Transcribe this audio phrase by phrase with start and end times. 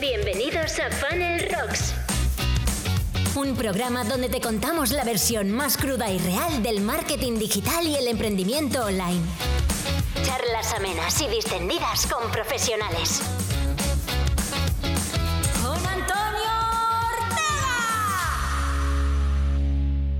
[0.00, 1.94] Bienvenidos a Funnel Rocks.
[3.34, 7.94] Un programa donde te contamos la versión más cruda y real del marketing digital y
[7.94, 9.22] el emprendimiento online.
[10.22, 13.22] Charlas amenas y distendidas con profesionales.
[15.62, 16.52] Con Antonio
[17.14, 17.46] Ortega.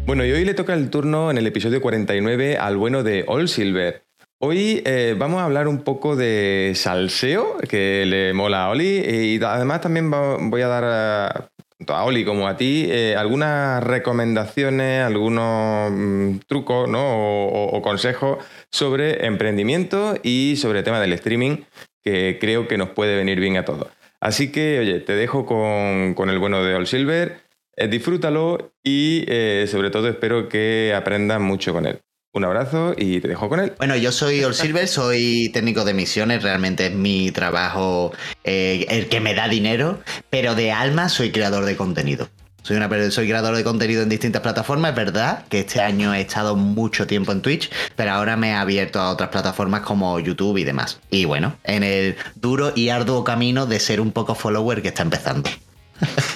[0.06, 3.46] Bueno, y hoy le toca el turno en el episodio 49 al bueno de All
[3.46, 4.05] Silver.
[4.38, 9.42] Hoy eh, vamos a hablar un poco de salseo, que le mola a Oli, y
[9.42, 15.02] además también voy a dar a, tanto a Oli como a ti eh, algunas recomendaciones,
[15.02, 17.00] algunos mm, trucos ¿no?
[17.00, 21.64] o, consejos sobre emprendimiento y sobre el tema del streaming,
[22.02, 23.88] que creo que nos puede venir bien a todos.
[24.20, 27.38] Así que, oye, te dejo con, el bueno de All Silver,
[27.74, 32.00] eh, disfrútalo y eh, sobre todo espero que aprendas mucho con él.
[32.36, 33.72] Un abrazo y te dejo con él.
[33.78, 38.12] Bueno, yo soy All Silver, soy técnico de emisiones, realmente es mi trabajo
[38.44, 42.28] eh, el que me da dinero, pero de alma soy creador de contenido.
[42.60, 46.20] Soy, una, soy creador de contenido en distintas plataformas, es verdad que este año he
[46.20, 50.58] estado mucho tiempo en Twitch, pero ahora me he abierto a otras plataformas como YouTube
[50.58, 51.00] y demás.
[51.10, 55.02] Y bueno, en el duro y arduo camino de ser un poco follower que está
[55.02, 55.48] empezando.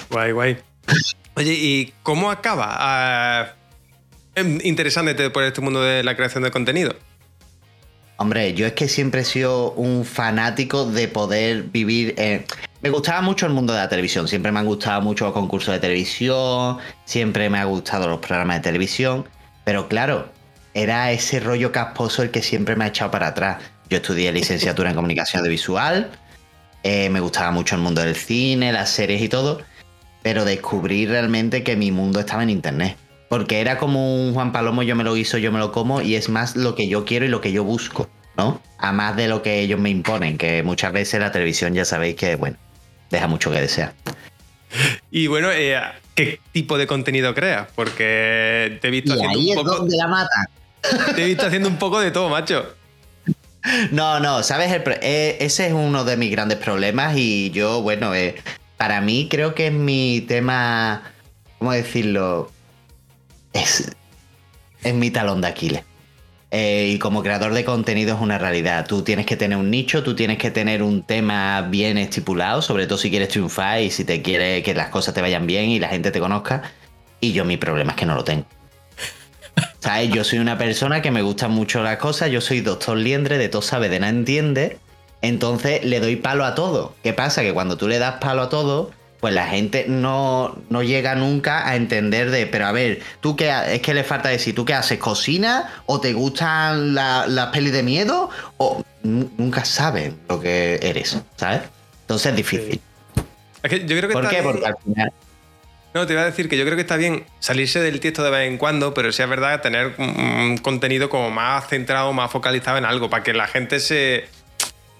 [0.09, 0.57] Guay, guay.
[1.35, 3.53] Oye, ¿y cómo acaba ah,
[4.35, 6.95] interesándote por este mundo de la creación de contenido?
[8.17, 12.13] Hombre, yo es que siempre he sido un fanático de poder vivir.
[12.17, 12.45] en-
[12.83, 14.27] Me gustaba mucho el mundo de la televisión.
[14.27, 16.77] Siempre me han gustado mucho los concursos de televisión.
[17.05, 19.27] Siempre me han gustado los programas de televisión.
[19.63, 20.29] Pero claro,
[20.73, 23.57] era ese rollo casposo el que siempre me ha echado para atrás.
[23.89, 26.11] Yo estudié licenciatura en comunicación audiovisual.
[26.83, 29.61] eh, me gustaba mucho el mundo del cine, las series y todo.
[30.23, 32.97] Pero descubrí realmente que mi mundo estaba en internet.
[33.31, 36.15] Porque era como un Juan Palomo, yo me lo guiso, yo me lo como, y
[36.15, 38.61] es más lo que yo quiero y lo que yo busco, ¿no?
[38.77, 42.17] A más de lo que ellos me imponen, que muchas veces la televisión ya sabéis
[42.17, 42.57] que, bueno,
[43.09, 43.93] deja mucho que desear.
[45.11, 45.79] Y bueno, eh,
[46.13, 47.67] ¿qué tipo de contenido creas?
[47.73, 49.75] Porque te he visto Y haciendo ahí un es poco.
[49.77, 50.45] donde la matan.
[51.15, 52.65] Te he visto haciendo un poco de todo, macho.
[53.91, 54.71] No, no, ¿sabes?
[54.73, 58.35] El pro- eh, ese es uno de mis grandes problemas y yo, bueno, eh,
[58.77, 61.03] para mí creo que es mi tema,
[61.59, 62.51] ¿cómo decirlo?
[63.53, 63.91] Es,
[64.83, 65.83] es mi talón de Aquiles.
[66.53, 68.85] Eh, y como creador de contenido es una realidad.
[68.85, 72.87] Tú tienes que tener un nicho, tú tienes que tener un tema bien estipulado, sobre
[72.87, 75.79] todo si quieres triunfar y si te quieres que las cosas te vayan bien y
[75.79, 76.63] la gente te conozca.
[77.21, 78.45] Y yo mi problema es que no lo tengo.
[79.79, 80.09] ¿Sabes?
[80.09, 83.47] Yo soy una persona que me gustan mucho las cosas, yo soy doctor liendre, de
[83.47, 84.77] todo sabe, de nada entiende,
[85.21, 86.95] entonces le doy palo a todo.
[87.01, 87.43] ¿Qué pasa?
[87.43, 91.65] Que cuando tú le das palo a todo, pues la gente no, no llega nunca
[91.69, 94.65] a entender de, pero a ver, tú qué ha- es que le falta decir, ¿tú
[94.65, 94.97] qué haces?
[94.99, 95.71] ¿Cocina?
[95.85, 98.29] ¿O te gustan la- las pelis de miedo?
[98.57, 101.61] O nu- nunca saben lo que eres, ¿sabes?
[102.01, 102.81] Entonces es difícil.
[103.63, 104.41] Es que yo creo que ¿Por qué?
[104.41, 105.13] bien- Porque al final...
[105.93, 108.29] No, te iba a decir que yo creo que está bien salirse del texto de
[108.31, 112.77] vez en cuando, pero sí es verdad tener un contenido como más centrado, más focalizado
[112.77, 114.25] en algo, para que la gente se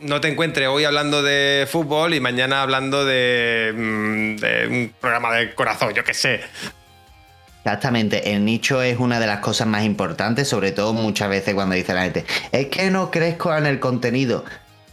[0.01, 5.35] no te encuentre hoy hablando de fútbol y mañana hablando de, mm, de un programa
[5.35, 6.41] de corazón, yo qué sé.
[7.63, 11.75] Exactamente, el nicho es una de las cosas más importantes, sobre todo muchas veces cuando
[11.75, 14.43] dice la gente, es que no crezco en el contenido.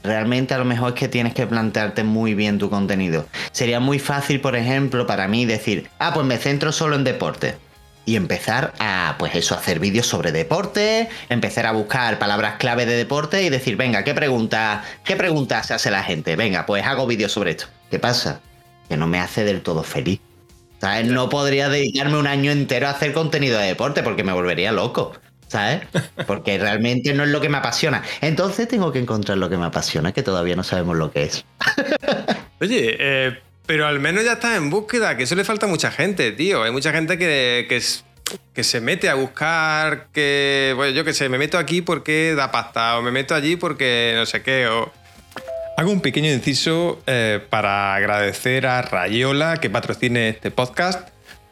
[0.02, 3.26] Realmente a lo mejor es que tienes que plantearte muy bien tu contenido.
[3.52, 7.56] Sería muy fácil, por ejemplo, para mí decir, ah, pues me centro solo en deporte.
[8.08, 12.96] Y empezar a, pues eso, hacer vídeos sobre deporte, empezar a buscar palabras clave de
[12.96, 16.34] deporte y decir, venga, ¿qué pregunta, qué preguntas se hace la gente?
[16.34, 17.66] Venga, pues hago vídeos sobre esto.
[17.90, 18.40] ¿Qué pasa?
[18.88, 20.20] Que no me hace del todo feliz.
[20.80, 21.04] ¿Sabes?
[21.04, 25.12] No podría dedicarme un año entero a hacer contenido de deporte porque me volvería loco.
[25.48, 25.82] ¿Sabes?
[26.26, 28.02] Porque realmente no es lo que me apasiona.
[28.22, 31.44] Entonces tengo que encontrar lo que me apasiona, que todavía no sabemos lo que es.
[32.58, 35.90] Oye, eh, pero al menos ya estás en búsqueda, que eso le falta a mucha
[35.90, 36.62] gente, tío.
[36.62, 41.36] Hay mucha gente que, que, se mete a buscar, que, bueno, yo qué sé, me
[41.36, 44.66] meto aquí porque da pasta, o me meto allí porque no sé qué.
[45.76, 51.06] Hago un pequeño inciso eh, para agradecer a Rayola que patrocine este podcast,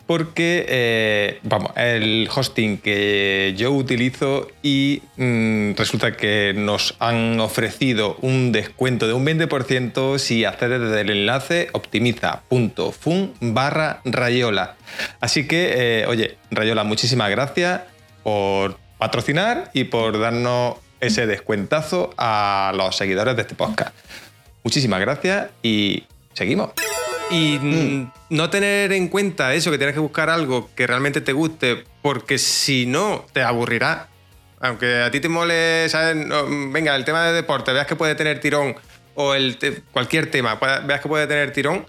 [0.06, 8.16] porque, eh, vamos, el hosting que yo utilizo y mm, resulta que nos han ofrecido
[8.22, 14.76] un descuento de un 20% si accedes desde el enlace optimiza.fun barra Rayola.
[15.20, 17.82] Así que, eh, oye, Rayola, muchísimas gracias
[18.22, 23.94] por patrocinar y por darnos ese descuentazo a los seguidores de este podcast.
[24.62, 26.70] Muchísimas gracias y seguimos.
[27.30, 31.32] Y mm, no tener en cuenta eso, que tienes que buscar algo que realmente te
[31.32, 34.08] guste, porque si no, te aburrirá.
[34.60, 36.16] Aunque a ti te mole, ¿sabes?
[36.16, 38.76] No, venga, el tema de deporte, veas que puede tener tirón,
[39.14, 41.86] o el te- cualquier tema, veas que puede tener tirón,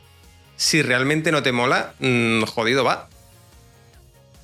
[0.55, 3.07] si realmente no te mola, mm, jodido va.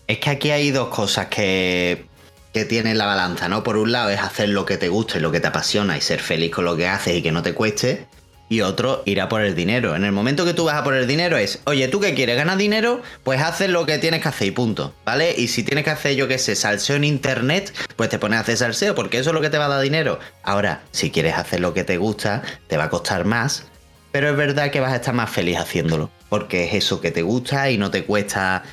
[0.07, 2.05] Es que aquí hay dos cosas que,
[2.53, 3.63] que tienen la balanza, ¿no?
[3.63, 6.01] Por un lado es hacer lo que te gusta y lo que te apasiona y
[6.01, 8.05] ser feliz con lo que haces y que no te cueste.
[8.49, 9.95] Y otro, ir a por el dinero.
[9.95, 12.37] En el momento que tú vas a por el dinero es, oye, ¿tú qué quieres?
[12.37, 13.01] ¿Ganar dinero?
[13.23, 15.33] Pues haces lo que tienes que hacer y punto, ¿vale?
[15.35, 18.41] Y si tienes que hacer, yo qué sé, salseo en internet, pues te pones a
[18.41, 20.19] hacer salseo porque eso es lo que te va a dar dinero.
[20.43, 23.65] Ahora, si quieres hacer lo que te gusta, te va a costar más,
[24.11, 27.23] pero es verdad que vas a estar más feliz haciéndolo, porque es eso que te
[27.23, 28.63] gusta y no te cuesta...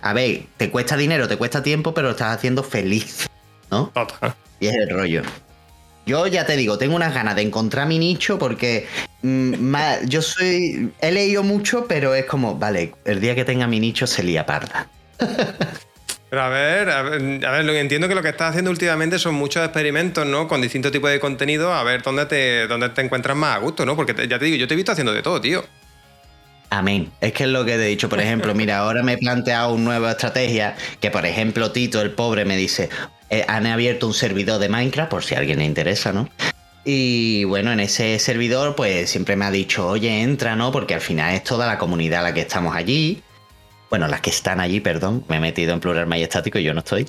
[0.00, 3.28] A ver, te cuesta dinero, te cuesta tiempo, pero lo estás haciendo feliz,
[3.70, 3.92] ¿no?
[3.94, 4.34] Total.
[4.58, 5.22] Y es el rollo.
[6.08, 8.86] Yo ya te digo, tengo unas ganas de encontrar mi nicho porque
[9.20, 9.74] mm,
[10.06, 10.90] yo soy...
[11.02, 14.46] He leído mucho, pero es como, vale, el día que tenga mi nicho se lía
[14.46, 14.88] parda.
[16.30, 19.62] Pero a ver, a ver, lo entiendo que lo que estás haciendo últimamente son muchos
[19.62, 20.48] experimentos, ¿no?
[20.48, 23.84] Con distintos tipos de contenido, a ver dónde te, dónde te encuentras más a gusto,
[23.84, 23.94] ¿no?
[23.94, 25.64] Porque ya te digo, yo te he visto haciendo de todo, tío.
[26.70, 27.10] Amén.
[27.20, 28.08] Es que es lo que he dicho.
[28.08, 32.10] Por ejemplo, mira, ahora me he planteado una nueva estrategia que, por ejemplo, Tito, el
[32.10, 32.90] pobre, me dice,
[33.30, 36.28] eh, han abierto un servidor de Minecraft, por si a alguien le interesa, ¿no?
[36.84, 40.72] Y bueno, en ese servidor, pues siempre me ha dicho, oye, entra, ¿no?
[40.72, 43.22] Porque al final es toda la comunidad la que estamos allí.
[43.90, 45.24] Bueno, las que están allí, perdón.
[45.28, 47.08] Me he metido en plural majestático y yo no estoy.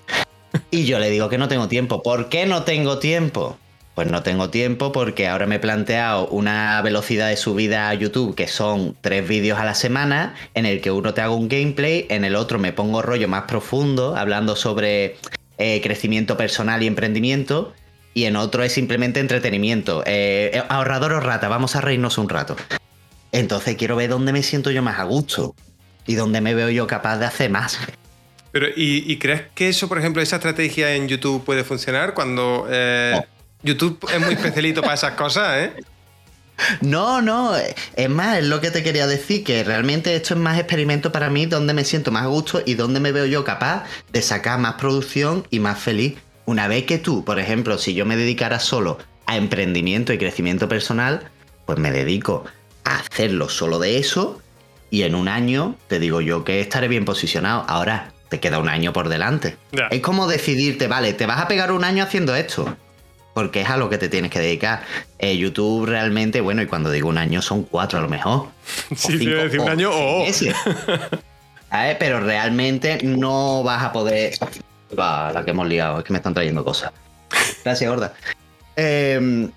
[0.72, 2.02] Y yo le digo que no tengo tiempo.
[2.02, 3.58] ¿Por qué no tengo tiempo?
[4.00, 8.34] Pues no tengo tiempo porque ahora me he planteado una velocidad de subida a YouTube
[8.34, 12.06] que son tres vídeos a la semana, en el que uno te hago un gameplay,
[12.10, 15.18] en el otro me pongo rollo más profundo, hablando sobre
[15.58, 17.74] eh, crecimiento personal y emprendimiento,
[18.14, 20.02] y en otro es simplemente entretenimiento.
[20.06, 22.56] Eh, ahorrador o rata, vamos a reírnos un rato.
[23.34, 25.56] Entonces quiero ver dónde me siento yo más a gusto
[26.08, 27.78] y dónde me veo yo capaz de hacer más.
[28.54, 32.66] Pero, ¿y, y crees que eso, por ejemplo, esa estrategia en YouTube puede funcionar cuando
[32.70, 33.39] eh, No.
[33.64, 35.74] YouTube es muy especialito para esas cosas, ¿eh?
[36.82, 40.60] No, no, es más, es lo que te quería decir, que realmente esto es más
[40.60, 43.86] experimento para mí, donde me siento más a gusto y donde me veo yo capaz
[44.12, 46.18] de sacar más producción y más feliz.
[46.46, 50.68] Una vez que tú, por ejemplo, si yo me dedicara solo a emprendimiento y crecimiento
[50.68, 51.30] personal,
[51.66, 52.44] pues me dedico
[52.84, 54.42] a hacerlo solo de eso
[54.90, 57.64] y en un año te digo yo que estaré bien posicionado.
[57.68, 59.58] Ahora te queda un año por delante.
[59.92, 62.76] Es como decidirte, vale, te vas a pegar un año haciendo esto.
[63.40, 64.82] Porque es a lo que te tienes que dedicar.
[65.18, 68.48] Eh, YouTube realmente, bueno, y cuando digo un año son cuatro a lo mejor.
[68.98, 70.26] Sí, cinco, decir un año o-.
[72.00, 74.34] Pero realmente no vas a poder.
[75.00, 76.92] Va, la que hemos liado, es que me están trayendo cosas.
[77.64, 78.14] Gracias, gorda.
[78.76, 79.50] Em,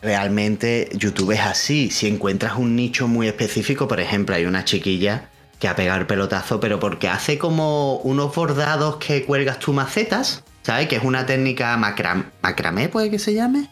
[0.00, 1.90] realmente YouTube es así.
[1.90, 5.28] Si encuentras un nicho muy específico, por ejemplo, hay una chiquilla
[5.58, 10.44] que ha pegado el pelotazo, pero porque hace como unos bordados que cuelgas tú macetas,
[10.64, 10.88] ¿sabes?
[10.88, 13.68] Que es una técnica macram macramé, puede que se llame.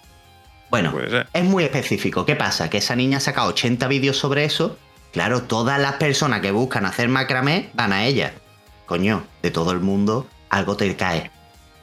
[0.70, 0.94] Bueno,
[1.32, 2.24] es muy específico.
[2.24, 2.70] ¿Qué pasa?
[2.70, 4.78] Que esa niña ha sacado 80 vídeos sobre eso.
[5.12, 8.32] Claro, todas las personas que buscan hacer macramé van a ella.
[8.86, 11.30] Coño, de todo el mundo algo te cae.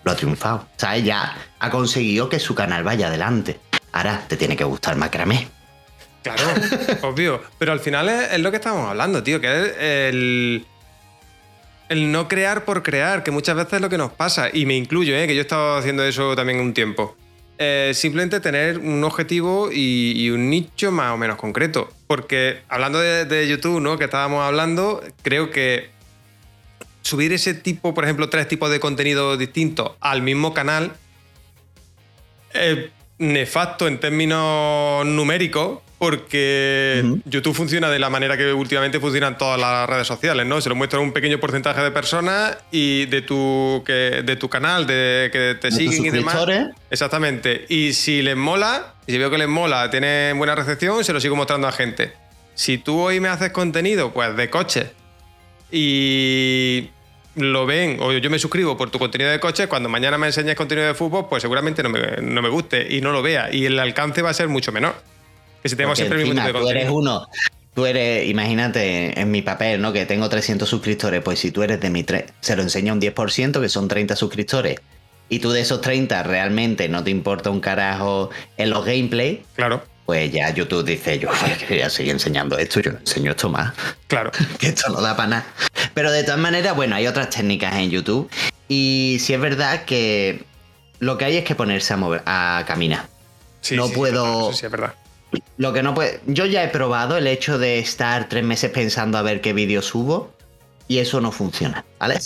[0.03, 0.67] Lo ha triunfado.
[0.77, 1.03] ¿Sabes?
[1.03, 3.59] Ya ha conseguido que su canal vaya adelante.
[3.91, 5.47] Ahora te tiene que gustar macramé.
[6.23, 6.43] Claro,
[7.03, 7.41] obvio.
[7.59, 10.65] Pero al final es, es lo que estamos hablando, tío, que es el,
[11.89, 14.49] el no crear por crear, que muchas veces es lo que nos pasa.
[14.53, 15.27] Y me incluyo, ¿eh?
[15.27, 17.17] que yo he estado haciendo eso también un tiempo.
[17.57, 21.91] Eh, simplemente tener un objetivo y, un nicho más o menos concreto.
[22.07, 23.97] Porque hablando de, de YouTube, ¿no?
[23.97, 25.89] Que estábamos hablando, creo que
[27.01, 30.93] subir ese tipo, por ejemplo, tres tipos de contenido distintos al mismo canal
[32.53, 37.19] es nefasto en términos numéricos porque.
[37.25, 40.59] YouTube funciona de la manera que últimamente funcionan todas las redes sociales, ¿no?
[40.61, 44.49] Se lo muestra a un pequeño porcentaje de personas y de tu, que, de tu
[44.49, 46.37] canal, de que te De siguen y demás.
[46.89, 47.65] Exactamente.
[47.69, 51.35] Y si les mola, si veo que les mola, tienen buena recepción, se lo sigo
[51.35, 52.13] mostrando a gente.
[52.55, 54.87] Si tú hoy me haces contenido, pues de coches,
[55.71, 56.89] y
[57.35, 60.55] lo ven, o yo me suscribo por tu contenido de coches, cuando mañana me enseñes
[60.55, 63.53] contenido de fútbol, pues seguramente no me, no me guste y no lo vea.
[63.53, 64.95] Y el alcance va a ser mucho menor.
[65.63, 67.27] Que si tenemos Porque siempre el mismo tipo de tú eres uno.
[67.73, 69.93] Tú eres, imagínate en mi papel, ¿no?
[69.93, 71.21] Que tengo 300 suscriptores.
[71.21, 72.03] Pues si tú eres de mi.
[72.03, 74.79] tre- Se lo enseña un 10%, que son 30 suscriptores.
[75.29, 79.39] Y tú de esos 30 realmente no te importa un carajo en los gameplays.
[79.55, 81.29] Claro, Pues ya YouTube dice, yo
[81.67, 83.73] quería seguir enseñando esto, yo no enseño esto más.
[84.07, 84.31] claro.
[84.59, 85.45] que esto no da para nada.
[85.93, 88.27] Pero de todas maneras, bueno, hay otras técnicas en YouTube.
[88.67, 90.43] Y sí es verdad que
[90.99, 93.05] lo que hay es que ponerse a mover, a caminar.
[93.61, 94.95] Sí, No sí, puedo- Sí, sí, es verdad.
[95.57, 96.21] Lo que no puede.
[96.25, 99.81] Yo ya he probado el hecho de estar tres meses pensando a ver qué vídeo
[99.81, 100.31] subo.
[100.87, 102.19] y eso no funciona, ¿vale?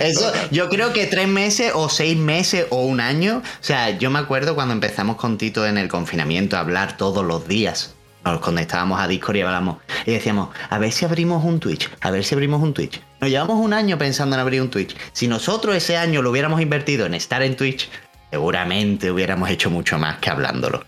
[0.00, 3.38] Eso, yo creo que tres meses o seis meses o un año.
[3.38, 7.24] O sea, yo me acuerdo cuando empezamos con Tito en el confinamiento a hablar todos
[7.24, 7.94] los días.
[8.24, 9.78] Nos conectábamos a Discord y hablamos.
[10.04, 13.00] Y decíamos, a ver si abrimos un Twitch, a ver si abrimos un Twitch.
[13.20, 14.96] Nos llevamos un año pensando en abrir un Twitch.
[15.12, 17.88] Si nosotros ese año lo hubiéramos invertido en estar en Twitch,
[18.30, 20.84] seguramente hubiéramos hecho mucho más que hablándolo.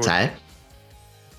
[0.00, 0.32] ¿Sabes?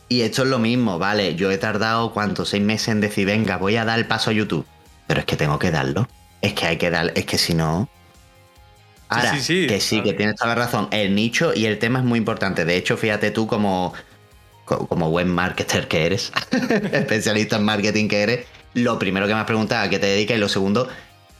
[0.09, 1.35] Y esto es lo mismo, vale.
[1.35, 2.45] Yo he tardado, ¿cuánto?
[2.45, 4.65] Seis meses en decir, venga, voy a dar el paso a YouTube.
[5.07, 6.07] Pero es que tengo que darlo.
[6.41, 7.89] Es que hay que dar, es que si no.
[9.09, 10.87] Ahora, que sí, que tienes toda la razón.
[10.91, 12.65] El nicho y el tema es muy importante.
[12.65, 13.93] De hecho, fíjate tú como,
[14.65, 16.31] como buen marketer que eres,
[16.91, 20.37] especialista en marketing que eres, lo primero que me has preguntado a qué te dedicas
[20.37, 20.89] y lo segundo,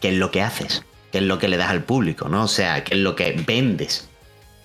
[0.02, 2.44] qué es lo que haces, qué es lo que le das al público, ¿no?
[2.44, 4.10] O sea, qué es lo que vendes.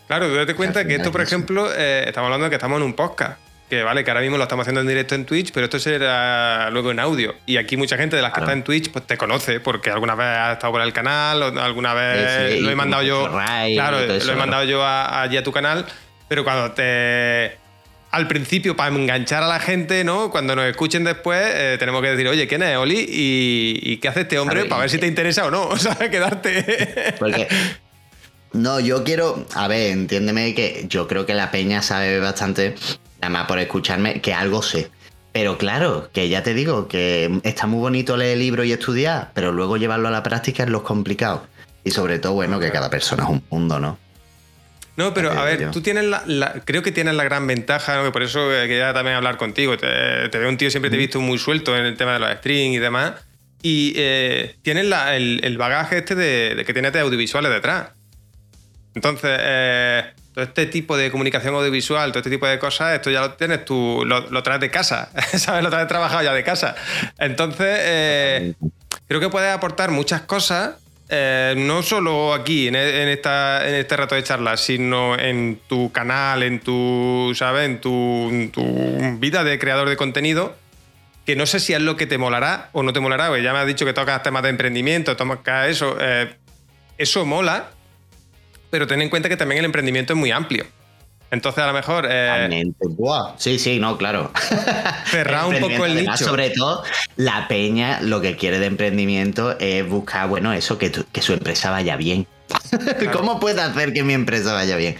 [0.08, 2.82] Claro, tú date cuenta que esto, por ejemplo, eh, estamos hablando de que estamos en
[2.82, 3.38] un podcast.
[3.68, 6.70] Que vale, que ahora mismo lo estamos haciendo en directo en Twitch, pero esto será
[6.70, 7.34] luego en audio.
[7.44, 10.14] Y aquí mucha gente de las que está en Twitch pues te conoce, porque alguna
[10.14, 13.30] vez has estado por el canal, o alguna vez lo he mandado yo.
[13.30, 15.84] claro, lo he mandado yo allí a tu canal.
[16.28, 17.58] Pero cuando te.
[18.10, 20.30] Al principio, para enganchar a la gente, ¿no?
[20.30, 23.04] Cuando nos escuchen después, eh, tenemos que decir, oye, ¿quién es Oli?
[23.06, 24.64] ¿Y, qué hace este hombre?
[24.64, 25.64] para ver si te interesa o no.
[25.68, 27.14] O sea, quedarte.
[27.18, 27.46] Porque
[28.52, 29.46] no, yo quiero.
[29.54, 32.74] A ver, entiéndeme que yo creo que la peña sabe bastante
[33.20, 34.90] nada más por escucharme, que algo sé.
[35.32, 39.52] Pero claro, que ya te digo, que está muy bonito leer libros y estudiar, pero
[39.52, 41.46] luego llevarlo a la práctica es lo complicado.
[41.84, 43.98] Y sobre todo, bueno, que cada persona es un mundo, ¿no?
[44.96, 48.24] No, pero a ver, tú tienes la, creo que tienes la gran ventaja, que por
[48.24, 49.76] eso quería también hablar contigo.
[49.76, 52.30] Te, veo un tío, siempre te he visto muy suelto en el tema de los
[52.38, 53.12] streams y demás.
[53.62, 57.90] Y eh, tienes el, bagaje este de, de que tienes de audiovisuales detrás.
[58.98, 60.02] Entonces, eh,
[60.34, 63.64] todo este tipo de comunicación audiovisual, todo este tipo de cosas, esto ya lo tienes
[63.64, 65.62] tú, lo, traes de casa, ¿sabes?
[65.62, 66.74] Lo traes trabajado ya de casa.
[67.16, 68.54] Entonces, eh,
[69.06, 70.78] creo que puedes aportar muchas cosas,
[71.08, 76.42] eh, no solo aquí, en, esta, en este rato de charla, sino en tu canal,
[76.42, 77.66] en tu, ¿sabes?
[77.66, 80.56] En tu, vida de creador de contenido
[81.24, 83.52] que no sé si es lo que te molará o no te molará, porque ya
[83.52, 85.96] me has dicho que tocas temas de emprendimiento, tocas eso,
[86.98, 87.70] eso mola,
[88.70, 90.66] pero ten en cuenta que también el emprendimiento es muy amplio.
[91.30, 92.06] Entonces, a lo mejor.
[92.10, 92.64] Eh,
[93.36, 94.30] sí, sí, no, claro.
[95.06, 96.16] Cerrar un poco el nicho.
[96.16, 96.82] Sobre todo,
[97.16, 101.70] la peña lo que quiere de emprendimiento es buscar, bueno, eso, que, que su empresa
[101.70, 102.26] vaya bien.
[103.12, 104.96] ¿Cómo puedo hacer que mi empresa vaya bien?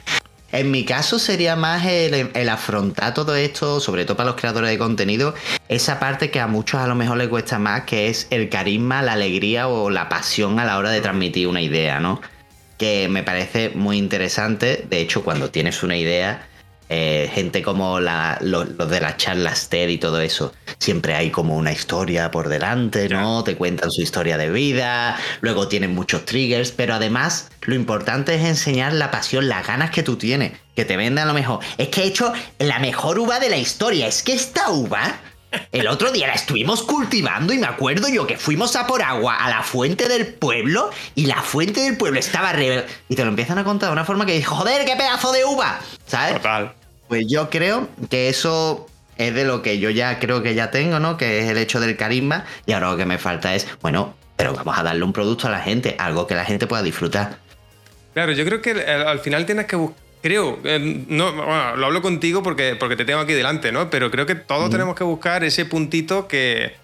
[0.51, 4.71] En mi caso sería más el, el, afrontar todo esto, sobre todo para los creadores
[4.71, 5.35] de contenido,
[5.69, 9.03] esa parte que a muchos a lo mejor les cuesta más, que es el carisma,
[9.03, 12.23] la alegría o la pasión a la hora de transmitir una idea, ¿no?
[12.79, 14.87] Que me parece muy interesante.
[14.89, 16.49] De hecho, cuando tienes una idea,
[16.91, 21.71] eh, gente como los, de las charlas TED y todo eso, siempre hay como una
[21.71, 23.45] historia por delante, ¿no?
[23.45, 28.43] Te cuentan su historia de vida, luego tienen muchos triggers, pero además lo importante es
[28.43, 31.61] enseñar la pasión, las ganas que tú tienes, que te vendan lo mejor.
[31.77, 35.21] Es que he hecho la mejor uva de la historia, es que esta uva
[35.73, 39.37] el otro día la estuvimos cultivando y me acuerdo yo que fuimos a por agua
[39.37, 42.85] a la fuente del pueblo y la fuente del pueblo estaba re...
[43.09, 45.45] Y te lo empiezan a contar de una forma que dices, joder, qué pedazo de
[45.45, 46.35] uva, ¿sabes?
[46.35, 46.73] Total.
[47.09, 48.87] Pues yo creo que eso
[49.17, 51.17] es de lo que yo ya creo que ya tengo, ¿no?
[51.17, 54.55] Que es el hecho del carisma y ahora lo que me falta es, bueno, pero
[54.55, 57.39] vamos a darle un producto a la gente, algo que la gente pueda disfrutar.
[58.15, 62.03] Claro, yo creo que al final tienes que buscar creo, eh, no, bueno, lo hablo
[62.03, 63.91] contigo porque, porque te tengo aquí delante, ¿no?
[63.91, 66.75] Pero creo que todos tenemos que buscar ese puntito que,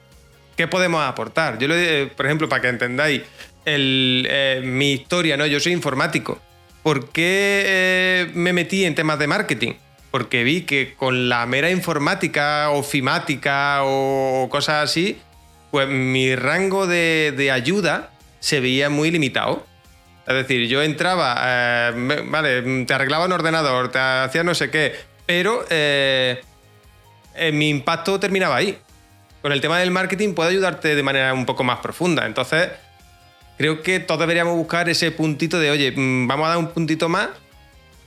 [0.57, 1.59] que podemos aportar.
[1.59, 3.23] Yo, le, por ejemplo, para que entendáis
[3.67, 5.47] eh, mi historia, ¿no?
[5.47, 6.41] Yo soy informático.
[6.83, 9.73] ¿Por qué eh, me metí en temas de marketing?
[10.11, 15.19] Porque vi que con la mera informática o fimática o cosas así,
[15.71, 19.67] pues mi rango de, de ayuda se veía muy limitado.
[20.27, 24.95] Es decir, yo entraba, eh, vale, te arreglaba un ordenador, te hacía no sé qué,
[25.27, 26.41] pero eh,
[27.35, 28.79] eh, mi impacto terminaba ahí.
[29.43, 32.25] Con el tema del marketing puedo ayudarte de manera un poco más profunda.
[32.25, 32.71] Entonces,
[33.59, 37.11] creo que todos deberíamos buscar ese puntito de, oye, mm, vamos a dar un puntito
[37.11, 37.29] más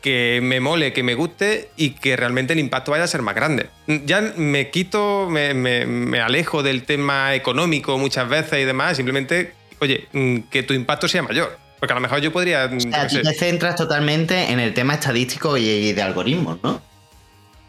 [0.01, 3.35] que me mole, que me guste y que realmente el impacto vaya a ser más
[3.35, 3.69] grande.
[4.05, 10.39] Ya me quito, me, alejo del tema económico muchas veces y demás, simplemente, oye, mm,
[10.49, 11.66] que tu impacto sea mayor.
[11.79, 12.65] Porque a lo mejor yo podría.
[12.65, 16.81] O sea, tú te centras totalmente en el tema estadístico y de algoritmos, ¿no?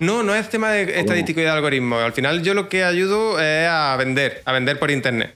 [0.01, 2.03] No, no es tema de estadístico y de algoritmos.
[2.03, 5.35] Al final yo lo que ayudo es a vender, a vender por internet,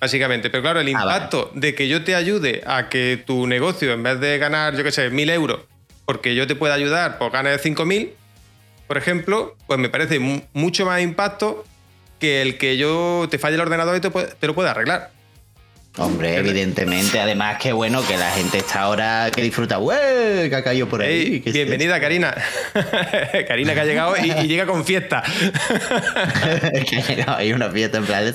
[0.00, 0.50] básicamente.
[0.50, 4.02] Pero claro, el ah, impacto de que yo te ayude a que tu negocio, en
[4.02, 5.60] vez de ganar, yo qué sé, mil euros,
[6.04, 8.12] porque yo te pueda ayudar, pues ganes cinco mil,
[8.86, 10.18] por ejemplo, pues me parece
[10.52, 11.64] mucho más impacto
[12.20, 15.10] que el que yo te falle el ordenador y te lo pueda arreglar.
[15.98, 17.20] Hombre, evidentemente.
[17.20, 19.78] Además, que bueno que la gente está ahora que disfruta.
[19.78, 20.48] ¡Ué!
[20.48, 21.40] Que ha caído por ahí.
[21.40, 22.34] ¿qué es bienvenida, Karina.
[23.48, 25.22] Karina que ha llegado y, y llega con fiesta.
[26.88, 28.34] que ha llegado ahí una fiesta en plan.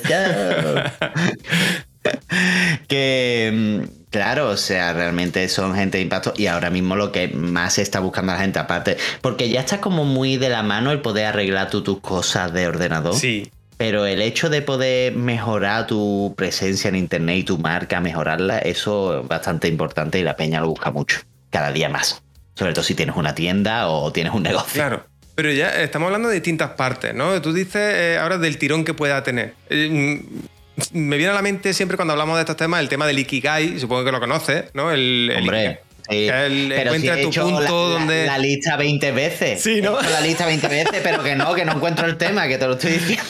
[2.88, 3.50] Que.
[3.52, 7.78] mm, Claro, o sea, realmente son gente de impacto y ahora mismo lo que más
[7.78, 11.26] está buscando la gente, aparte, porque ya está como muy de la mano el poder
[11.26, 13.14] arreglar tú tus cosas de ordenador.
[13.14, 18.58] Sí, Pero el hecho de poder mejorar tu presencia en internet y tu marca, mejorarla,
[18.58, 21.20] eso es bastante importante y la peña lo busca mucho,
[21.50, 22.20] cada día más.
[22.54, 24.74] Sobre todo si tienes una tienda o tienes un negocio.
[24.74, 25.06] claro.
[25.36, 27.40] Pero ya estamos hablando de distintas partes, ¿no?
[27.40, 29.54] Tú dices eh, ahora del tirón que pueda tener.
[29.70, 33.06] Eh, mm, me viene a la mente siempre cuando hablamos de estos temas el tema
[33.06, 34.90] del Ikigai, supongo que lo conoces, ¿no?
[34.90, 35.58] El, el Hombre.
[35.58, 35.87] Ikigai.
[36.08, 36.28] Sí.
[36.28, 39.60] El- Pero encuentra sí he tu hecho punto la, donde- la lista 20 veces.
[39.62, 40.00] Sí, ¿no?
[40.00, 42.66] He la lista 20 veces, pero que no, que no encuentro el tema, que te
[42.66, 43.24] lo estoy diciendo.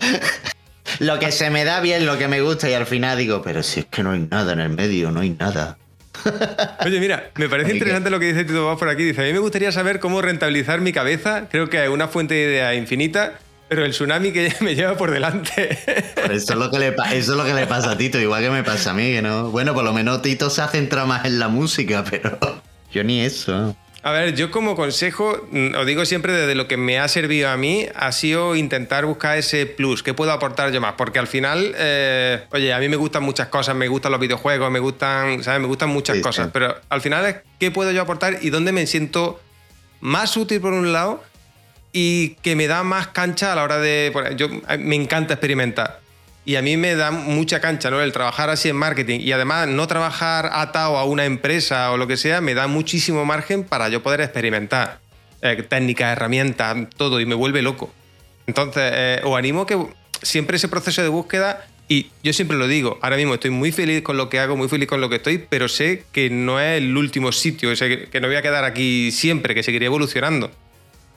[1.00, 3.62] lo que se me da bien, lo que me gusta, y al final digo, pero
[3.62, 5.76] si es que no hay nada en el medio, no hay nada.
[6.84, 9.04] Oye, mira, me parece interesante lo que dice Tito Bob por aquí.
[9.04, 11.46] Dice, a mí me gustaría saber cómo rentabilizar mi cabeza.
[11.50, 13.38] Creo que es una fuente de idea infinita,
[13.70, 15.78] pero el tsunami que me lleva por delante.
[16.30, 18.42] Eso es lo que le pa- eso es lo que le pasa a Tito, igual
[18.42, 19.50] que me pasa a mí, no.
[19.50, 22.36] Bueno, por lo menos Tito se ha centrado más en la música, pero
[22.92, 23.76] yo ni eso.
[24.02, 27.48] A ver, yo como consejo, mm, os digo siempre desde lo que me ha servido
[27.50, 30.94] a mí, ha sido intentar buscar ese plus, ¿qué puedo aportar yo más?
[30.96, 34.70] Porque al final, eh, oye, a mí me gustan muchas cosas, me gustan los videojuegos,
[34.70, 35.60] me gustan, ¿sabes?
[35.60, 36.50] Me gustan muchas Sí, cosas, sí.
[36.52, 39.38] pero al final es qué puedo yo aportar y dónde me siento
[40.00, 41.22] más útil por un lado
[41.92, 44.12] y que me da más cancha a la hora de...
[44.36, 46.00] Yo, me encanta experimentar.
[46.44, 48.00] Y a mí me da mucha cancha, ¿no?
[48.00, 52.06] El trabajar así en marketing y además no trabajar atado a una empresa o lo
[52.06, 55.00] que sea, me da muchísimo margen para yo poder experimentar.
[55.42, 57.92] Eh, técnicas, herramientas, todo, y me vuelve loco.
[58.46, 59.78] Entonces, eh, os animo que
[60.22, 64.02] siempre ese proceso de búsqueda, y yo siempre lo digo, ahora mismo estoy muy feliz
[64.02, 66.78] con lo que hago, muy feliz con lo que estoy, pero sé que no es
[66.78, 70.50] el último sitio, que no voy a quedar aquí siempre, que seguiré evolucionando.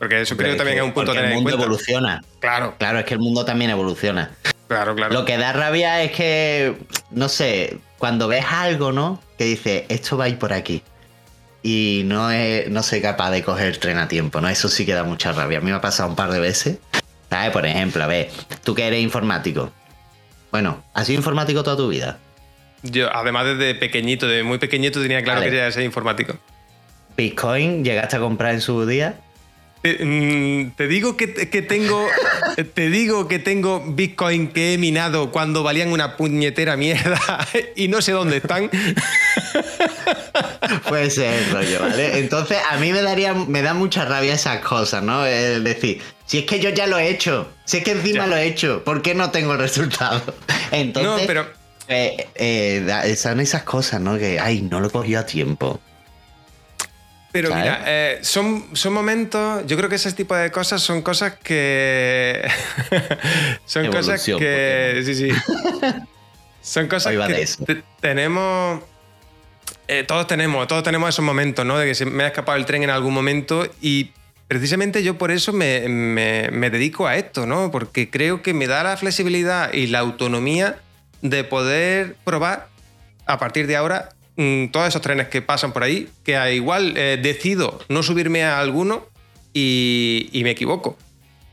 [0.04, 2.22] Porque eso creo que también es un punto a el mundo evoluciona.
[2.42, 4.32] Claro, Claro, es que el mundo también evoluciona.
[4.68, 5.14] claro, claro.
[5.14, 6.76] Lo que da rabia es que,
[7.10, 9.22] no sé, cuando ves algo, ¿no?
[9.38, 10.84] Que dice, esto va a ir por aquí.
[11.62, 14.50] Y no, es, no soy capaz de coger el tren a tiempo, ¿no?
[14.50, 15.60] Eso sí que da mucha rabia.
[15.60, 16.80] A mí me ha pasado un par de veces.
[17.30, 17.52] ¿Sabes?
[17.52, 18.30] Por ejemplo, a ver,
[18.66, 19.72] tú que eres informático.
[20.52, 22.20] Bueno, ¿has sido informático toda tu vida?
[22.82, 25.50] Yo, además, desde pequeñito, de muy pequeñito, tenía claro Vale.
[25.50, 26.36] que quería ser informático.
[27.16, 29.22] ¿Bitcoin llegaste a comprar en su día?
[29.84, 32.08] Te, mm, te digo que, que tengo.
[32.74, 37.20] Te digo que tengo Bitcoin que he minado cuando valían una puñetera mierda
[37.76, 38.72] y no sé dónde están.
[40.88, 42.20] Puede ser rollo, ¿vale?
[42.20, 45.26] Entonces a mí me daría, me da mucha rabia esas cosas, ¿no?
[45.26, 48.28] Es decir, si es que yo ya lo he hecho, si es que encima Ya.
[48.28, 50.22] lo he hecho, ¿por qué no tengo el resultado?
[50.72, 51.48] Entonces, No, pero.
[51.90, 54.18] eh, eh, son esas cosas, ¿no?
[54.18, 55.80] Que, ay, no lo cogió a tiempo.
[57.34, 57.64] Pero ¿Sabes?
[57.64, 59.64] mira, eh, son, son momentos.
[59.68, 62.48] Yo creo que ese tipo de cosas son cosas que.
[63.66, 65.02] son cosas que.
[65.06, 65.30] Sí, sí.
[66.62, 67.12] Son cosas
[67.66, 68.82] que tenemos.
[69.90, 71.78] eh, todos tenemos, todos tenemos esos momentos, ¿no?
[71.78, 74.12] De que se me ha escapado el tren en algún momento y
[74.48, 77.70] precisamente yo por eso me, me- me dedico a esto, ¿no?
[77.70, 80.78] Porque creo que me da la flexibilidad y la autonomía
[81.22, 82.70] de poder probar
[83.26, 86.94] a partir de ahora mm, todos esos trenes que pasan por ahí, que a igual
[86.98, 89.08] eh, decido no subirme a alguno
[89.54, 90.98] y, y me equivoco.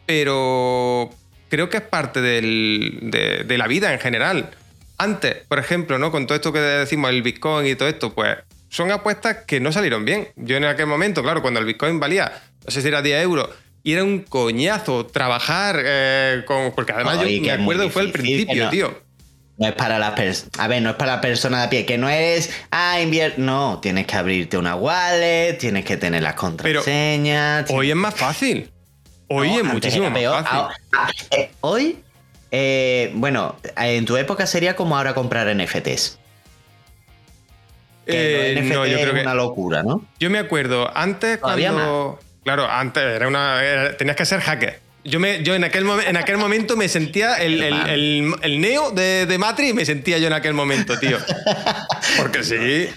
[0.07, 1.11] Pero
[1.49, 4.51] creo que es parte del- de, de la vida en general.
[4.99, 6.11] Antes, por ejemplo, ¿no?
[6.11, 8.37] con todo esto que decimos, el Bitcoin y todo esto, pues
[8.69, 10.29] son apuestas que no salieron bien.
[10.37, 12.33] Yo en aquel momento, claro, cuando el Bitcoin valía,
[12.65, 13.49] no sé si era 10 euros,
[13.83, 15.77] y era un coñazo trabajar
[16.45, 16.73] con...
[16.75, 19.10] Porque además Oye, yo me acuerdo que fue que principio, no- tío.
[19.61, 20.51] No es para la persona.
[20.59, 21.85] A ver, no es para la persona de a pie.
[21.85, 22.51] Que no eres.
[22.71, 27.67] Ah, invier No, tienes que abrirte una wallet, tienes que tener las contraseñas.
[27.71, 28.71] Hoy es más fácil.
[29.29, 30.43] Hoy No, es muchísimo más peor.
[30.45, 30.59] fácil.
[30.61, 32.01] Ah, ah, eh, hoy,
[32.51, 36.19] eh, bueno, en tu época sería como ahora comprar NFTs.
[38.07, 39.21] Que Eh, NFT no, yo es creo que.
[39.21, 40.05] una locura, ¿no?
[40.19, 42.19] Yo me acuerdo, antes Todavía cuando.
[42.45, 43.63] Claro, antes era una.
[43.63, 44.81] era- tenías que ser hacker.
[45.05, 48.61] Yo, me, yo en, aquel momen- en aquel momento me sentía el, el, el- el
[48.61, 51.17] neo de, de Matrix, me sentía yo en aquel momento, tío.
[52.17, 52.89] Porque sí.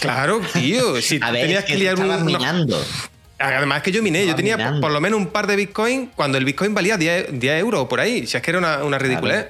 [0.00, 1.00] Claro, tío.
[1.00, 2.24] Si A ver, tenías es que que liar un.
[2.26, 2.84] minando.
[3.38, 6.44] Además que yo miné, yo tenía por lo menos un par de Bitcoin cuando el
[6.44, 8.26] Bitcoin valía 10, 10 euros o por ahí.
[8.26, 9.46] Si es que era una, una ridiculez.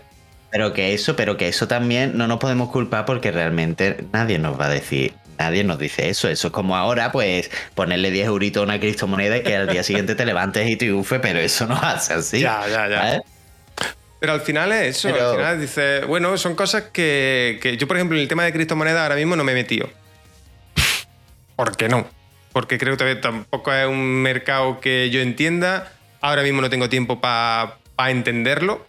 [0.51, 4.59] Pero que eso, pero que eso también no nos podemos culpar porque realmente nadie nos
[4.59, 6.29] va a decir, nadie nos dice eso.
[6.29, 9.83] Eso es como ahora, pues, ponerle 10 euritos a una criptomoneda y que al día
[9.83, 12.40] siguiente te levantes y triunfe, pero eso no hace así.
[12.40, 12.99] Ya, ya, ya.
[12.99, 13.20] ¿sabes?
[14.20, 15.09] Pero al final es eso.
[15.12, 18.44] Pero- Al final dices, bueno, son cosas que, que yo, por ejemplo, en el tema
[18.44, 19.90] de criptomonedas ahora mismo no me he metido.
[21.57, 22.07] ¿Por qué no?
[22.53, 25.92] Porque creo que tampoco es un mercado que yo entienda.
[26.20, 27.77] Ahora mismo no tengo tiempo para
[28.09, 28.87] entenderlo.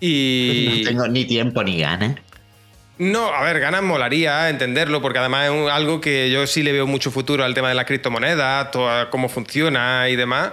[0.00, 0.82] Y.
[0.84, 2.16] No tengo ni tiempo ni ganas.
[3.00, 6.70] No, a ver, ganas molaría entenderlo, porque además es un- algo que yo sí le
[6.72, 10.52] veo mucho futuro al tema de las criptomonedas, todo cómo funciona y demás.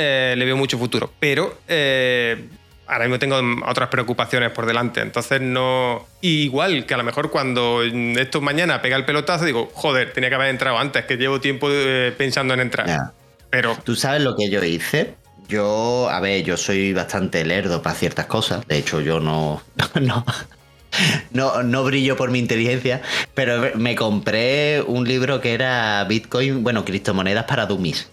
[0.00, 1.10] eh, le veo mucho futuro.
[1.18, 2.44] Pero eh,
[2.86, 5.00] ahora mismo tengo otras preocupaciones por delante.
[5.00, 6.06] Entonces no.
[6.20, 10.28] y igual que a lo mejor cuando esto mañana pega el pelotazo, digo, joder, tenía
[10.28, 12.86] que haber entrado antes, que llevo tiempo eh, pensando en entrar.
[12.86, 13.12] Ya.
[13.50, 13.76] Pero.
[13.82, 15.14] ¿Tú sabes lo que yo hice?
[15.48, 18.64] Yo, a ver, yo soy bastante lerdo para ciertas cosas.
[18.68, 19.62] De hecho, yo no,
[20.00, 20.24] no,
[21.32, 23.02] no, no brillo por mi inteligencia,
[23.34, 28.08] pero me compré un libro que era Bitcoin, bueno, criptomonedas para dummies.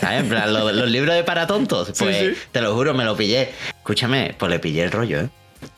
[0.00, 0.20] ¿Sabes?
[0.20, 1.92] En plan, lo- los, libros de para tontos.
[1.98, 2.32] Pues sí.
[2.52, 3.50] te lo juro, me lo pillé.
[3.76, 5.28] Escúchame, pues le pillé el rollo, ¿eh?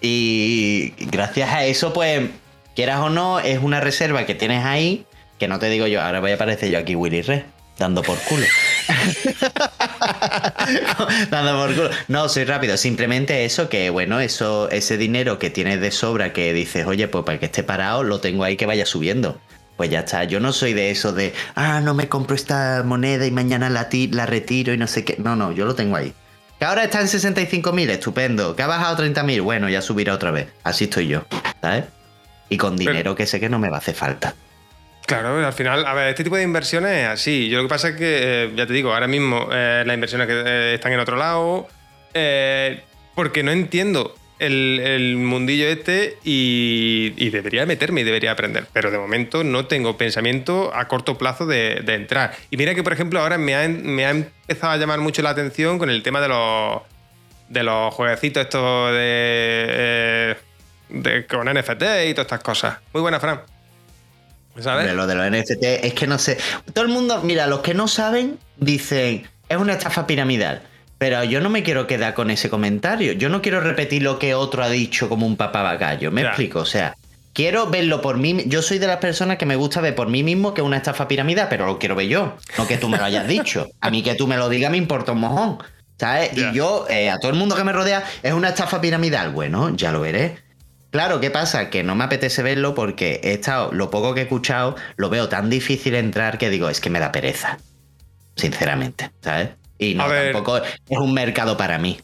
[0.01, 2.29] Y gracias a eso, pues,
[2.77, 5.05] quieras o no, es una reserva que tienes ahí,
[5.39, 7.43] que no te digo yo, ahora voy a aparecer yo aquí Willy Red,
[7.81, 8.47] dando por culo.
[11.31, 11.91] Dando por culo.
[12.09, 12.77] No, soy rápido.
[12.77, 17.25] Simplemente eso, que bueno, eso, ese dinero que tienes de sobra que dices, oye, pues
[17.25, 19.41] para que esté parado, lo tengo ahí que vaya subiendo.
[19.77, 20.25] Pues ya está.
[20.25, 23.89] Yo no soy de eso de, ah, no me compro esta moneda y mañana la,
[23.89, 25.17] ti- la retiro y no sé qué.
[25.19, 26.13] No, no, yo lo tengo ahí.
[26.59, 28.55] Que ahora está en 65.000, estupendo.
[28.55, 30.49] Que ha bajado 30.000, bueno, ya subirá otra vez.
[30.63, 31.25] Así estoy yo,
[31.63, 31.85] ¿sabes?
[32.51, 34.35] Y con Pero- dinero que sé que no me va a hacer falta.
[35.11, 37.49] Claro, al final, a ver, este tipo de inversiones es así.
[37.49, 40.29] Yo lo que pasa es que, eh, ya te digo, ahora mismo eh, las inversiones
[40.29, 41.67] que eh, están en otro lado,
[43.17, 48.67] porque no entiendo el, mundillo este y, debería meterme y debería aprender.
[48.73, 52.37] Pero de momento no tengo pensamiento a corto plazo de, entrar.
[52.53, 55.31] Y mira que, por ejemplo, ahora me ha, me ha empezado a llamar mucho la
[55.31, 56.83] atención con el tema de los,
[57.49, 60.37] de los jueguecitos estos de-
[61.29, 62.79] con NFT y todas estas cosas.
[62.93, 63.41] Muy buena, Fran.
[64.61, 64.91] ¿Sabes?
[64.91, 66.39] Hombre, lo de los NFT es que no sé.
[66.73, 70.63] Todo el mundo, mira, los que no saben dicen es una estafa piramidal.
[70.99, 73.13] Pero yo no me quiero quedar con ese comentario.
[73.13, 76.11] Yo no quiero repetir lo que otro ha dicho como un papagayo.
[76.11, 76.59] ¿Me explico?
[76.59, 76.95] O sea,
[77.33, 78.45] quiero verlo por mí.
[78.47, 80.77] Yo soy de las personas que me gusta ver por mí mismo que es una
[80.77, 82.37] estafa piramidal, pero lo quiero ver yo.
[82.59, 83.67] No que tú me lo hayas dicho.
[83.81, 85.59] A mí que tú me lo digas me importa un mojón.
[85.99, 86.37] ¿Sabes?
[86.37, 89.31] Y yo, eh, a todo el mundo que me rodea, es una estafa piramidal.
[89.31, 90.37] Bueno, ya lo veré.
[90.91, 91.71] Claro, ¿qué pasa?
[91.71, 95.29] Que no me apetece verlo porque he estado, lo poco que he escuchado, lo veo
[95.29, 97.59] tan difícil entrar que digo, es que me da pereza.
[98.37, 99.51] Sinceramente, ¿sabes?
[99.79, 102.01] Y no, tampoco es un mercado para mí.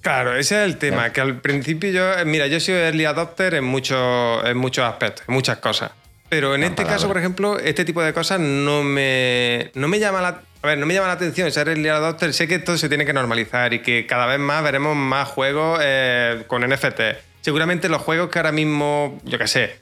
[0.00, 3.54] Claro, ese es el tema, que al principio yo, eh, mira, yo soy early adopter
[3.54, 5.92] en muchos, en muchos aspectos, en muchas cosas.
[6.28, 10.20] Pero en este caso, por ejemplo, este tipo de cosas no me, no me llama
[10.20, 12.34] la, a ver, no me llama la atención ser early adopter.
[12.34, 15.80] Sé que esto se tiene que normalizar y que cada vez más veremos más juegos
[15.82, 17.00] eh, con NFT.
[17.46, 19.76] Seguramente los juegos que ahora mismo, yo qué sé,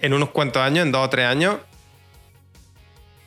[0.00, 1.56] en unos cuantos años, en dos o tres años,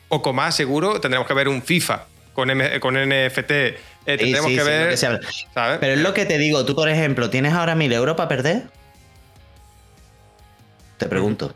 [0.08, 3.50] poco más seguro, tendremos que ver un FIFA con, M- con NFT.
[3.52, 5.78] eh, tendremos sí, que sí, ver.
[5.78, 8.64] Pero es lo que te digo, tú por ejemplo, ¿tienes ahora mil euros para perder?
[10.96, 11.54] Te pregunto.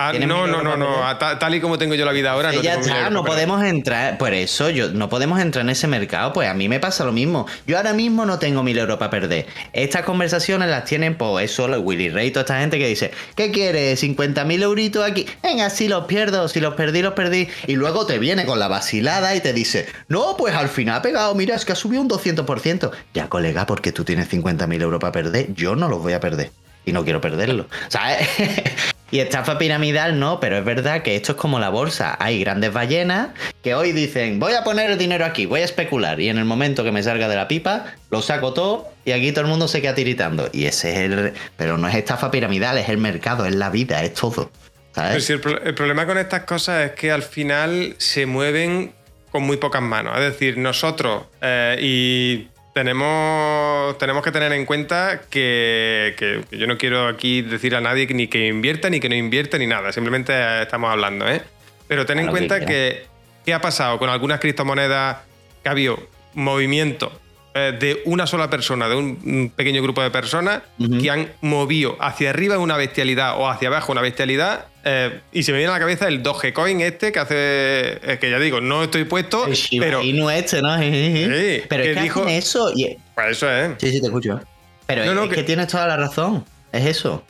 [0.00, 0.86] Ah, ¿Tienes no, no, no, no.
[0.86, 1.02] perder?
[1.04, 3.62] a ta- Tal y como tengo yo la vida ahora, no ya está, no podemos
[3.64, 7.04] entrar, por eso yo no podemos entrar en ese mercado, pues a mí me pasa
[7.04, 7.46] lo mismo.
[7.66, 9.46] Yo ahora mismo no tengo mil euros para perder.
[9.72, 14.00] Estas conversaciones las tienen, pues eso, Willy Ray, toda esta gente que dice, ¿qué quieres?
[14.02, 15.26] ¿50 mil euritos aquí?
[15.42, 17.48] Venga, si los pierdo, si los perdí, los perdí.
[17.66, 21.02] Y luego te viene con la vacilada y te dice, no, pues al final ha
[21.02, 22.92] pegado, mira, es que ha subido un 200%.
[23.14, 26.20] Ya, colega, porque tú tienes 50 mil euros para perder, yo no los voy a
[26.20, 26.52] perder.
[26.88, 27.66] Y no quiero perderlo.
[27.88, 28.28] ¿Sabes?
[29.10, 32.16] Y estafa piramidal no, pero es verdad que esto es como la bolsa.
[32.20, 33.28] Hay grandes ballenas
[33.62, 36.20] que hoy dicen, voy a poner el dinero aquí, voy a especular.
[36.20, 39.32] Y en el momento que me salga de la pipa, lo saco todo y aquí
[39.32, 40.50] todo el mundo se queda tiritando.
[40.52, 41.32] Y ese es el...
[41.56, 44.50] Pero no es estafa piramidal, es el mercado, es la vida, es todo.
[44.94, 45.24] ¿Sabes?
[45.24, 48.92] si el problema con estas cosas es que al final se mueven
[49.30, 50.18] con muy pocas manos.
[50.18, 56.78] Es decir, nosotros eh, y tenemos, tenemos que tener en cuenta que, que yo no
[56.78, 59.90] quiero aquí decir a nadie ni que invierta ni que no invierta ni nada.
[59.90, 61.42] Simplemente estamos hablando, ¿eh?
[61.88, 63.06] Pero ten en cuenta que
[63.44, 65.16] qué ha pasado con algunas criptomonedas
[65.60, 65.98] que ha habido
[66.34, 67.10] movimiento
[67.52, 72.30] eh, de una sola persona, de un, pequeño grupo de personas que han movido hacia
[72.30, 74.66] arriba una bestialidad o hacia abajo una bestialidad.
[74.88, 77.34] Eh, y se me viene a la cabeza el Dogecoin este que hace.
[77.36, 80.02] eh, que ya digo, no estoy puesto, El Shiba pero.
[80.02, 80.76] Inu este, ¿no?
[80.78, 80.82] pero
[81.82, 82.96] que es que dijo- hacen eso y...
[83.14, 83.70] Pues eso es.
[83.78, 84.40] Sí, sí, te escucho.
[84.86, 86.44] Pero No, es, no, es que- que tienes toda la razón.
[86.72, 87.22] Es eso.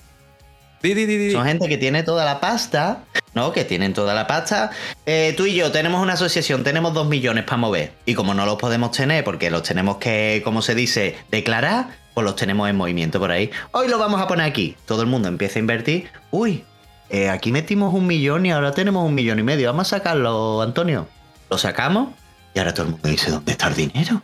[0.82, 1.32] Di, di, di, di.
[1.32, 3.02] Son gente que tiene toda la pasta,
[3.34, 3.52] ¿no?
[3.52, 4.70] Que tienen toda la pasta.
[5.06, 7.90] Eh, tú y yo tenemos una asociación, tenemos dos millones para mover.
[8.06, 12.24] Y como no los podemos tener, porque los tenemos que, como se dice, declarar, pues
[12.24, 13.50] los tenemos en movimiento por ahí.
[13.72, 14.76] Hoy lo vamos a poner aquí.
[14.86, 16.08] Todo el mundo empieza a invertir.
[16.30, 16.62] Uy,
[17.10, 19.68] eh, aquí metimos un millón y ahora tenemos un millón y medio.
[19.68, 21.08] Vamos a sacarlo, Antonio.
[21.50, 22.10] Lo sacamos
[22.54, 24.22] y ahora todo el mundo dice, ¿dónde está el dinero?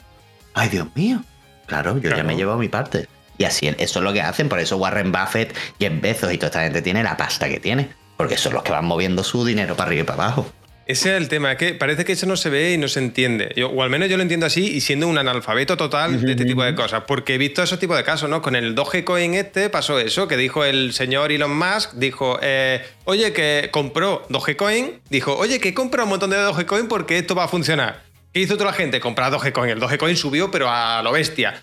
[0.54, 1.22] Ay, Dios mío.
[1.66, 3.08] Claro, yo ya me he llevado mi parte.
[3.38, 4.48] Y así, eso es lo que hacen.
[4.48, 7.90] Por eso Warren Buffett, Jeff Bezos y toda esta gente tiene la pasta que tiene.
[8.16, 10.46] Porque son los que van moviendo su dinero para arriba y para abajo.
[10.86, 13.52] Ese es el tema, que parece que eso no se ve y no se entiende.
[13.56, 16.44] Yo, o al menos yo lo entiendo así y siendo un analfabeto total de este
[16.44, 17.04] tipo de cosas.
[17.06, 18.42] Porque he visto esos tipos de casos, ¿no?
[18.42, 23.32] Con el Dogecoin este pasó eso, que dijo el señor Elon Musk, dijo, eh, oye,
[23.32, 27.48] que compró Dogecoin, dijo, oye, que compra un montón de Dogecoin porque esto va a
[27.48, 28.02] funcionar.
[28.34, 29.00] ¿Qué hizo toda la gente?
[29.00, 29.70] Comprar Dogecoin.
[29.70, 31.62] El Dogecoin subió, pero a lo bestia.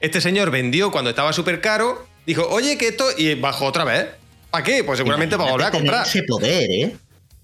[0.00, 3.06] Este señor vendió cuando estaba súper caro, dijo, oye, que esto...
[3.16, 4.06] Y bajó otra vez.
[4.50, 4.84] ¿Para qué?
[4.84, 6.06] Pues seguramente para volver a comprar.
[6.06, 6.96] Ese poder, ¿eh?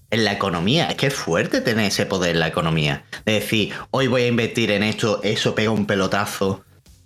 [0.09, 0.87] En la economía.
[0.89, 3.03] Es que es fuerte tener ese poder en la economía.
[3.25, 6.63] De decir, hoy voy a invertir en esto, eso pega un pelotazo,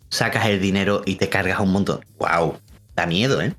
[0.10, 2.06] sacas el dinero y te cargas un montón.
[2.18, 2.60] ¡Wow!
[2.96, 3.54] Da miedo, ¿eh?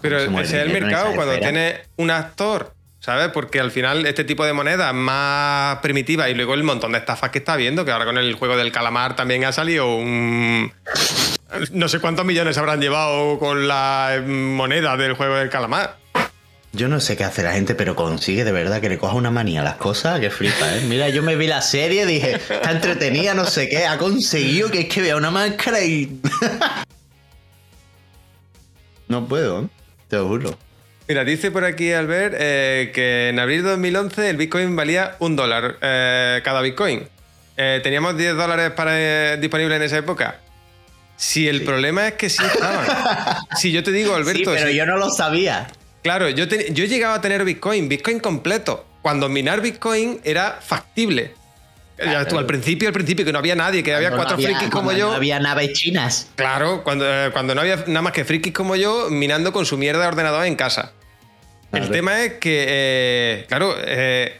[0.00, 3.28] Pero ese es el mercado cuando tiene un actor, ¿sabes?
[3.28, 6.98] Porque al final este tipo de moneda es más primitiva y luego el montón de
[6.98, 10.72] estafas que está viendo, que ahora con el juego del calamar también ha salido un...
[11.72, 15.97] No sé cuántos millones habrán llevado con la moneda del juego del calamar.
[16.72, 19.30] Yo no sé qué hace la gente, pero consigue de verdad que le coja una
[19.30, 20.82] manía a las cosas que flipa, ¿eh?
[20.86, 24.80] Mira, yo me vi la serie, dije, está entretenida, no sé qué, ha conseguido que
[24.80, 26.20] es que vea una máscara y.
[29.08, 29.68] no puedo, ¿eh?
[30.08, 30.58] te lo juro.
[31.08, 35.36] Mira, dice por aquí Albert eh, que en abril de 2011 el Bitcoin valía un
[35.36, 37.08] dólar eh, cada Bitcoin.
[37.56, 40.40] Eh, teníamos 10 dólares para, disponibles en esa época.
[41.16, 42.86] Si el problema es que sí estaban.
[43.56, 44.50] si yo te digo, Alberto.
[44.50, 45.66] Sí, pero yo no lo sabía.
[46.08, 48.86] Claro, yo, yo llegaba a tener Bitcoin, Bitcoin completo.
[49.02, 51.34] Cuando minar Bitcoin era factible.
[51.98, 55.10] Al principio, al principio, que no había nadie, que había cuatro frikis como yo.
[55.10, 56.30] No había naves chinas.
[56.34, 59.76] Claro, cuando, eh, cuando no había nada más que frikis como yo minando con su
[59.76, 60.92] mierda de ordenador en casa.
[61.72, 64.38] El tema es que, eh, claro, eh,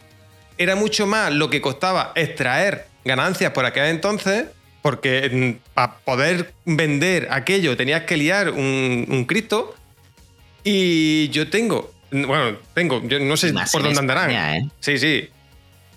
[0.56, 4.46] era mucho más lo que costaba extraer ganancias por aquel entonces,
[4.80, 9.74] porque mm, para poder vender aquello tenías que liar un, un Cristo.
[10.70, 14.30] Y yo tengo, bueno, tengo, yo no sé por dónde andarán.
[14.30, 14.68] ¿eh?
[14.80, 15.30] Sí, sí.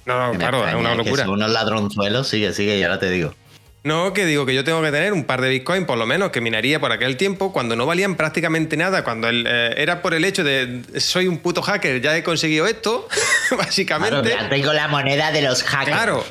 [0.05, 1.25] No, claro, es una locura.
[1.25, 3.35] Son unos ladronzuelos, sigue, sigue, y ahora te digo.
[3.83, 6.31] No, que digo que yo tengo que tener un par de Bitcoin, por lo menos,
[6.31, 10.23] que minaría por aquel tiempo, cuando no valían prácticamente nada, cuando eh, era por el
[10.23, 13.09] hecho de soy un puto hacker, ya he conseguido esto,
[13.57, 14.31] básicamente.
[14.31, 15.97] Claro, tengo la moneda de los hackers.
[15.97, 16.23] Claro,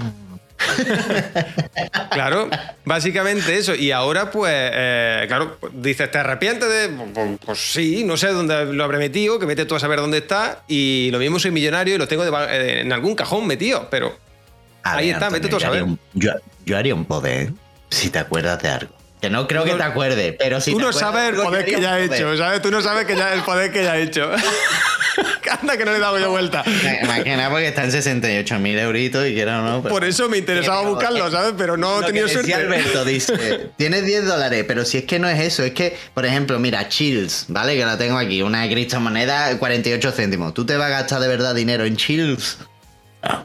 [2.11, 2.49] claro,
[2.85, 3.75] básicamente eso.
[3.75, 6.89] Y ahora, pues, eh, claro, dices, ¿te arrepientes de...?
[6.89, 10.19] Pues, pues, sí, no sé dónde lo habré metido, que vete tú a saber dónde
[10.19, 10.63] está.
[10.69, 14.17] Y lo mismo soy millonario y lo tengo eh, en algún cajón metido, pero
[14.83, 15.85] ahí está, vete tú a saber.
[16.15, 17.53] yo, haría un poder,
[17.89, 19.00] si te acuerdas de algo.
[19.21, 22.01] Que no creo que te acuerdes, pero si Tú no sabes el poder que ya
[22.01, 22.63] he hecho, ¿sabes?
[22.63, 24.31] Tú no sabes que ya el poder que ya he hecho.
[25.61, 26.65] Anda, que no le he dado yo vuelta.
[27.03, 29.83] Imagina porque está en 68.000 euritos y quiero no.
[29.83, 31.55] Por eso me interesaba buscarlo, ¿sabes?
[31.59, 32.55] Pero no he tenido suerte.
[32.55, 36.25] Alberto dice: Tienes 10 dólares, pero si es que no es eso, es que, por
[36.25, 37.77] ejemplo, mira, Chills, ¿vale?
[37.77, 38.67] Que la tengo aquí, una
[39.01, 40.55] moneda 48 céntimos.
[40.55, 42.59] ¿Tú te vas a gastar de verdad dinero en Chills?
[43.23, 43.45] No.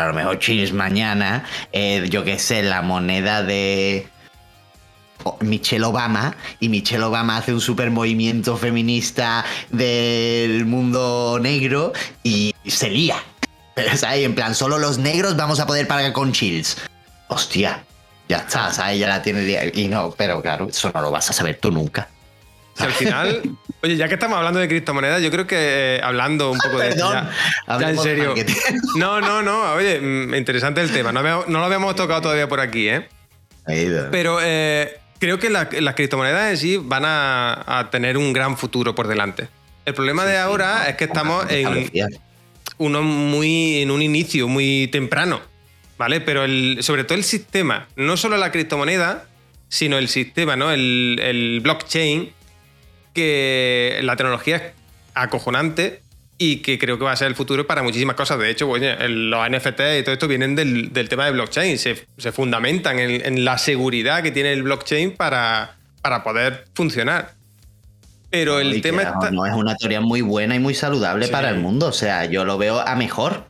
[0.00, 4.08] a lo mejor Chills mañana, eh, yo qué sé, la moneda de
[5.40, 12.90] Michelle Obama y Michelle Obama hace un super movimiento feminista del mundo negro y se
[12.90, 13.16] lía.
[13.96, 14.24] ¿Sabes?
[14.24, 16.76] En plan, solo los negros vamos a poder pagar con chills.
[17.28, 17.84] Hostia,
[18.28, 18.98] ya está, ¿sabes?
[18.98, 19.72] Ya la tiene.
[19.74, 22.08] Y no, pero claro, eso no lo vas a saber tú nunca.
[22.78, 23.42] al final,
[23.82, 25.56] oye, ya que estamos hablando de criptomonedas, yo creo que
[25.96, 27.12] eh, hablando un poco de esto.
[27.12, 28.34] Ya, en serio.
[28.96, 29.74] No, no, no.
[29.74, 31.12] Oye, mm, interesante el tema.
[31.12, 33.08] No, no, lo habíamos tocado todavía por aquí, ¿eh?
[34.10, 39.08] Pero eh, creo que las criptomonedas en sí van a, tener un gran futuro por
[39.08, 39.48] delante.
[39.86, 41.88] El problema de ahora es que estamos en,
[42.76, 45.40] uno muy, en un inicio muy temprano,
[45.96, 46.20] ¿vale?
[46.20, 49.26] Pero el, sobre todo el sistema, no solo la criptomoneda,
[49.68, 50.70] sino el sistema, ¿no?
[50.70, 52.30] El, el blockchain,
[53.14, 54.62] que la tecnología es
[55.14, 56.02] acojonante
[56.38, 58.38] y que creo que va a ser el futuro para muchísimas cosas.
[58.38, 61.96] De hecho, los NFT y todo esto vienen del, tema de blockchain, se,
[62.32, 67.34] fundamentan en, la seguridad que tiene el blockchain para, para poder funcionar.
[68.30, 69.30] Pero el tema está...
[69.30, 72.44] No, es una teoría muy buena y muy saludable para el mundo, o sea, yo
[72.44, 73.46] lo veo a mejor.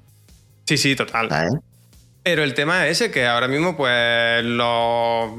[0.67, 1.29] Sí, sí, total.
[2.23, 5.31] Pero el tema es ese, que ahora mismo, pues, los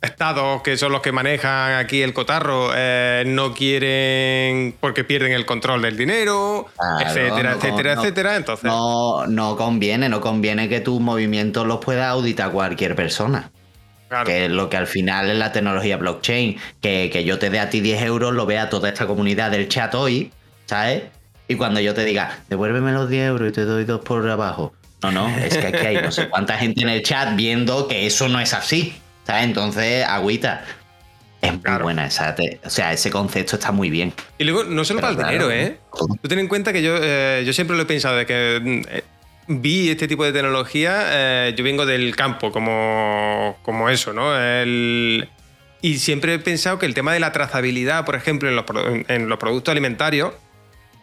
[0.00, 5.44] estados que son los que manejan aquí el cotarro eh, no quieren porque pierden el
[5.44, 6.66] control del dinero,
[7.00, 8.36] etcétera, etcétera, etcétera.
[8.36, 13.50] Entonces no, no conviene, no conviene que tus movimientos los pueda auditar cualquier persona.
[14.08, 14.24] Claro.
[14.24, 16.58] Que es lo que al final es la tecnología blockchain.
[16.80, 19.68] Que, que yo te dé a ti 10 euros, lo vea toda esta comunidad del
[19.68, 20.32] chat hoy,
[20.64, 21.02] ¿sabes?
[21.46, 24.72] Y cuando yo te diga, devuélveme los 10 euros y te doy dos por abajo.
[25.02, 28.06] No, no, es que aquí hay no sé cuánta gente en el chat viendo que
[28.06, 28.94] eso no es así.
[29.28, 29.44] ¿Sabes?
[29.44, 30.64] Entonces, agüita.
[31.42, 31.84] Es muy Claro.
[31.84, 32.34] buena esa.
[32.34, 34.14] te- o sea, ese concepto está muy bien.
[34.38, 35.78] Y luego, no solo Pero para el claro, dinero, ¿eh?
[36.22, 38.80] Tú ten en cuenta que yo, eh, yo siempre lo he pensado, de que mm,
[38.90, 39.04] eh,
[39.48, 41.02] vi este tipo de tecnología,
[41.48, 44.34] eh, yo vengo del campo, como, como eso, ¿no?
[44.34, 45.28] El-
[45.82, 48.64] y siempre he pensado que el tema de la trazabilidad, por ejemplo, en los,
[49.08, 50.32] en productos alimentarios,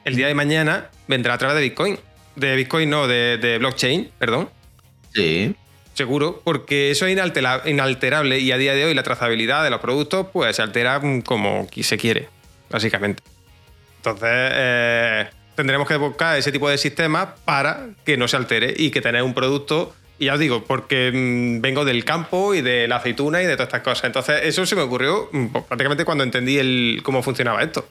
[0.03, 1.99] el día de mañana vendrá a través de Bitcoin.
[2.35, 4.49] De Bitcoin, no, de, de blockchain, perdón.
[5.13, 5.55] Sí.
[5.95, 9.79] Seguro, porque eso es inaltera- inalterable y a día de hoy la trazabilidad de los
[9.79, 12.27] productos pues se altera como se quiere,
[12.69, 13.23] básicamente.
[13.97, 18.91] Entonces eh, tendremos que buscar ese tipo de sistemas para que no se altere y
[18.91, 22.87] que tener un producto, y ya os digo, porque mm, vengo del campo y de
[22.89, 24.03] la aceituna y de todas estas cosas.
[24.03, 27.87] Entonces eso se me ocurrió mm, pues, prácticamente cuando entendí el, cómo funcionaba esto.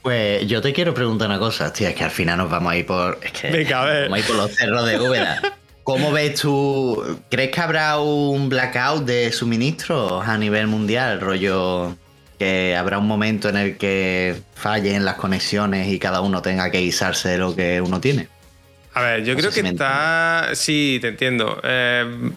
[0.00, 2.76] Pues yo te quiero preguntar una cosa, tío, es que al final nos vamos a
[2.76, 3.18] ir por.
[3.22, 4.02] Es que Venga, a ver.
[4.04, 5.40] Vamos a ir por los cerros de Úbeda.
[5.84, 7.02] ¿Cómo ves tú?
[7.30, 11.20] ¿Crees que habrá un blackout de suministros a nivel mundial?
[11.20, 11.96] Rollo
[12.38, 16.78] que habrá un momento en el que fallen las conexiones y cada uno tenga que
[16.78, 18.28] guisarse de lo que uno tiene.
[18.94, 20.50] A ver, yo No creo si que está.
[20.54, 21.60] Sí, te entiendo.
[21.64, 22.30] Eh,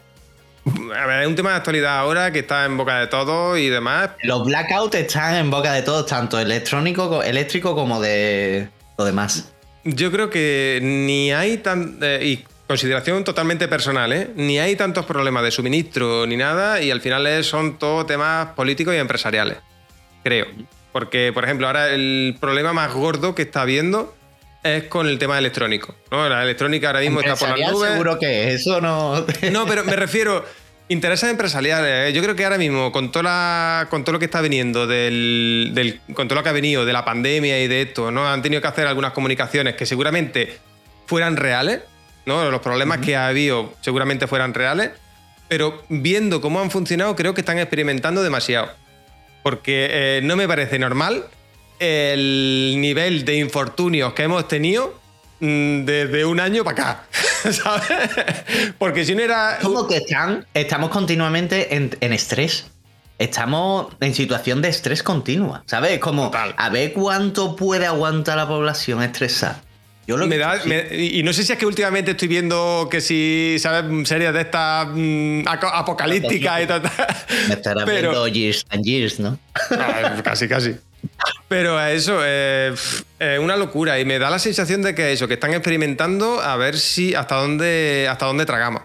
[0.95, 3.69] a ver, es un tema de actualidad ahora que está en boca de todos y
[3.69, 4.11] demás.
[4.23, 9.51] Los blackouts están en boca de todos, tanto electrónico, co- eléctrico como de lo demás.
[9.83, 11.97] Yo creo que ni hay tan.
[12.01, 14.29] eh, y consideración totalmente personal, ¿eh?
[14.35, 18.93] Ni hay tantos problemas de suministro ni nada, y al final son todos temas políticos
[18.95, 19.57] y empresariales.
[20.23, 20.47] Creo.
[20.91, 24.15] Porque, por ejemplo, ahora el problema más gordo que está habiendo
[24.63, 25.93] es con el tema electrónico.
[26.09, 26.27] ¿no?
[26.27, 27.91] La electrónica ahora mismo está por las nubes.
[27.91, 29.25] seguro que eso no.
[29.51, 30.43] No, pero me refiero.
[30.87, 32.09] Intereses empresariales.
[32.09, 32.13] ¿eh?
[32.13, 35.71] Yo creo que ahora mismo, con, toda la- con todo lo que está viniendo, del,
[35.73, 38.27] del- con todo lo que ha venido de la pandemia y de esto, ¿no?
[38.29, 40.57] Han tenido que hacer algunas comunicaciones que seguramente
[41.07, 41.81] fueran reales,
[42.25, 42.49] ¿no?
[42.49, 44.91] Los problemas que ha habido seguramente fueran reales,
[45.47, 48.69] pero viendo cómo han funcionado, creo que están experimentando demasiado.
[49.43, 51.25] Porque eh, no me parece normal
[51.79, 54.99] el nivel de infortunios que hemos tenido
[55.39, 57.05] mm, desde un año para acá.
[57.51, 58.73] ¿Sabes?
[58.79, 59.59] Porque si no era.
[59.61, 62.65] Como que están, estamos continuamente en, en estrés.
[63.17, 65.99] Estamos en situación de estrés continua, ¿sabes?
[65.99, 66.53] Como Total.
[66.57, 69.61] a ver cuánto puede aguantar la población estresada.
[70.07, 70.69] Yo lo Me que- da, sí.
[70.69, 74.07] me- y no sé si es que últimamente estoy viendo que si, ¿sabes?
[74.07, 76.81] Series de estas mm, aco- apocalípticas y tal.
[77.47, 79.39] Me estará pero- viendo Years and Years, ¿no?
[79.71, 80.75] Ah, casi, casi.
[81.47, 82.73] Pero a eso eh,
[83.19, 86.55] es una locura y me da la sensación de que eso, que están experimentando a
[86.57, 88.83] ver si hasta dónde, hasta dónde tragamos.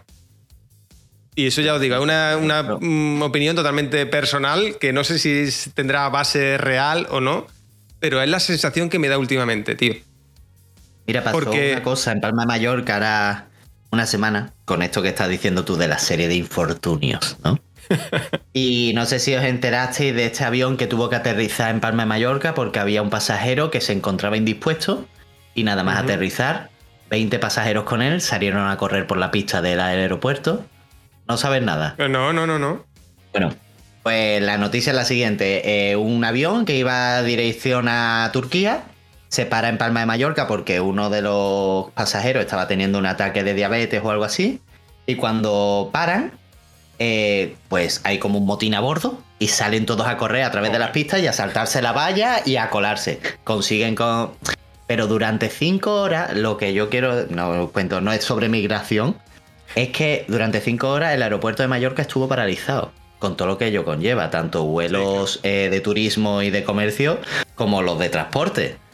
[1.34, 5.18] Y eso ya os digo, es una, una, mm, opinión totalmente personal que no sé
[5.18, 7.46] si tendrá base real o no,
[8.00, 9.94] pero es la sensación que me da últimamente, tío.
[11.06, 13.46] Mira, pasó Porque- una cosa en Palma de Mallorca ahora
[13.90, 17.58] una semana con esto que estás diciendo tú de la serie de infortunios, ¿no?
[18.52, 22.04] y no sé si os enterasteis de este avión que tuvo que aterrizar en Palma
[22.04, 25.06] de Mallorca porque había un pasajero que se encontraba indispuesto
[25.54, 26.70] y nada más aterrizar,
[27.10, 30.64] 20 pasajeros con él salieron a correr por la pista del aeropuerto.
[31.26, 31.96] No sabes nada.
[31.98, 32.86] No, no, no, no.
[33.32, 33.52] Bueno,
[34.04, 35.90] pues la noticia es la siguiente.
[35.90, 38.84] Eh, un avión que iba dirección a Turquía
[39.30, 43.44] se para en Palma de Mallorca porque uno de los pasajeros estaba teniendo un ataque
[43.44, 44.60] de diabetes o algo así.
[45.06, 46.32] Y cuando paran,
[46.98, 50.72] eh, pues hay como un motín a bordo y salen todos a correr a través
[50.72, 53.20] de las pistas y a saltarse la valla y a colarse.
[53.44, 54.32] Consiguen con...
[54.88, 59.16] Pero durante cinco horas, lo que yo quiero, no os cuento, no es sobre migración,
[59.76, 62.90] es que durante cinco horas el aeropuerto de Mallorca estuvo paralizado,
[63.20, 67.20] con todo lo que ello conlleva, tanto vuelos eh, de turismo y de comercio
[67.54, 68.89] como los de transporte.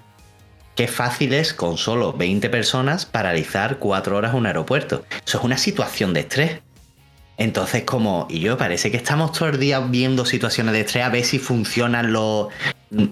[0.76, 5.06] Qué fácil es con solo 20 personas paralizar cuatro horas un aeropuerto.
[5.26, 6.60] Eso es una situación de estrés.
[7.38, 11.08] Entonces, como, y yo parece que estamos todo el día viendo situaciones de estrés a
[11.08, 12.48] ver si funcionan los,
[12.90, 13.04] mm,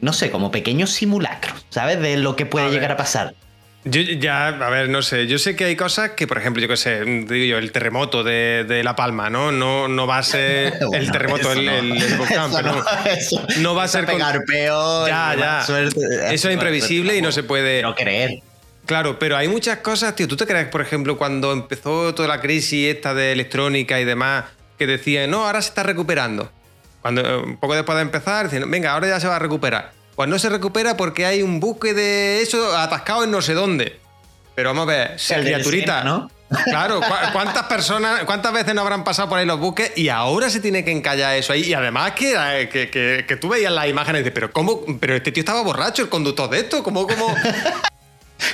[0.00, 2.00] no sé, como pequeños simulacros, ¿sabes?
[2.00, 3.36] De lo que puede A llegar a pasar.
[3.86, 5.26] Yo ya, a ver, no sé.
[5.26, 8.24] Yo sé que hay cosas que, por ejemplo, yo qué sé, digo yo, el terremoto
[8.24, 9.52] de, de La Palma, ¿no?
[9.52, 11.72] No, no va a ser el terremoto, el, no.
[11.72, 15.34] el- el volcán, Eso pero no, eso- no va a ser con- pegar peor, Ya,
[15.38, 15.62] ya.
[15.66, 16.00] suerte.
[16.34, 17.82] Eso es imprevisible y no se puede.
[17.82, 18.40] No creer.
[18.86, 20.28] Claro, pero hay muchas cosas, tío.
[20.28, 24.44] ¿Tú te crees, por ejemplo, cuando empezó toda la crisis esta de electrónica y demás,
[24.78, 26.50] que decían, no, ahora se está recuperando?
[27.02, 29.92] Cuando eh, un poco después de empezar, decían, venga, ahora ya se va a recuperar.
[30.16, 33.98] Pues no se recupera porque hay un buque de eso atascado en no sé dónde.
[34.54, 36.04] Pero vamos a ver, El del criaturita.
[36.04, 36.30] ¿no?
[36.66, 40.48] Claro, ¿cu- ¿cuántas personas, cuántas veces no habrán pasado por ahí los buques y ahora
[40.50, 41.62] se tiene que encallar eso ahí?
[41.64, 44.82] Y además que, eh, que, que- que tú veías las imágenes y dices, pero ¿cómo?
[45.00, 47.34] Pero este tío estaba borracho, el conductor de esto, ¿cómo, cómo?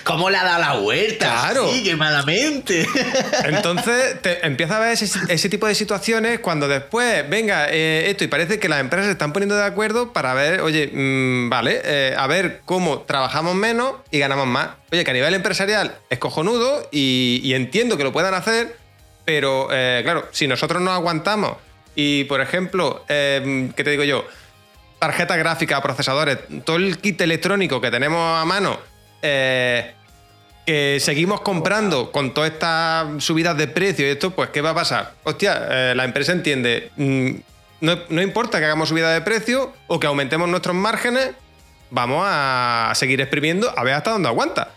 [0.04, 1.26] ¿Cómo le ha dado la vuelta?
[1.26, 1.70] Claro.
[1.70, 2.86] Sí, qué malamente.
[3.44, 8.24] Entonces te empieza a ver ese, ese tipo de situaciones cuando después venga eh, esto
[8.24, 11.80] y parece que las empresas se están poniendo de acuerdo para ver, oye, mm, vale,
[11.84, 14.70] eh, a ver cómo trabajamos menos y ganamos más.
[14.92, 18.76] Oye, que a nivel empresarial es cojonudo y, y entiendo que lo puedan hacer,
[19.24, 21.56] pero eh, claro, si nosotros no aguantamos
[21.94, 24.24] y, por ejemplo, ¿qué te digo yo?
[24.98, 28.78] Tarjetas gráficas, procesadores, todo el kit electrónico que tenemos a mano,
[29.22, 29.94] eh,
[30.66, 34.74] que seguimos comprando con todas estas subidas de precio y esto, pues ¿qué va a
[34.74, 35.14] pasar?
[35.24, 37.30] Hostia, eh, la empresa entiende, mm,
[37.80, 41.30] no, no importa que hagamos subida de precio o que aumentemos nuestros márgenes,
[41.90, 44.72] vamos a seguir exprimiendo a ver hasta dónde aguanta.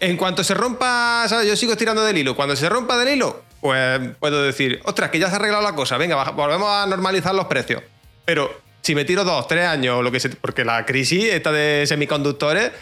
[0.00, 1.46] En cuanto se rompa, ¿sabes?
[1.46, 2.34] Yo sigo estirando del hilo.
[2.34, 5.76] Cuando se rompa del hilo, pues puedo decir, ostras, que ya se ha arreglado la
[5.76, 7.82] cosa, venga, volvemos a normalizar los precios.
[8.24, 11.84] Pero si me tiro dos, tres años, lo que sea, porque la crisis esta de
[11.86, 12.72] semiconductores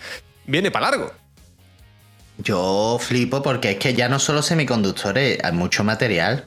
[0.51, 1.13] viene para largo.
[2.39, 6.47] Yo flipo porque es que ya no solo semiconductores, hay mucho material.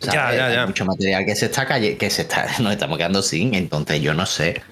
[0.00, 0.60] Ya, ya, ya.
[0.62, 4.00] Hay mucho material que se está calle- que se está, nos estamos quedando sin, entonces
[4.00, 4.62] yo no sé.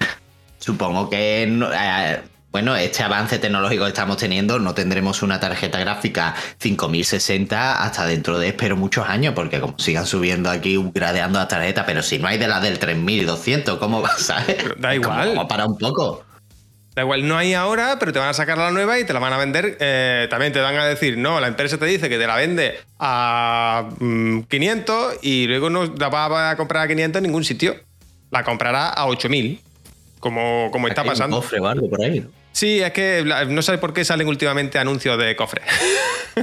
[0.59, 2.21] Supongo que no- eh,
[2.51, 8.39] bueno, este avance tecnológico que estamos teniendo, no tendremos una tarjeta gráfica 5060 hasta dentro
[8.39, 12.27] de, espero, muchos años, porque como sigan subiendo aquí, gradeando la tarjeta, pero si no
[12.27, 14.57] hay de la del 3200, ¿cómo va, sabes?
[14.79, 15.29] Da igual.
[15.29, 16.25] Vamos para un poco.
[16.95, 19.19] Da igual, no hay ahora, pero te van a sacar la nueva y te la
[19.19, 19.77] van a vender.
[19.79, 22.77] eh, también te van a decir, no, la empresa te dice que te la vende
[22.99, 27.75] a mm, 500 y luego no la va a comprar a 500 en ningún sitio.
[28.29, 29.61] La comprará a 8000,
[30.19, 31.37] como, como está hay un pasando.
[31.37, 32.29] cofre o algo por ahí, ¿no?
[32.53, 35.65] Sí, es que no sé por qué salen últimamente anuncios de cofres.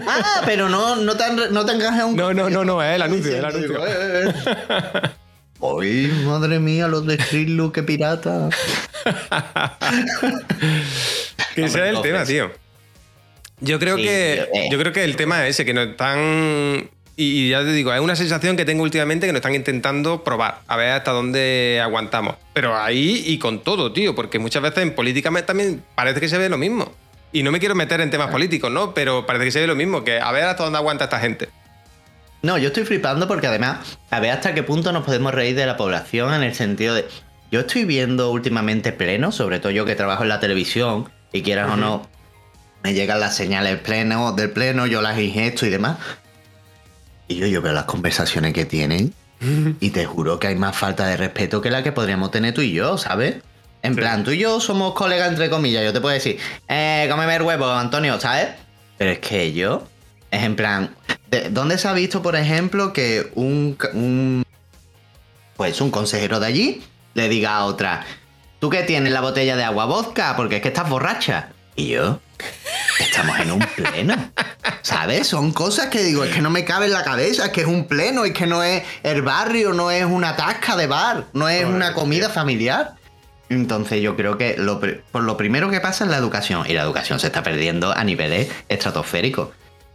[0.07, 3.01] Ah, pero no, no te no te encaja un No, no, no, no, es el
[3.01, 3.80] anuncio, el anuncio.
[5.61, 8.48] Ay, madre mía, los de Look, qué pirata.
[11.54, 12.28] Que ese es el tema, cofres.
[12.28, 12.50] tío.
[13.61, 14.46] Yo creo Sí, que.
[14.52, 14.68] tío, eh.
[14.70, 16.88] Yo creo que el tema es ese, que nos están.
[17.16, 20.61] Y, ya te digo, es una sensación que tengo últimamente que nos están intentando probar,
[20.68, 22.36] a ver hasta dónde aguantamos.
[22.52, 26.38] Pero ahí y con todo, tío, porque muchas veces en política también parece que se
[26.38, 26.92] ve lo mismo.
[27.32, 28.94] Y no me quiero meter en temas políticos, ¿no?
[28.94, 31.48] Pero parece que se ve lo mismo, que a ver hasta dónde aguanta esta gente.
[32.43, 35.66] No, yo estoy flipando porque además, a ver hasta qué punto nos podemos reír de
[35.66, 37.07] la población en el sentido de.
[37.51, 41.70] Yo estoy viendo últimamente pleno, sobre todo yo que trabajo en la televisión, y quieras
[41.72, 42.07] o no,
[42.84, 45.97] me llegan las señales pleno, del pleno, yo las ingesto y demás.
[47.26, 49.12] Y yo, yo veo las conversaciones que tienen,
[49.80, 52.61] y te juro que hay más falta de respeto que la que podríamos tener tú
[52.61, 53.36] y yo, ¿sabes?
[53.82, 54.01] En Sí.
[54.01, 57.43] plan, tú y yo somos colegas entre comillas, yo te puedo decir, eh, cómeme el
[57.43, 58.49] huevo, Antonio, ¿sabes?
[58.99, 59.86] Pero es que yo,
[60.31, 60.95] es en plan,
[61.31, 64.45] ¿de- ¿dónde se ha visto, por ejemplo, que un,
[65.57, 66.83] pues un consejero de allí
[67.14, 68.05] le diga a otra,
[68.61, 70.37] ¿tú qué tienes la botella de agua vodka?
[70.37, 71.49] Porque es que estás borracha.
[71.74, 72.20] Y yo,
[72.99, 74.16] estamos en un pleno.
[74.83, 75.29] ¿Sabes?
[75.29, 77.66] Son cosas que digo, es que no me cabe en la cabeza, es que es
[77.66, 81.49] un pleno, es que no es el barrio, no es una tasca de bar, no
[81.49, 82.95] es una comida familiar.
[83.49, 86.83] Entonces yo creo que lo, por lo primero que pasa es la educación, y la
[86.83, 89.49] educación se está perdiendo a niveles estratosféricos.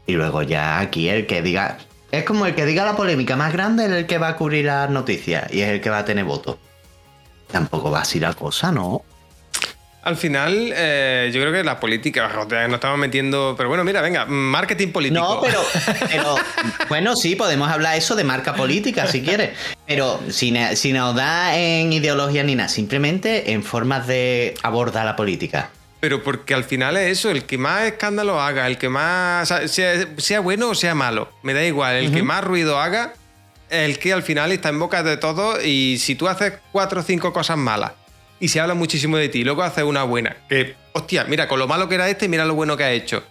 [0.06, 1.78] Y luego ya aquí el que diga,
[2.12, 4.66] es como el que diga la polémica más grande es el que va a cubrir
[4.66, 6.58] las noticias y es el que va a tener votos.
[7.48, 9.04] Tampoco va así la cosa, ¿no?
[10.04, 13.56] Al final, eh, yo creo que la política, nos estamos metiendo.
[13.56, 15.24] Pero bueno, mira, venga, marketing político.
[15.24, 15.64] No, pero,
[16.10, 16.36] pero
[16.90, 19.58] bueno, sí, podemos hablar eso de marca política si quieres.
[19.88, 25.16] Pero si, si nos da en ideología ni nada, simplemente en formas de abordar la
[25.16, 25.70] política.
[26.04, 29.48] Pero porque al final es eso, el que más escándalo haga, el que más.
[29.48, 33.14] sea, sea, bueno o sea malo, me da igual, el que más ruido haga,
[33.70, 37.04] el que al final está en boca de todos y si tú haces cuatro o
[37.06, 37.94] cinco cosas malas
[38.42, 41.58] y se habla muchísimo de ti y luego haces una buena, que, hostia, mira, con
[41.58, 43.24] lo malo que era este, mira lo bueno que ha hecho.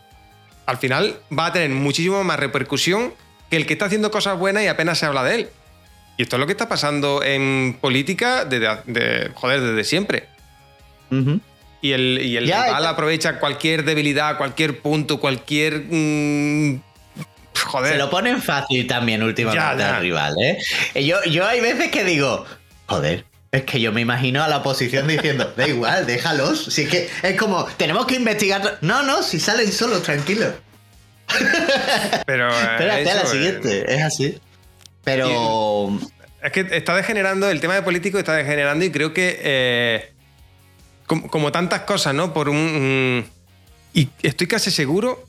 [0.64, 3.12] Al final va a tener muchísimo más repercusión
[3.50, 5.48] que el que está haciendo cosas buenas y apenas se habla de él.
[6.16, 10.28] Y esto es lo que está pasando en política desde, de, joder, desde siempre.
[11.82, 15.82] Y el, y el Ya, rival aprovecha cualquier debilidad, cualquier punto, cualquier.
[15.90, 16.80] mm,
[17.64, 17.92] joder.
[17.92, 19.96] Se lo ponen fácil también últimamente Ya, ya.
[19.96, 20.58] al rival, ¿eh?
[21.04, 22.46] Yo, yo hay veces que digo,
[22.86, 26.66] joder, es que yo me imagino a la oposición diciendo, da igual, déjalos.
[26.66, 28.78] Si es que es como, tenemos que investigar.
[28.80, 30.54] No, no, si salen solos, tranquilos.
[32.26, 32.48] Pero.
[32.56, 34.38] Espérate a la eh, siguiente, es así.
[35.04, 35.98] Pero.
[36.42, 39.38] Es que está degenerando, el tema de político está degenerando y creo que.
[39.42, 40.11] eh,
[41.12, 42.32] como, como tantas cosas, ¿no?
[42.32, 43.18] Por un.
[43.18, 45.22] mm, y estoy casi seguro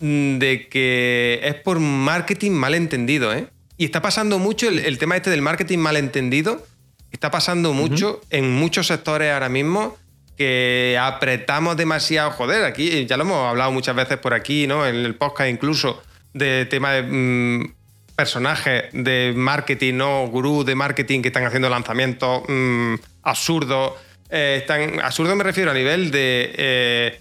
[0.00, 3.46] mm, de que es por marketing mal entendido, ¿eh?
[3.78, 6.66] Y está pasando mucho el, el tema este del marketing mal entendido.
[7.10, 9.96] Está pasando mucho en muchos sectores ahora mismo
[10.36, 12.30] que apretamos demasiado.
[12.32, 14.86] Joder, aquí ya lo hemos hablado muchas veces por aquí, ¿no?
[14.86, 16.02] En el podcast incluso,
[16.34, 17.74] de tema de mm,
[18.14, 20.26] personajes de marketing, ¿no?
[20.26, 23.92] Gurús de marketing que están haciendo lanzamientos mm, absurdos.
[24.30, 27.20] Eh, están, absurdos me refiero a nivel de eh,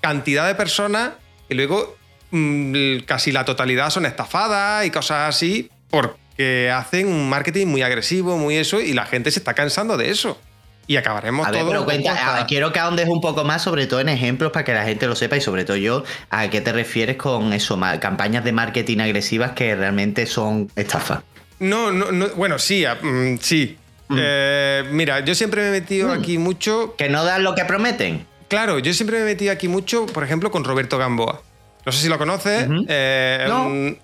[0.00, 1.12] cantidad de personas
[1.48, 1.96] y luego
[2.30, 8.36] mm, casi la totalidad son estafadas y cosas así porque hacen un marketing muy agresivo,
[8.38, 10.40] muy eso, y la gente se está cansando de eso.
[10.86, 14.00] Y acabaremos A ver, todo pero cuenta, quiero que ahondes un poco más, sobre todo
[14.00, 16.72] en ejemplos, para que la gente lo sepa y sobre todo yo, a qué te
[16.72, 21.20] refieres con eso, campañas de marketing agresivas que realmente son estafas.
[21.60, 23.78] No, no, no, bueno, sí, mm, sí.
[24.10, 24.16] Mm.
[24.20, 26.94] Eh, mira, yo siempre me he metido aquí mucho.
[26.96, 28.26] Que no dan lo que prometen.
[28.48, 31.40] Claro, yo siempre me he metido aquí mucho, por ejemplo, con Roberto Gamboa.
[31.86, 32.66] No sé si lo conoces.
[32.88, 33.68] Eh, No.
[33.68, 33.96] mm,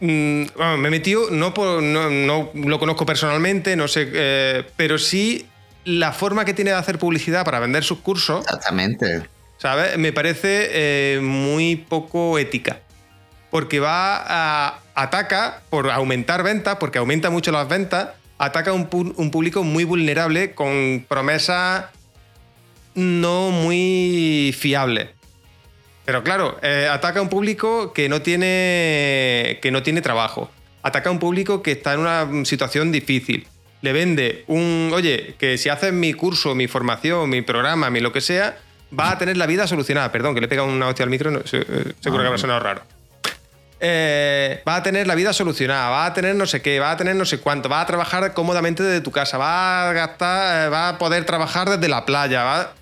[0.00, 4.64] mm, bueno, me he metido, no, por- no, no lo conozco personalmente, no sé, eh,
[4.76, 5.46] pero sí
[5.84, 9.26] la forma que tiene de hacer publicidad para vender sus cursos, Exactamente.
[9.58, 9.98] ¿sabes?
[9.98, 12.80] Me parece muy poco ética.
[13.50, 14.80] Porque va a.
[14.94, 18.08] ataca por aumentar ventas, porque aumenta mucho las ventas,
[18.38, 21.86] ataca a un, pu- un público muy vulnerable con promesas
[22.94, 25.08] no muy fiables.
[26.04, 29.58] Pero claro, eh, ataca a un público que no tiene.
[29.60, 30.50] que no tiene trabajo.
[30.82, 33.46] Ataca a un público que está en una situación difícil.
[33.82, 34.90] Le vende un.
[34.94, 38.56] Oye, que si haces mi curso, mi formación, mi programa, mi lo que sea,
[38.98, 40.10] va a tener la vida solucionada.
[40.10, 42.38] Perdón, que le he pegado una hostia al micro, no, eh, seguro que me ha
[42.38, 42.82] sonado raro.
[43.80, 46.96] Eh, va a tener la vida solucionada, va a tener no sé qué, va a
[46.96, 50.68] tener no sé cuánto, va a trabajar cómodamente desde tu casa, va a gastar, eh,
[50.68, 52.72] va a poder trabajar desde la playa, va...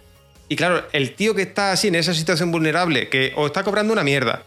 [0.48, 3.92] Y claro, el tío que está así en esa situación vulnerable, que o está cobrando
[3.92, 4.42] una mierda,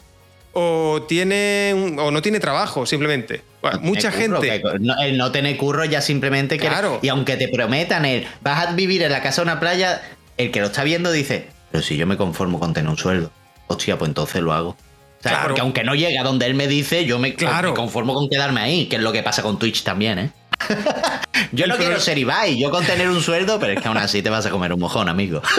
[0.53, 3.41] o tiene un- o no tiene trabajo, simplemente.
[3.61, 4.61] Bueno, mucha curro, gente.
[4.61, 6.67] que no, el no tener curro ya simplemente que.
[6.67, 6.99] Claro.
[7.03, 10.01] Y aunque te prometan el vas a vivir en la casa de una playa,
[10.37, 13.29] el que lo está viendo dice, pero si yo me conformo con tener un sueldo,
[13.67, 14.77] hostia, pues entonces lo hago.
[15.21, 15.37] ¿Sabes?
[15.37, 15.47] Claro.
[15.49, 17.69] Porque aunque no llegue a donde él me dice, yo me, Claro.
[17.69, 20.29] me conformo con quedarme ahí, que es lo que pasa con Twitch también, ¿eh?
[21.51, 24.21] yo no quiero ser Ibai, yo con tener un sueldo, pero es que aún así
[24.21, 25.41] te vas a comer un mojón, amigo.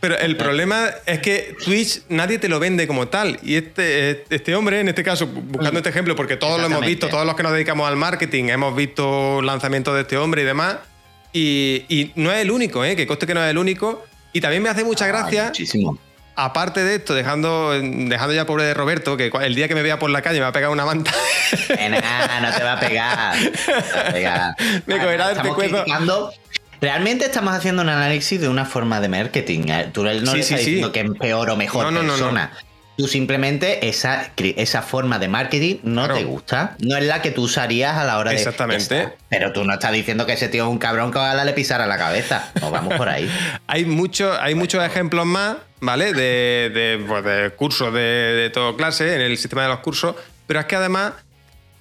[0.00, 3.38] Pero el problema es que Twitch nadie te lo vende como tal.
[3.40, 7.08] Y este, este hombre, en este caso, buscando este ejemplo, porque todos lo hemos visto,
[7.08, 10.78] todos los que nos dedicamos al marketing, hemos visto lanzamientos de este hombre y demás.
[11.32, 12.96] Y, y no es el único, ¿eh?
[12.96, 14.04] que coste que no es el único.
[14.32, 15.96] Y también me hace mucha Ay, gracia, muchísimo.
[16.36, 19.98] Aparte de esto, dejando, dejando ya pobre de Roberto, que el día que me vea
[19.98, 21.12] por la calle me va a pegar una manta.
[22.40, 23.36] No te va a pegar.
[23.36, 23.50] no
[23.96, 24.56] va a pegar.
[24.86, 25.32] Me cogerá
[26.80, 29.68] Realmente estamos haciendo un análisis de una forma de marketing.
[29.68, 29.90] ¿eh?
[29.92, 30.54] Tú no Sí, le estás sí.
[30.56, 32.50] diciendo que es peor o mejor No, no, no, no.
[32.96, 36.14] Tú simplemente esa, esa forma de marketing no Claro.
[36.16, 36.76] te gusta.
[36.80, 38.36] No es la que tú usarías a la hora de.
[38.36, 39.08] Exactamente.
[39.30, 41.86] Pero tú no estás diciendo que ese tío es un cabrón que ojalá le pisara
[41.86, 42.52] la cabeza.
[42.60, 43.30] No vamos por ahí.
[43.66, 46.12] Hay, mucho, hay muchos ejemplos más, ¿vale?
[46.12, 50.14] De, de, pues, de cursos de, de todo clase en el sistema de los cursos,
[50.46, 51.12] pero es que además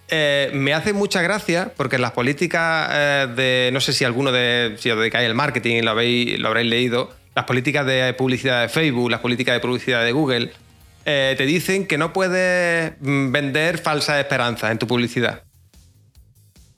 [0.10, 4.76] eh, me hace mucha gracia porque las políticas eh, de, no sé si alguno de,
[4.80, 8.62] si os dedicáis al marketing y lo, habéis, lo habréis leído, las políticas de publicidad
[8.62, 10.52] de Facebook, las políticas de publicidad de Google,
[11.06, 15.44] eh, te dicen que no puedes mm, vender falsas esperanzas en tu publicidad.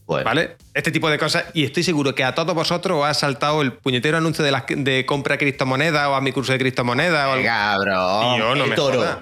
[0.05, 0.57] Bueno, ¿Vale?
[0.73, 1.45] Este tipo de cosas.
[1.53, 4.63] Y estoy seguro que a todos vosotros os ha saltado el puñetero anuncio de, las,
[4.67, 7.27] de compra criptomonedas o a mi curso de criptomonedas.
[7.27, 7.45] o algo.
[7.45, 8.35] cabrón.
[8.35, 9.21] Tío, no el me toro.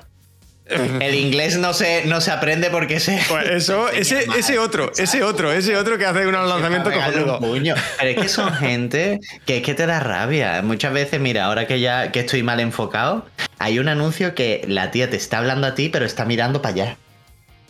[0.71, 3.19] El inglés no se, no se aprende porque se.
[3.27, 6.93] Pues eso, se ese, ese otro, ese otro, ese otro que hace unos lanzamientos
[7.39, 7.75] puño.
[7.97, 10.61] Pero es que son gente que es que te da rabia.
[10.61, 13.25] Muchas veces, mira, ahora que ya que estoy mal enfocado,
[13.59, 16.73] hay un anuncio que la tía te está hablando a ti, pero está mirando para
[16.73, 16.97] allá.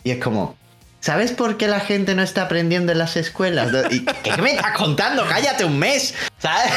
[0.04, 0.56] Y es como,
[1.00, 3.70] ¿sabes por qué la gente no está aprendiendo en las escuelas?
[3.90, 5.26] ¿Y ¿Qué me estás contando?
[5.28, 6.14] Cállate un mes.
[6.38, 6.72] ¿Sabes?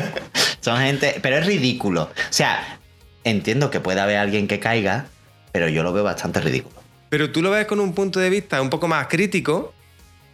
[0.60, 1.18] son gente.
[1.22, 2.02] Pero es ridículo.
[2.02, 2.78] O sea,
[3.24, 5.06] entiendo que pueda haber alguien que caiga,
[5.56, 6.76] pero yo lo veo bastante ridículo.
[7.08, 9.72] Pero tú lo ves con un punto de vista un poco más crítico,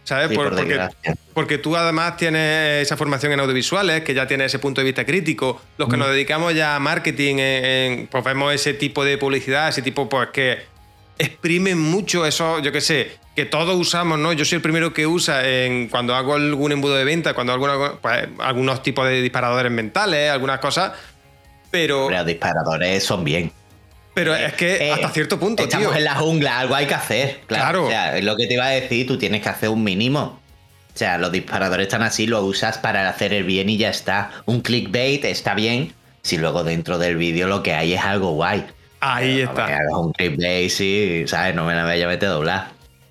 [0.03, 0.27] ¿sabes?
[0.27, 0.89] Sí, Por- por porque,
[1.33, 5.05] porque tú además tienes esa formación en audiovisuales, que ya tienes ese punto de vista
[5.05, 5.61] crítico.
[5.77, 5.91] Los Mm.
[5.91, 9.81] que nos dedicamos ya a marketing, en- en- pues vemos ese tipo de publicidad, ese
[9.81, 10.57] tipo, pues que
[11.17, 14.33] exprimen mucho eso, yo qué sé, que todos usamos, ¿no?
[14.33, 17.65] Yo soy el primero que usa en, cuando hago algún embudo de venta, cuando hago
[17.67, 20.91] alguna- pues, algunos tipos de disparadores mentales, algunas cosas,
[21.71, 23.51] Pero los disparadores son bien.
[24.13, 25.97] Pero es que Eh, hasta cierto punto, Estamos tío.
[25.97, 27.41] en la jungla, algo hay que hacer.
[27.47, 27.63] Claro.
[27.63, 27.85] Claro.
[27.85, 30.39] O sea, es lo que te iba a decir, tú tienes que hacer un mínimo.
[30.93, 34.29] O sea, los disparadores están así, lo usas para hacer el bien y ya está.
[34.45, 38.63] Un clickbait está bien si luego dentro del vídeo lo que hay es algo guay.
[38.99, 39.65] Ahí está.
[39.67, 41.55] me un triple y, ¿sabes?
[41.55, 42.67] No me la vaya a meter a doblar.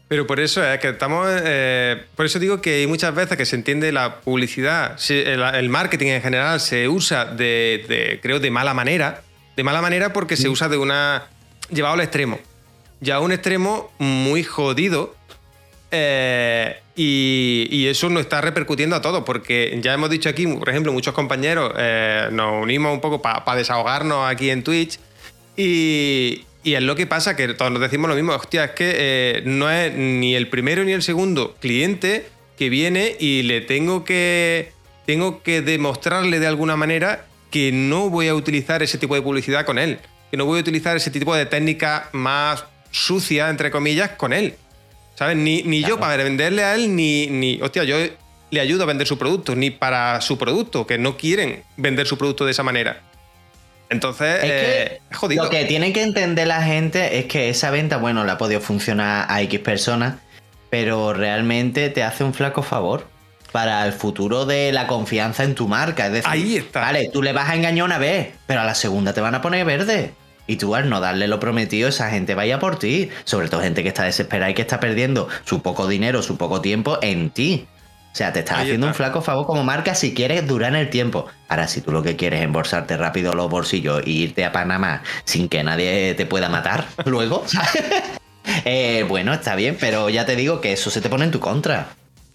[0.08, 1.26] Pero por eso es que estamos.
[1.44, 5.68] eh, por eso digo que hay muchas veces que se entiende la publicidad, el, el
[5.68, 9.22] marketing en general se usa de, de, creo, de mala manera.
[9.56, 11.24] De mala manera porque se usa de una.
[11.70, 12.38] llevado al extremo.
[13.00, 15.14] Ya a un extremo muy jodido.
[15.90, 20.68] eh, y, y eso nos está repercutiendo a todos, porque ya hemos dicho aquí, por
[20.68, 24.98] ejemplo, muchos compañeros eh, nos unimos un poco para desahogarnos aquí en Twitch
[25.56, 28.32] y, y es lo que pasa, que todos nos decimos lo mismo.
[28.34, 32.26] Hostia, es que eh, no es ni el primero ni el segundo cliente
[32.58, 34.72] que viene y le tengo que,
[35.06, 39.64] tengo que demostrarle de alguna manera que no voy a utilizar ese tipo de publicidad
[39.64, 40.00] con él.
[40.32, 44.54] Que no voy a utilizar ese tipo de técnica más sucia, entre comillas, con él.
[45.14, 45.36] ¿Sabes?
[45.36, 47.60] Ni, ni yo para venderle a él, ni, ni.
[47.60, 47.96] Hostia, yo
[48.50, 52.16] le ayudo a vender su producto, ni para su producto, que no quieren vender su
[52.16, 53.02] producto de esa manera.
[53.90, 55.44] Entonces, Es que eh, jodido.
[55.44, 58.62] Lo que tiene que entender la gente es que esa venta, bueno, le ha podido
[58.62, 60.16] funcionar a X personas,
[60.70, 63.11] pero realmente te hace un flaco favor
[63.52, 66.06] para el futuro de la confianza en tu marca.
[66.06, 66.80] Es decir, Ahí está.
[66.80, 69.42] Vale, tú le vas a engañar una vez, pero a la segunda te van a
[69.42, 70.14] poner verde.
[70.46, 73.10] Y tú al no darle lo prometido, esa gente vaya por ti.
[73.24, 76.60] Sobre todo gente que está desesperada y que está perdiendo su poco dinero, su poco
[76.60, 77.66] tiempo en ti.
[78.12, 80.80] O sea, te estás Ahí haciendo un flaco favor como marca si quieres durar en
[80.80, 81.26] el tiempo.
[81.48, 85.02] Ahora, si tú lo que quieres es embolsarte rápido los bolsillos y irte a Panamá
[85.24, 87.44] sin que nadie te pueda matar luego.
[88.64, 91.38] Eh, bueno, está bien, pero ya te digo que eso se te pone en tu
[91.38, 91.90] contra.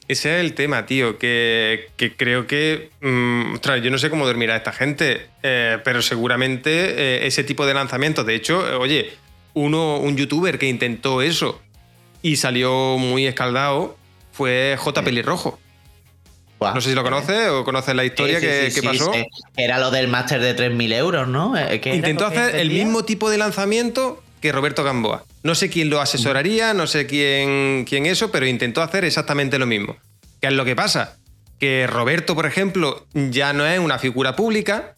[0.07, 2.91] Ese es el tema, tío, que, que creo que...
[3.01, 7.65] mm, ostras, yo no sé cómo dormirá esta gente, eh, pero seguramente eh, ese tipo
[7.65, 9.11] de lanzamientos, de hecho, eh, oye,
[9.53, 11.61] uno, un youtuber que intentó eso
[12.21, 13.97] y salió muy escaldado
[14.31, 15.03] fue J.
[15.03, 15.59] Pelirrojo.
[16.59, 19.11] No sé si lo conoces o conoces la historia Sí, sí, que, sí, que pasó.
[19.55, 21.55] Era lo del máster de 3.000 euros, ¿no?
[21.57, 25.23] Eh, ¿qué era Intentó hacer el mismo tipo de lanzamiento que Roberto Gamboa.
[25.43, 29.65] No sé quién lo asesoraría, no sé quién, quién eso, pero intentó hacer exactamente lo
[29.65, 29.97] mismo.
[30.41, 31.17] ¿Qué es lo que pasa?
[31.59, 34.95] Que Roberto, por ejemplo, ya no es una figura pública,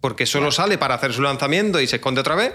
[0.00, 2.52] porque solo sale para hacer su lanzamiento y se esconde otra vez.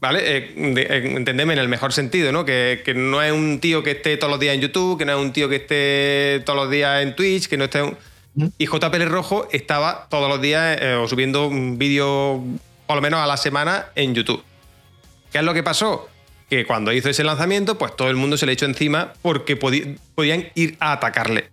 [0.00, 0.20] ¿Vale?
[0.36, 2.44] Eh, de- eh, entendeme en el mejor sentido, ¿no?
[2.44, 5.12] Que, que no es un tío que esté todos los días en YouTube, que no
[5.12, 7.82] es un tío que esté todos los días en Twitch, que no esté...
[7.82, 7.96] un-
[8.58, 12.44] Y JPL Rojo estaba todos los días eh, o subiendo un vídeo,
[12.86, 14.42] por lo menos a la semana, en YouTube.
[15.34, 16.08] ¿Qué es lo que pasó?
[16.48, 20.48] Que cuando hizo ese lanzamiento, pues todo el mundo se le echó encima porque podían
[20.54, 21.50] ir a atacarle.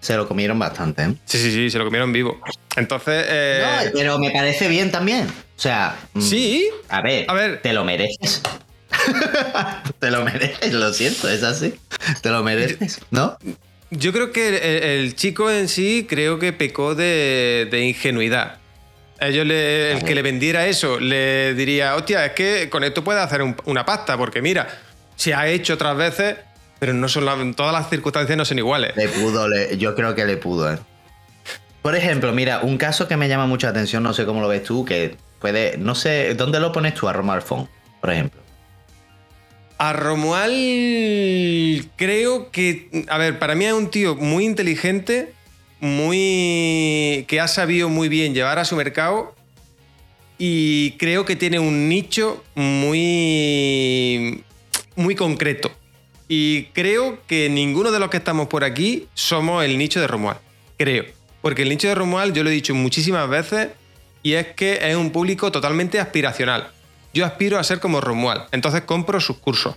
[0.00, 1.14] Se lo comieron bastante, ¿eh?
[1.26, 2.40] Sí, sí, sí, se lo comieron vivo.
[2.74, 5.28] Entonces, eh, No, pero me parece bien también.
[5.28, 7.62] O sea, mm, sí, a ver, A ver.
[7.62, 8.42] te lo mereces.
[10.00, 11.72] te lo mereces, lo siento, es así.
[12.20, 13.38] Te lo mereces, ¿no?
[13.92, 18.58] yo creo que el, el chico en sí creo que pecó de, de ingenuidad.
[19.20, 23.22] Ellos le- el que le vendiera eso le diría, hostia, es que con esto puedes
[23.22, 24.68] hacer un- una pasta, porque mira,
[25.16, 26.36] se ha hecho otras veces,
[26.80, 28.92] pero no son la- todas las circunstancias no son iguales.
[28.96, 30.78] Le pudo, le- yo creo que le pudo, ¿eh?
[31.82, 34.62] Por ejemplo, mira, un caso que me llama mucha atención, no sé cómo lo ves
[34.64, 37.68] tú, que puede, no sé, ¿dónde lo pones tú a Roma Alfón,
[38.00, 38.40] por ejemplo?
[39.76, 40.50] A Romual
[41.96, 45.33] creo que, a ver, para mí es un tío muy inteligente,
[45.84, 49.34] muy que ha sabido muy bien llevar a su mercado
[50.38, 54.42] y creo que tiene un nicho muy
[54.96, 55.70] muy concreto.
[56.26, 60.38] Y creo que ninguno de los que estamos por aquí somos el nicho de Romual.
[60.78, 61.04] Creo.
[61.42, 63.68] Porque el nicho de Romual, yo lo he dicho muchísimas veces,
[64.22, 66.68] y es que es un público totalmente aspiracional.
[67.12, 69.76] Yo aspiro a ser como Romual, entonces compro sus cursos.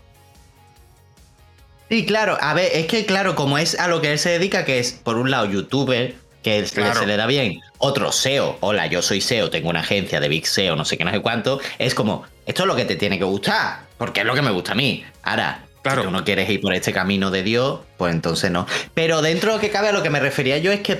[1.90, 4.66] Sí, claro, a ver, es que claro, como es a lo que él se dedica,
[4.66, 7.00] que es por un lado youtuber, que Claro.
[7.00, 10.46] se le da bien, otro SEO, hola, yo soy SEO, tengo una agencia de Big
[10.48, 13.18] SEO, no sé qué, no sé cuánto, es como, esto es lo que te tiene
[13.18, 15.04] que gustar, porque es lo que me gusta a mí.
[15.24, 16.02] Ahora, Claro.
[16.02, 18.68] si tú no quieres ir por este camino de Dios, pues entonces no.
[18.94, 20.96] Pero dentro de lo que cabe, a lo que me refería yo es que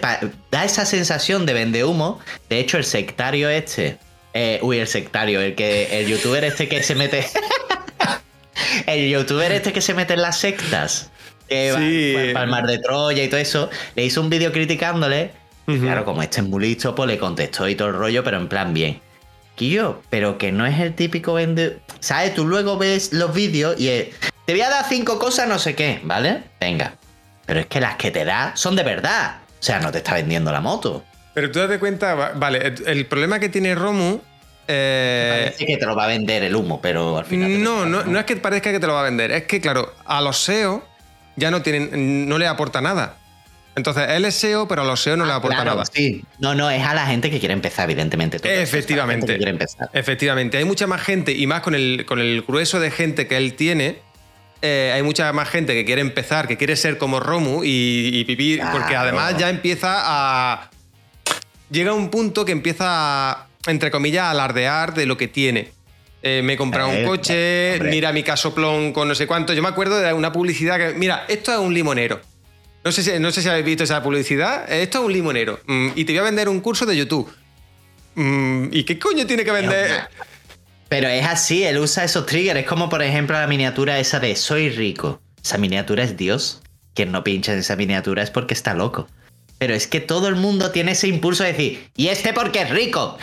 [0.52, 2.20] da esa sensación de vende humo,
[2.50, 3.98] de hecho el sectario este,
[4.34, 7.26] eh, uy, el sectario, el que el youtuber este que se mete...
[8.86, 11.10] El youtuber este que se mete en las sectas,
[11.48, 12.12] que va Sí.
[12.14, 15.32] fue para el mar de Troya y todo eso, le hizo un vídeo criticándole.
[15.66, 18.48] Claro, como este es muy listo, pues le contestó y todo el rollo, pero en
[18.48, 19.02] plan bien.
[19.56, 21.80] Quillo, pero que no es el típico vende.
[22.00, 22.34] ¿Sabes?
[22.36, 24.08] Tú luego ves los vídeos y es,
[24.46, 26.44] te voy a dar cinco cosas, no sé qué, ¿vale?
[26.62, 26.94] Venga.
[27.46, 29.38] Pero es que las que te da son de verdad.
[29.60, 31.04] O sea, no te está vendiendo la moto.
[31.34, 34.20] Pero tú date cuenta, va- vale, el problema que tiene Romu.
[34.68, 37.64] Eh, Parece que te lo va a vender el humo, pero al final.
[37.64, 39.94] no, no, no es que parezca que te lo va a vender, es que, claro,
[40.06, 40.84] a los SEO
[41.36, 43.18] ya no tienen, no le aporta nada.
[43.76, 45.90] Entonces, él es SEO, pero a los SEO no le aporta Ah, Claro, nada.
[45.94, 46.24] Sí.
[46.40, 48.40] No, no, es a la gente que quiere empezar, evidentemente.
[48.40, 49.36] Todo es Efectivamente.
[49.38, 49.90] quiere empezar.
[49.94, 50.58] Efectivamente.
[50.58, 53.54] Hay mucha más gente, y más con el, con el grueso de gente que él
[53.54, 54.00] tiene.
[54.64, 58.24] eh, hay mucha más gente que quiere empezar, que quiere ser como Romu y, y
[58.24, 58.64] vivir.
[58.72, 60.72] Porque además ya empieza a.
[61.70, 65.72] Llega un punto que empieza a, entre comillas, alardear de lo que tiene.
[66.24, 67.92] Eh, me he comprado un Eh, coche, hombre.
[67.92, 69.54] mira mi casoplón con no sé cuánto.
[69.54, 70.94] Yo me acuerdo de una publicidad que.
[70.98, 72.20] Mira, esto es un limonero.
[72.84, 74.72] No sé, si, no sé si habéis visto esa publicidad.
[74.72, 75.60] Esto es un limonero.
[75.68, 77.30] Mm, y te voy a vender un curso de YouTube.
[78.16, 80.08] Mm, ¿Y qué coño tiene que vender?
[80.90, 82.60] Pero es así, él usa esos triggers.
[82.62, 85.22] Es como, por ejemplo, la miniatura esa de Soy rico.
[85.44, 86.62] Esa miniatura es Dios.
[86.94, 89.08] Quien no pincha en esa miniatura es porque está loco.
[89.60, 92.70] Pero es que todo el mundo tiene ese impulso de decir, ¿y este porque es
[92.70, 93.18] rico?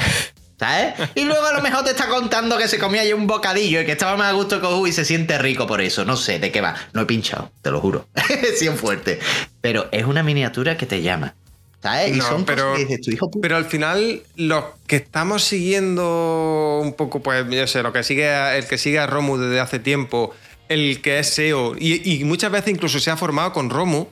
[0.58, 0.94] ¿Sabes?
[1.16, 3.84] Y luego a lo mejor te está contando que se comía ya un bocadillo y
[3.86, 6.04] que estaba más a gusto que Hugo y se siente rico por eso.
[6.04, 6.74] No sé de qué va.
[6.92, 8.06] No he pinchado, te lo juro.
[8.30, 9.18] es fuerte.
[9.60, 11.34] Pero es una miniatura que te llama.
[11.82, 12.14] ¿Sabes?
[12.16, 13.30] Y No, son pero- cosas que dices, tu hijo.
[13.42, 18.28] Pero al final, los que estamos siguiendo un poco, pues, yo sé, lo que sigue
[18.28, 20.32] a- el que sigue a Romu desde hace tiempo,
[20.68, 24.06] el que es SEO, y, y muchas veces incluso se ha formado con Romu,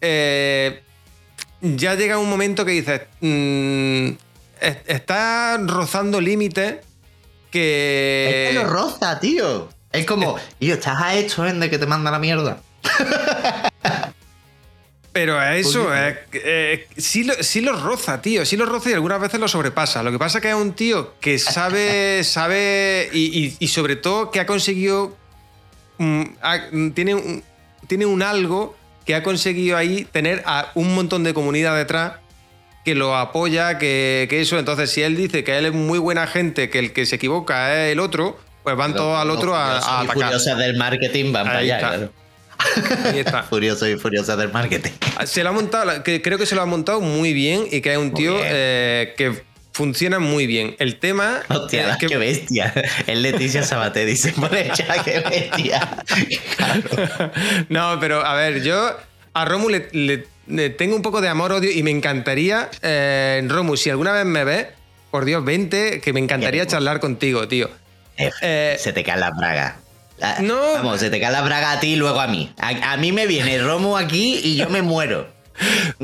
[0.00, 0.82] eh,
[1.60, 4.10] ya llega un momento que dices, mm,
[4.60, 6.76] está rozando límites
[7.50, 8.48] que...
[8.48, 9.68] Es que lo roza, tío.
[9.92, 11.52] Es como, tío, estás a esto, ¿eh?
[11.54, 12.58] De que te manda la mierda.
[15.12, 18.44] Pero eso, eh, eh, sí, lo, sí lo roza, tío.
[18.44, 20.02] Sí lo roza y algunas veces lo sobrepasa.
[20.02, 23.96] Lo que pasa es que es un tío que sabe, sabe y, y- y sobre
[23.96, 25.16] todo que ha conseguido.
[25.96, 27.42] mm, ha- mm, tiene, un,
[27.86, 28.76] tiene un algo
[29.06, 32.14] que ha conseguido ahí tener a un montón de comunidad detrás
[32.86, 34.60] que lo apoya, que, que eso.
[34.60, 37.74] Entonces, si él dice que él es muy buena gente, que el que se equivoca
[37.74, 40.14] es el otro, pues van todos al otro a, a atacar.
[40.14, 42.12] furiosas del marketing van para allá, claro.
[43.06, 43.44] Ahí está.
[43.50, 44.92] Y furiosas del marketing.
[45.24, 47.98] Se lo ha montado, creo que se lo ha montado muy bien y que es
[47.98, 50.76] un tío eh, que funciona muy bien.
[50.78, 52.72] El tema Hostia, es que qué bestia.
[53.04, 56.04] Es Leticia Sabaté, dice por el chat, qué bestia.
[56.56, 57.32] Claro.
[57.68, 58.96] no, pero a ver, yo
[59.34, 60.35] a Romu le
[60.76, 64.44] tengo un poco de amor odio y me encantaría eh, Romu, si alguna vez me
[64.44, 64.66] ves,
[65.10, 67.70] por Dios, vente, que me encantaría charlar contigo, tío.
[68.18, 69.76] Eh, se te cae la braga.
[70.22, 70.58] Ah, No.
[70.74, 72.52] Vamos, se te cae la braga a ti y luego a mí.
[72.58, 75.28] A, a mí me viene Romo aquí y yo me muero.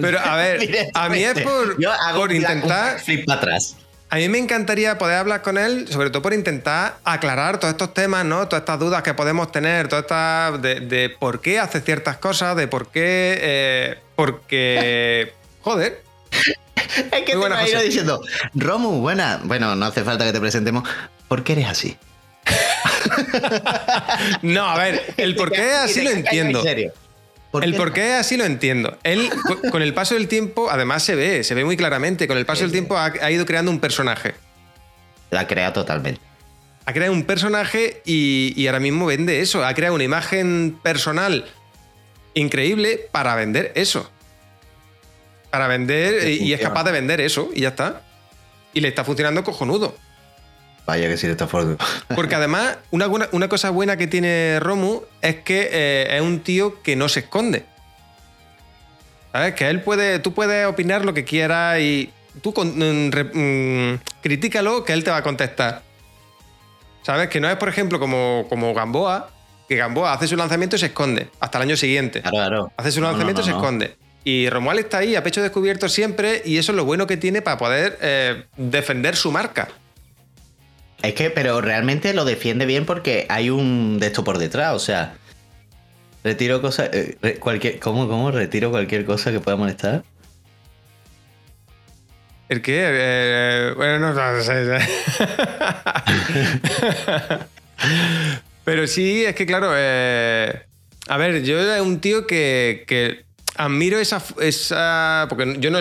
[0.01, 3.77] Pero a ver, a mí es por, Yo hago por intentar flip para atrás.
[4.11, 7.95] A mí me encantaría poder hablar con él, sobre todo por intentar aclarar todos estos
[7.95, 8.47] temas, ¿no?
[8.47, 12.55] Todas estas dudas que podemos tener, todas estas de, de por qué hace ciertas cosas,
[12.57, 13.39] de por qué.
[13.41, 15.33] eh, porque.
[15.63, 16.03] Joder.
[17.11, 17.83] Es que Muy te José.
[17.85, 18.21] diciendo,
[18.55, 19.41] Romu, buena.
[19.45, 20.87] Bueno, no hace falta que te presentemos.
[21.29, 21.97] ¿Por qué eres así?
[24.43, 26.59] No, a ver, el por qué así lo entiendo.
[26.61, 26.93] En serio.
[27.51, 28.97] ¿Por El por qué así lo entiendo.
[29.03, 32.39] Él, co- con el paso del tiempo, además se ve, se ve muy claramente, con
[32.39, 34.35] el paso Sí, del tiempo ha, ha ido creando un personaje.
[35.31, 36.21] La crea totalmente.
[36.85, 39.65] Ha creado un personaje y, y ahora mismo vende eso.
[39.65, 41.47] Ha creado una imagen personal
[42.35, 44.11] increíble para vender eso.
[45.51, 48.03] Para vender Que y, y es capaz de vender eso y ya está.
[48.73, 49.95] Y le está funcionando cojonudo.
[50.87, 51.83] Vaya que sí le está fuerte.
[52.17, 56.41] Porque además, una, buena- una cosa buena que tiene Romu es que eh, es un
[56.41, 57.65] tío que no se esconde.
[59.33, 59.55] ¿Sabes?
[59.55, 60.19] Que él puede.
[60.19, 62.11] Tú puedes opinar lo que quieras y.
[62.43, 65.83] Tú con- mm, mm, critícalo, que él te va a contestar.
[67.03, 67.29] ¿Sabes?
[67.29, 69.31] Que no es, por ejemplo, como, como Gamboa,
[69.73, 72.21] que Gamboa hace su lanzamiento y se esconde hasta el año siguiente.
[72.21, 72.73] Claro, claro.
[72.77, 73.97] Hace su No, no, lanzamiento y se esconde.
[74.25, 77.43] Y Romuald está ahí a pecho descubierto siempre y eso es lo bueno que tiene
[77.43, 79.69] para poder eh, defender su marca.
[81.03, 84.79] Es que, pero realmente lo defiende bien porque hay un de esto por detrás, o
[84.79, 85.15] sea.
[86.23, 86.91] Retiro cosas.
[86.93, 88.31] eh, cualquier, ¿Cómo, cómo?
[88.31, 90.05] Retiro cualquier cosa que pueda molestar.
[92.49, 92.83] ¿El qué?
[92.85, 94.79] Eh, bueno, no, no sé.
[98.65, 100.63] Pero sí, es que claro, eh,
[101.09, 103.25] a ver, yo era un tío que, que
[103.57, 105.27] admiro esa, esa...
[105.29, 105.81] Porque yo no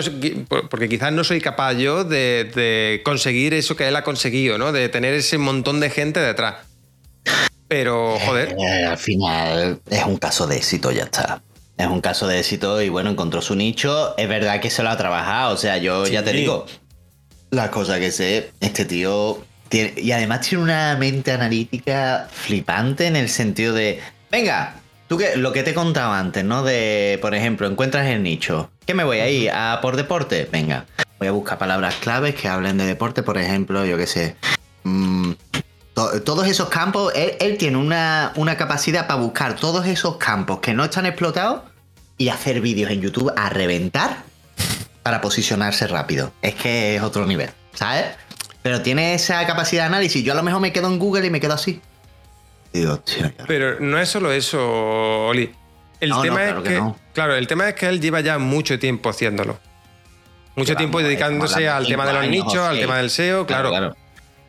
[0.68, 4.72] porque quizás no soy capaz yo de, de conseguir eso que él ha conseguido, ¿no?
[4.72, 6.56] De tener ese montón de gente detrás.
[7.68, 11.42] Pero, joder, Eh, al final es un caso de éxito, ya está.
[11.78, 14.14] Es un caso de éxito y bueno, encontró su nicho.
[14.18, 15.54] Es verdad que se lo ha trabajado.
[15.54, 16.38] O sea, yo ya te Sí.
[16.38, 16.66] digo,
[17.50, 19.42] la cosa que sé, este tío
[19.72, 24.00] Y además tiene una mente analítica flipante en el sentido de.
[24.30, 24.74] Venga,
[25.08, 26.62] tú que lo que te he contado antes, ¿no?
[26.62, 28.70] De, por ejemplo, encuentras el nicho.
[28.86, 29.50] ¿Qué me voy a ir?
[29.50, 30.48] ¿A por deporte?
[30.50, 30.86] Venga.
[31.18, 34.36] Voy a buscar palabras claves que hablen de deporte, por ejemplo, yo qué sé.
[34.84, 35.32] mm,
[35.94, 40.58] to- todos esos campos, él, él tiene una, una capacidad para buscar todos esos campos
[40.58, 41.62] que no están explotados
[42.18, 44.24] y hacer vídeos en YouTube a reventar
[45.04, 46.32] para posicionarse rápido.
[46.42, 48.06] Es que es otro nivel, ¿sabes?
[48.62, 50.22] Pero tiene esa capacidad de análisis.
[50.24, 51.80] Yo a lo mejor me quedo en Google y me quedo así.
[52.72, 55.52] Digo, tío, Pero no es solo eso, Oli.
[56.00, 56.96] El No, no, tema claro es que que, no.
[57.12, 59.58] claro, el tema es que él lleva ya mucho tiempo haciéndolo.
[60.54, 63.70] Mucho tiempo vamos, dedicándose al tema de los años nichos, al tema del SEO, claro.
[63.70, 63.96] claro.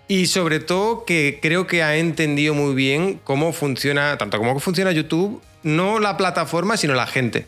[0.07, 4.91] Y sobre todo que creo que ha entendido muy bien cómo funciona, tanto cómo funciona
[4.91, 7.47] YouTube, no la plataforma, sino la gente.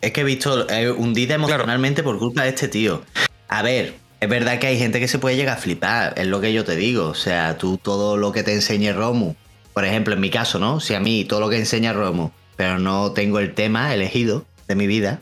[0.00, 3.02] Es que he visto eh, hundida emocionalmente por culpa de este tío.
[3.48, 6.40] A ver, es verdad que hay gente que se puede llegar a flipar, es lo
[6.40, 7.06] que yo te digo.
[7.08, 9.34] O sea, tú todo lo que te enseñe Romu,
[9.72, 10.80] por ejemplo, en mi caso, ¿no?
[10.80, 14.74] Si a mí todo lo que enseña Romu, pero no tengo el tema elegido de
[14.74, 15.20] mi vida,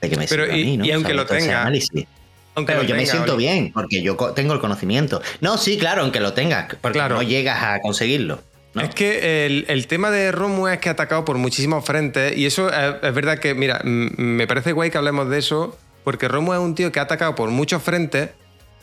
[0.00, 0.84] de que me Pero sirva y- a mí, ¿no?
[0.84, 2.06] y aunque lo tenga, análisis.
[2.56, 5.20] Aunque Pero yo me siento bien, porque yo tengo el conocimiento.
[5.40, 7.16] No, sí, claro, aunque lo tengas, porque Claro.
[7.16, 8.40] no llegas a conseguirlo.
[8.74, 8.82] ¿no?
[8.82, 12.46] Es que el, el tema de Romu es que ha atacado por muchísimos frentes y
[12.46, 16.52] eso es, es verdad que, mira, me parece guay que hablemos de eso porque Romu
[16.52, 18.30] es un tío que ha atacado por muchos frentes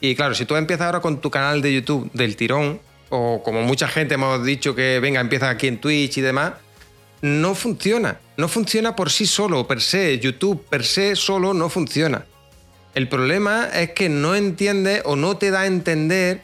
[0.00, 3.62] y claro, si tú empiezas ahora con tu canal de YouTube del tirón o como
[3.62, 6.54] mucha gente hemos dicho que venga, empieza aquí en Twitch y demás,
[7.20, 8.18] no funciona.
[8.36, 10.18] No funciona por sí solo, per se.
[10.18, 12.26] YouTube per se solo no funciona.
[12.96, 16.42] El problema es que no entiende o no te da a entender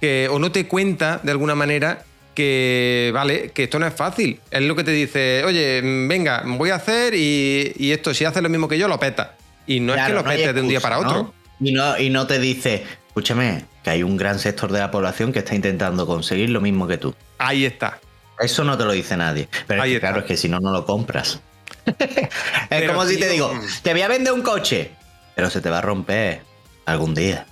[0.00, 2.04] que, o no te cuenta de alguna manera
[2.34, 4.38] que, vale, que esto no es fácil.
[4.50, 8.26] Es lo que te dice, oye, mm, venga, voy a hacer y, y esto, si
[8.26, 9.36] haces lo mismo que yo, lo peta.
[9.66, 11.08] Y no es que lo no de un día para ¿no?
[11.08, 11.34] otro.
[11.60, 15.32] Y no, y no te dice, escúchame, que hay un gran sector de la población
[15.32, 17.14] que está intentando conseguir lo mismo que tú.
[17.38, 18.00] Ahí está.
[18.38, 19.48] Eso no te lo dice nadie.
[19.66, 21.40] Pero es que, claro, es que si no, no lo compras.
[21.86, 22.28] es
[22.68, 23.52] Pero, como si te digo,
[23.82, 24.90] te voy a vender un coche,
[25.36, 26.42] pero se te va a romper
[26.86, 27.46] algún día.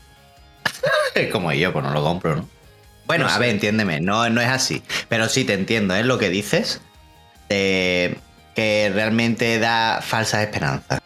[1.14, 2.48] es como yo, pues no lo compro, ¿no?
[3.06, 4.82] Bueno, No a ver, entiéndeme, no, no es así.
[5.08, 6.80] Pero sí te entiendo, es lo que dices.
[7.48, 8.18] de
[8.54, 11.00] que realmente da falsas esperanzas.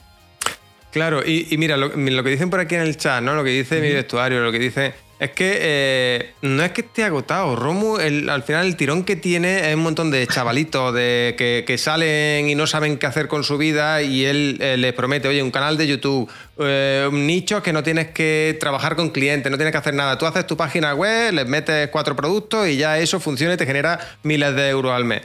[0.95, 3.35] Claro, y, y mira, lo, lo que dicen por aquí en el chat, ¿no?
[3.35, 4.95] Lo que dice mi vestuario, lo que dice.
[5.19, 7.57] Es que eh, no es que esté agotado.
[7.57, 11.65] Romu, el- al final, el tirón que tiene es un montón de chavalitos de, que,
[11.67, 15.27] que salen y no saben qué hacer con su vida y él eh, les promete,
[15.27, 16.31] oye, un canal de YouTube,
[16.61, 20.17] eh, un nicho que no tienes que trabajar con clientes, no tienes que hacer nada.
[20.17, 23.67] Tú haces tu página web, les metes cuatro productos y ya eso funciona y te
[23.67, 25.23] genera miles de euros al mes.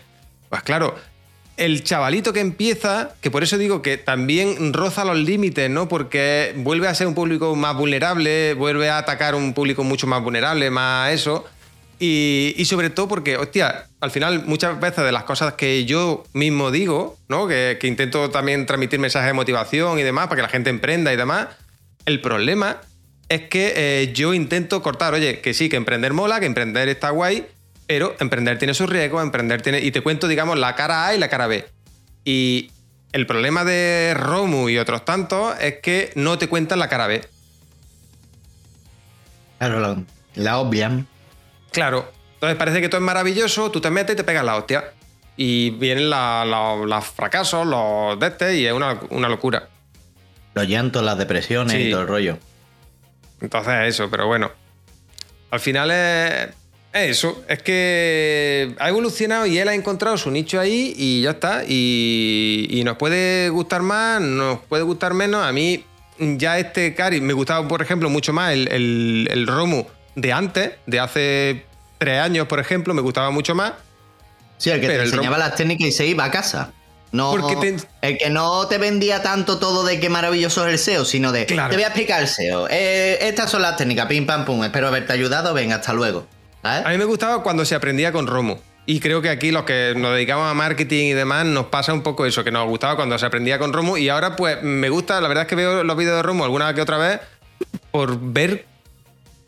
[0.49, 0.95] Pues claro,
[1.60, 5.88] el chavalito que empieza, que por eso digo que también roza los límites, ¿no?
[5.88, 10.24] Porque vuelve a ser un público más vulnerable, vuelve a atacar un público mucho más
[10.24, 11.45] vulnerable, más eso.
[12.01, 16.72] Y, sobre todo porque, hostia, al final muchas veces de las cosas que yo mismo
[16.72, 17.47] digo, ¿no?
[17.47, 21.12] Que, que intento también transmitir mensajes de motivación y demás para que la gente emprenda
[21.12, 21.47] y demás,
[22.05, 22.78] el problema
[23.28, 27.12] es que eh, yo intento cortar, oye, que sí, que emprender mola, que emprender está
[27.12, 27.45] guay,
[27.89, 29.79] pero emprender tiene sus riesgos, emprender tiene...
[29.79, 31.67] Y te cuento, digamos, la cara A y la cara B.
[32.23, 32.69] Y
[33.13, 37.27] el problema de Romu y otros tantos es que no te cuentan la cara B.
[39.57, 40.03] Claro, la,
[40.35, 41.07] la obvian.
[41.71, 42.11] Claro.
[42.35, 44.91] Entonces parece que todo es maravilloso, tú te metes y te pegas la hostia.
[45.35, 49.67] Y vienen los fracasos, los de este, y es una, una locura.
[50.53, 51.87] Los llantos, las depresiones Sí.
[51.87, 52.37] y todo el rollo.
[53.41, 54.51] Entonces eso, pero bueno.
[55.49, 56.49] Al final es
[56.93, 57.43] eso.
[57.47, 61.63] Es que ha evolucionado y él ha encontrado su nicho ahí y ya está.
[61.67, 65.45] Y, y nos puede gustar más, nos puede gustar menos.
[65.45, 65.83] A mí
[66.19, 69.85] ya este Cari me gustaba, por ejemplo, mucho más el, el, el Romu
[70.15, 71.65] de antes, de hace
[71.97, 73.73] tres años, por ejemplo, me gustaba mucho más.
[74.57, 76.73] Sí, el que Pero te enseñaba las técnicas y se iba a casa.
[77.11, 81.05] No, te- El que no te vendía tanto todo de qué maravilloso es el SEO,
[81.05, 81.69] sino de Claro.
[81.69, 82.67] te voy a explicar el SEO.
[82.69, 84.63] Eh, estas son las técnicas, pim pam pum.
[84.63, 86.27] Espero haberte ayudado, venga, hasta luego.
[86.62, 86.86] ¿Sabes?
[86.86, 88.55] A mí me gustaba cuando se aprendía con Romu.
[88.86, 92.01] Y creo que aquí los que nos dedicamos a marketing y demás nos pasa un
[92.01, 93.97] poco eso, que nos gustaba cuando se aprendía con Romu.
[93.97, 96.74] Y ahora pues me gusta, la verdad es que veo los vídeos de Romu alguna
[96.74, 97.20] que otra vez
[97.91, 98.66] por ver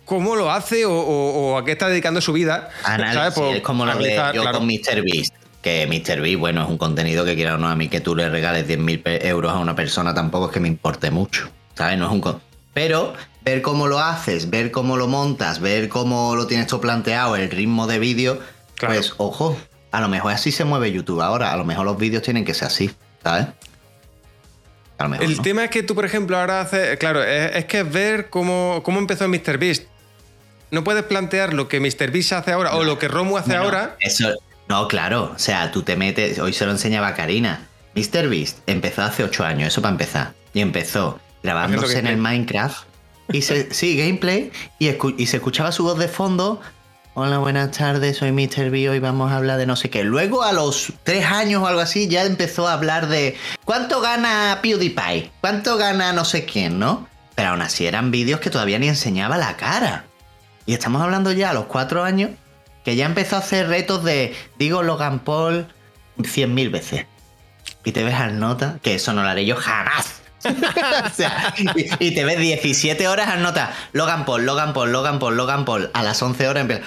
[0.06, 2.70] cómo lo hace o, o- o a qué está dedicando su vida.
[2.84, 3.34] Análisis, ¿sabes?
[3.34, 4.60] Por es como lo analizar, yo claro.
[4.60, 5.34] con MrBeast.
[5.62, 8.30] Que MrBeast, bueno, es un contenido que quiera o no a mí que tú le
[8.30, 11.50] regales 10.000 pe- euros a una persona tampoco es que me importe mucho.
[11.76, 11.98] ¿Sabes?
[11.98, 12.42] No es un.
[12.74, 17.36] Pero ver cómo lo haces, ver cómo lo montas, ver cómo lo tienes todo planteado,
[17.36, 18.40] el ritmo de vídeo,
[18.76, 18.96] Claro.
[18.96, 19.58] pues ojo,
[19.92, 21.52] a lo mejor así se mueve YouTube ahora.
[21.52, 22.92] A lo mejor los vídeos tienen que ser así,
[23.24, 23.48] ¿sabes?
[24.98, 25.26] A lo mejor.
[25.26, 25.44] El no.
[25.44, 26.98] tema es que tú, por ejemplo, ahora haces.
[26.98, 29.84] Claro, es, es que es ver cómo, cómo empezó MrBeast.
[30.72, 33.98] No puedes plantear lo que MrBeast hace ahora o lo que Romu hace ahora.
[34.00, 34.34] Eso,
[34.70, 35.34] no, claro.
[35.36, 36.40] O sea, tú te metes.
[36.40, 37.68] Hoy se lo enseñaba a Karina.
[37.94, 40.34] MrBeast empezó hace 8 años, eso para empezar.
[40.54, 42.86] Y empezó grabándose en el Minecraft.
[43.32, 44.52] Y se, sí, gameplay.
[44.80, 46.62] Y, y se escuchaba su voz de fondo
[47.14, 48.70] Hola, buenas tardes, soy Mr.
[48.70, 50.06] B, hoy vamos a hablar de no sé qué.
[50.06, 54.60] Luego a los tres años o algo así ya empezó a hablar de cuánto gana
[54.62, 57.10] PewDiePie, cuánto gana no sé quién, ¿no?
[57.36, 60.06] Pero aún así eran vídeos que todavía ni enseñaba la cara.
[60.66, 62.30] Y estamos hablando ya a los cuatro años
[62.86, 65.68] que ya empezó a hacer retos de, digo Logan Paul
[66.24, 67.08] cien mil veces.
[67.84, 70.21] Y te ves al nota, que eso no lo haré yo jamás.
[70.46, 73.74] O sea, y, y te ves 17 horas al nota.
[73.94, 75.90] Logan Paul, Logan Paul, Logan Paul, Logan Paul.
[75.94, 76.84] A las 11 horas empieza.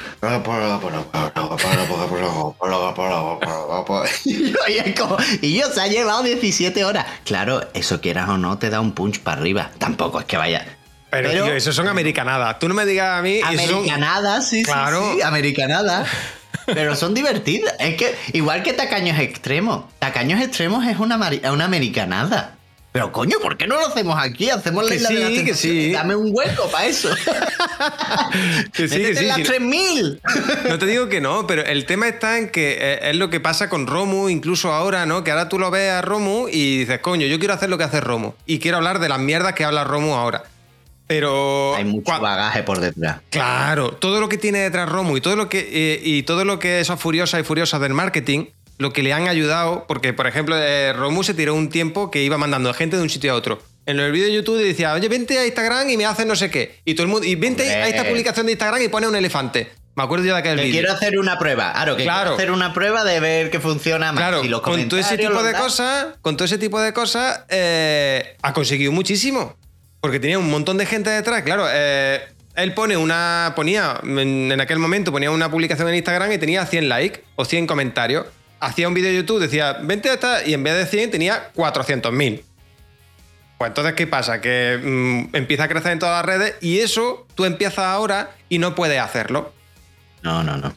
[4.24, 7.06] Y yo, y es como- y yo se ha llevado 17 horas.
[7.24, 9.70] Claro, eso quieras o no, te da un punch para arriba.
[9.78, 10.66] Tampoco es que vaya.
[11.10, 12.58] Pero, Pero- tío, eso son americanadas.
[12.58, 13.36] Tú no me digas a mí.
[13.36, 15.12] eso son- Americanada, sí, Claro.
[15.14, 16.04] sí, americanada.
[16.66, 17.74] Pero son divertidas.
[17.78, 19.84] Es que, igual que Tacaños Extremos.
[19.98, 21.16] Tacaños Extremos es una,
[21.52, 22.53] una americanada.
[22.94, 24.50] Pero coño, ¿por qué no lo hacemos aquí?
[24.50, 25.90] Hacemos la isla de sí, las que sí.
[25.90, 27.10] Dame un hueco para eso.
[28.72, 29.42] Que sí, que sí, las sí.
[29.42, 30.20] 3000.
[30.68, 33.40] No te digo que no, pero el tema está en que eh, es lo que
[33.40, 35.24] pasa con Romu, incluso ahora, ¿no?
[35.24, 37.84] Que ahora tú lo ves a Romu y dices, coño, yo quiero hacer lo que
[37.84, 38.34] hace Romu.
[38.46, 40.44] Y quiero hablar de las mierdas que habla Romu ahora.
[41.08, 41.74] Pero.
[41.74, 43.22] Hay mucho bagaje por detrás.
[43.30, 46.60] Claro, todo lo que tiene detrás Romu y todo lo que eh, y todo lo
[46.60, 48.46] que esos furiosas y furiosas del marketing,
[48.78, 52.22] lo que le han ayudado, porque por ejemplo eh, Romu se tiró un tiempo que
[52.22, 53.62] iba mandando a gente de un sitio a otro.
[53.86, 56.50] En el vídeo de YouTube decía, oye, vente a Instagram y me haces no sé
[56.50, 56.80] qué.
[56.84, 59.70] Y todo el mundo, y vente a esta publicación de Instagram y pone un elefante.
[59.96, 60.80] Me acuerdo yo de aquel Que vídeo.
[60.80, 61.72] quiero hacer una prueba.
[61.72, 62.22] Claro, que Claro.
[62.30, 64.20] quiero hacer una prueba de ver que funciona más.
[64.20, 67.44] Claro, Y los con todo ese tipo de cosas, con todo ese tipo de cosas,
[67.48, 69.56] eh, ha conseguido muchísimo.
[70.00, 71.42] Porque tenía un montón de gente detrás.
[71.42, 72.20] Claro, eh,
[72.56, 73.52] él pone una.
[73.54, 77.44] ponía, en, en aquel momento ponía una publicación en Instagram y tenía 100 likes o
[77.44, 78.26] 100 comentarios.
[78.64, 81.52] Hacía un vídeo de YouTube, decía, vente a esta, y en vez de 100 tenía
[81.54, 82.42] 400.000.
[83.58, 84.40] Pues entonces, ¿qué pasa?
[84.40, 88.58] Que mm, empieza a crecer en todas las redes y eso tú empiezas ahora y
[88.58, 89.52] no puedes hacerlo.
[90.22, 90.74] No, no, no.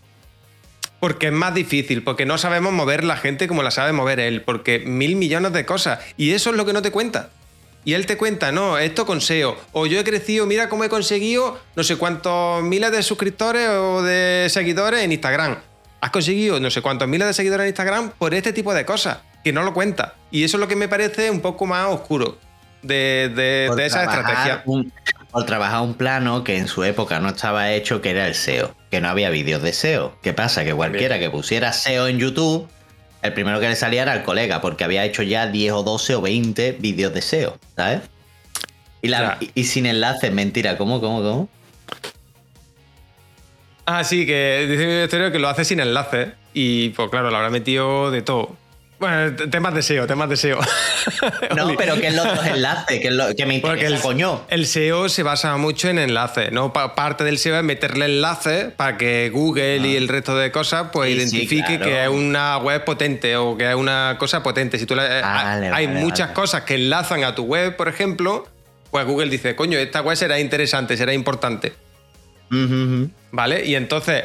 [1.00, 4.42] Porque es más difícil, porque no sabemos mover la gente como la sabe mover él,
[4.42, 6.00] porque mil millones de cosas.
[6.18, 7.30] Y eso es lo que no te cuenta.
[7.86, 9.58] Y él te cuenta, no, esto con SEO.
[9.72, 14.02] O yo he crecido, mira cómo he conseguido no sé cuántos miles de suscriptores o
[14.04, 15.58] de seguidores en Instagram.
[16.02, 19.20] Has conseguido no sé cuántos miles de seguidores en Instagram por este tipo de cosas,
[19.44, 20.16] que no lo cuenta.
[20.32, 22.38] Y eso es lo que me parece un poco más oscuro
[22.84, 24.62] de, de- de esa estrategia.
[24.66, 24.92] un-
[25.32, 28.74] por trabajar un plano que en su época no estaba hecho, que era el SEO.
[28.90, 30.18] Que no había vídeos de SEO.
[30.22, 30.64] ¿Qué pasa?
[30.64, 32.68] Que cualquiera que pusiera SEO en YouTube,
[33.24, 36.16] el primero que le salía era el colega, porque había hecho ya 10 o 12
[36.16, 38.02] o 20 vídeos de SEO, ¿sabes?
[39.02, 39.38] Y, la- Ya.
[39.42, 41.50] y- y sin enlaces, mentira, ¿cómo, cómo, cómo?
[43.90, 46.34] Ah, sí, que dice mi exterior que lo hace sin enlace.
[46.54, 48.56] Y pues claro, lo habrá metido de todo.
[49.00, 50.60] Bueno, temas de SEO, temas de SEO.
[51.56, 53.00] No, pero ¿qué es los otros enlaces?
[53.00, 54.42] ¿Qué es lo que me Porque interesa, el, coño?
[54.50, 56.74] el SEO se basa mucho en enlaces, ¿no?
[56.74, 60.88] Pa- parte del SEO es meterle enlaces para que Google y el resto de cosas
[60.92, 61.14] pues Ah.
[61.14, 61.86] Sí, identifique claro.
[61.86, 64.78] que es una web potente o que es una cosa potente.
[64.80, 66.34] Si tú la- eh, Vale, hay vale, muchas vale.
[66.34, 68.48] cosas que enlazan a tu web, por ejemplo,
[68.92, 71.74] pues Google dice, coño, esta web será interesante, será importante.
[73.32, 73.66] ¿Vale?
[73.66, 74.24] Y entonces,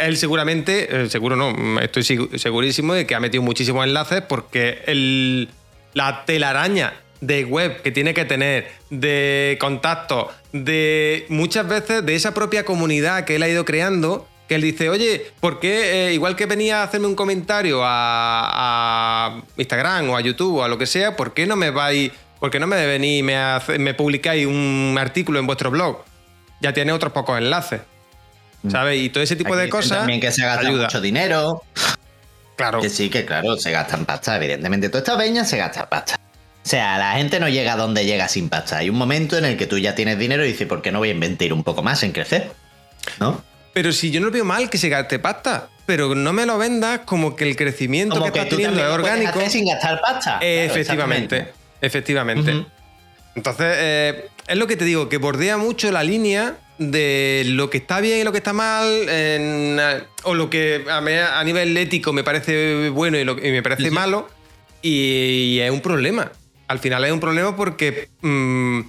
[0.00, 5.48] él seguramente, eh, seguro no, estoy segurísimo de que ha metido muchísimos enlaces porque el-
[5.94, 12.34] la telaraña de web que tiene que tener, de contactos, de muchas veces de esa
[12.34, 16.34] propia comunidad que él ha ido creando, que él dice, oye, ¿por qué, eh, igual
[16.34, 20.86] que venía a hacerme un comentario a, Instagram o a YouTube o a lo que
[20.86, 22.10] sea, ¿por qué no me vais,
[22.40, 23.38] por qué no me venís me,
[23.78, 26.04] me publicáis un artículo en vuestro blog?
[26.62, 27.80] Ya tiene otros pocos enlaces.
[28.70, 29.00] ¿Sabes?
[29.00, 29.98] Y todo ese tipo Aquí de cosas.
[29.98, 31.62] También que se gasta mucho dinero.
[32.56, 32.80] Claro.
[32.80, 34.88] Que sí, que claro, se gastan pasta, evidentemente.
[34.88, 36.14] Toda esta peña se gasta pasta.
[36.64, 38.78] O sea, la gente no llega a donde llega sin pasta.
[38.78, 41.00] Hay un momento en el que tú ya tienes dinero y dices, ¿por qué no
[41.00, 42.52] voy a invertir un poco más en crecer?
[43.18, 43.42] ¿No?
[43.72, 47.00] Pero si yo no veo mal que se gaste pasta, pero no me lo vendas
[47.04, 49.30] como que el crecimiento Como que, que estás tú teniendo es orgánico.
[49.30, 50.38] hacer sin gastar pasta.
[50.40, 52.66] Eh, Claro, efectivamente, efectivamente.
[53.34, 57.78] Entonces, eh, es lo que te digo, que bordea mucho la línea de lo que
[57.78, 61.42] está bien y lo que está mal, en, eh, o lo que a, mí a
[61.44, 63.94] nivel ético me parece bueno y, lo, y me parece Sí, sí.
[63.94, 64.28] malo,
[64.82, 66.32] y, es un problema.
[66.68, 68.80] Al final es un problema porque mm,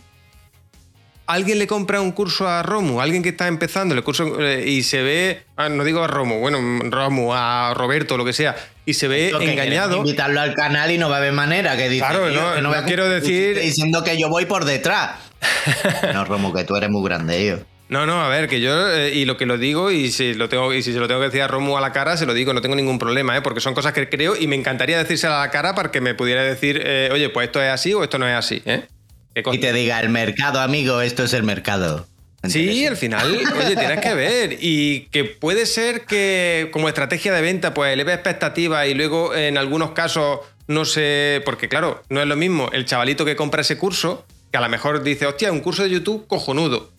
[1.25, 4.83] alguien le compra un curso a Romu, alguien que está empezando el curso eh, y
[4.83, 6.59] se ve, ah, no digo a Romu, bueno,
[6.89, 8.55] Romu, a Roberto, lo que sea,
[8.85, 9.97] y se ve que engañado.
[9.97, 12.05] Invitarlo al canal y no va a haber manera que dice.
[12.05, 15.11] Claro, tío, no- que no quiero decir- Diciendo que yo voy por detrás.
[16.13, 17.57] no, Romo, que tú eres muy grande, yo.
[17.89, 20.49] No, no, a ver, que yo, eh, y lo que lo digo, y si, lo
[20.49, 22.33] tengo, y si se lo tengo que decir a Romu a la cara, se lo
[22.33, 23.41] digo, no tengo ningún problema, ¿eh?
[23.41, 26.15] porque son cosas que creo y me encantaría decírselo a la cara para que me
[26.15, 28.63] pudiera decir, eh, oye, pues esto es así o esto no es así.
[28.65, 28.85] ¿eh?
[29.35, 32.05] Y te diga, el mercado, amigo, esto es el mercado.
[32.43, 34.57] Me Sí, al final, oye, tienes que ver.
[34.59, 39.57] Y que puede ser que como estrategia de venta, pues eleve expectativas y luego en
[39.57, 41.41] algunos casos no sé.
[41.45, 44.67] Porque claro, no es lo mismo el chavalito que compra ese curso, que a lo
[44.69, 46.91] mejor dice, hostia, un curso de YouTube cojonudo.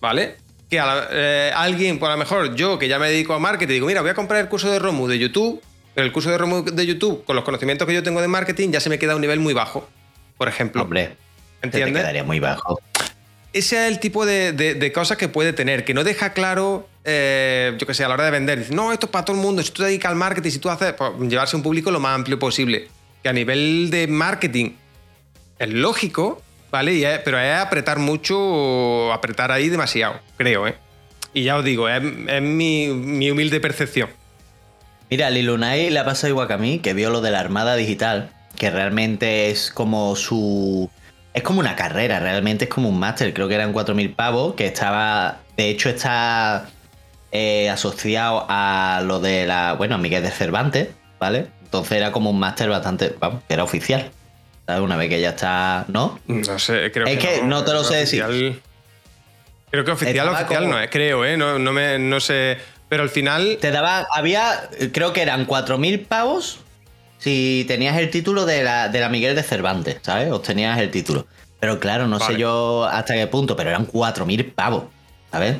[0.00, 0.36] ¿Vale?
[0.70, 3.38] Que a la- eh, alguien, por a lo mejor yo que ya me dedico a
[3.38, 5.62] marketing, digo, mira, voy a comprar el curso de Romu de YouTube,
[5.94, 8.70] pero el curso de Romu de YouTube, con los conocimientos que yo tengo de marketing,
[8.70, 9.86] ya se me queda a un nivel muy bajo,
[10.38, 10.82] por ejemplo.
[10.82, 11.14] Hombre,
[11.62, 12.02] se te ¿Entiendes?
[12.02, 12.80] quedaría muy bajo.
[13.52, 16.88] ese es el tipo de, de- de cosas que puede tener, que no deja claro,
[17.04, 18.58] eh, yo que sé, a la hora de vender.
[18.60, 19.62] Dice, no, esto es para todo el mundo.
[19.62, 22.14] Si tú te dedicas al marketing, si tú haces, pues, llevarse un público lo más
[22.14, 22.88] amplio posible.
[23.22, 24.70] Que a nivel de marketing
[25.58, 26.94] es lógico, ¿vale?
[26.94, 30.74] Y es- pero es apretar mucho, apretar ahí demasiado, creo, ¿eh?
[31.34, 34.10] Y ya os digo, es, es mi, mi humilde percepción.
[35.10, 37.40] Mira, a Lilunai le ha pasado igual que a mí, que vio lo de la
[37.40, 40.90] Armada Digital, que realmente es como su...
[41.34, 44.66] Es como una carrera, realmente es como un máster, creo que eran 4.000 pavos, que
[44.66, 45.38] estaba...
[45.56, 46.68] De hecho está
[47.30, 49.72] eh, asociado a lo de la...
[49.74, 51.46] Bueno, a Miguel de Cervantes, ¿vale?
[51.62, 53.14] Entonces era como un máster bastante...
[53.18, 54.10] Vamos, que era oficial.
[54.66, 54.82] ¿Sabes?
[54.82, 55.86] Una vez que ya está...
[55.88, 56.18] ¿No?
[56.26, 58.22] No sé, creo Es que no te lo sé decir.
[58.22, 58.60] oficial-
[59.70, 61.38] Creo que oficial, Estaba oficial como- no es, creo, ¿eh?
[61.38, 62.58] No, no, me, no sé.
[62.90, 63.56] Pero al final.
[63.58, 64.06] Te daba...
[64.12, 64.68] Había...
[64.92, 66.60] Creo que eran 4.000 pavos
[67.22, 70.32] si tenías el título de la, de la Miguel de Cervantes, ¿sabes?
[70.32, 71.26] Obtenías el título.
[71.60, 74.84] Pero claro, no sé yo hasta qué punto, pero eran 4.000 pavos,
[75.30, 75.58] ¿sabes?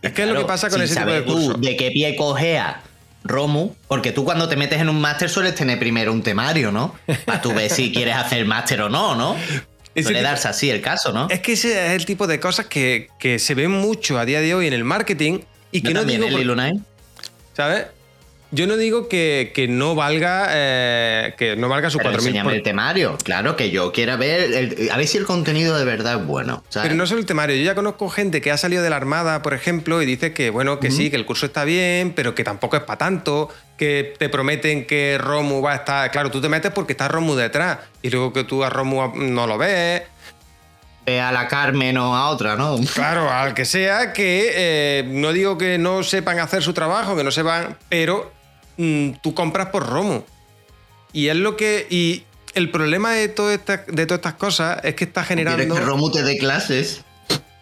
[0.00, 1.54] Es que es lo que pasa con ese tipo de cursos.
[1.54, 2.80] tú de qué pie cogea
[3.22, 6.94] Romu, porque tú cuando te metes en un máster sueles tener primero un temario, ¿no?
[7.26, 9.36] Para tú ver si quieres hacer máster o no, ¿no?
[9.94, 11.28] Suele tipo- darse así el caso, ¿no?
[11.28, 14.40] Es que ese es el tipo de cosas que, que se ven mucho a día
[14.40, 15.40] de hoy en el marketing
[15.70, 16.24] y que Yo no digo.
[16.26, 16.72] ¿eh, por-?
[17.54, 17.86] ¿Sabes?
[18.54, 22.44] Yo no digo que, que no valga eh, que no valga su Pero 4.000 enséñame
[22.50, 23.18] por- el temario.
[23.24, 26.62] Claro que yo quiero ver, el- a ver si el contenido de verdad es bueno.
[26.68, 26.88] ¿sabes?
[26.88, 27.56] Pero no solo el temario.
[27.56, 30.50] Yo ya conozco gente que ha salido de la Armada, por ejemplo, y dice que,
[30.50, 34.14] bueno, que sí, que el curso está bien, pero que tampoco es para tanto, que
[34.18, 36.10] te prometen que Romu va a estar...
[36.12, 39.46] Claro, tú te metes porque está Romu detrás, y luego que tú a Romu no
[39.48, 40.02] lo ves.
[41.06, 42.76] Ve a la Carmen o a otra, ¿no?
[42.94, 47.24] Claro, al que sea, que eh, no digo que no sepan hacer su trabajo, que
[47.24, 48.32] no sepan, pero
[48.76, 50.22] mm, tú compras por Romu.
[51.12, 51.86] Y es lo que...
[51.90, 55.74] Y el problema de, todo esta- de todas estas cosas es que está ¿Quieres generando...
[55.74, 57.02] que Romu te dé clases?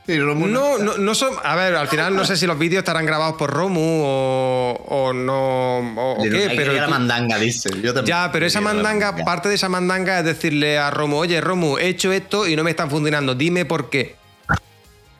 [0.06, 1.30] Romu No, no, no son.
[1.44, 5.12] A ver, al final no sé si los vídeos estarán grabados por Romu o, o
[5.12, 5.78] no.
[5.96, 6.72] O, qué, pero.
[6.72, 7.70] la mandanga, dice.
[7.80, 9.14] Yo también ya, pero esa mandanga.
[9.24, 12.64] parte de esa mandanga es decirle a Romu, oye, Romu, he hecho esto y no
[12.64, 14.16] me están funcionando, dime por qué.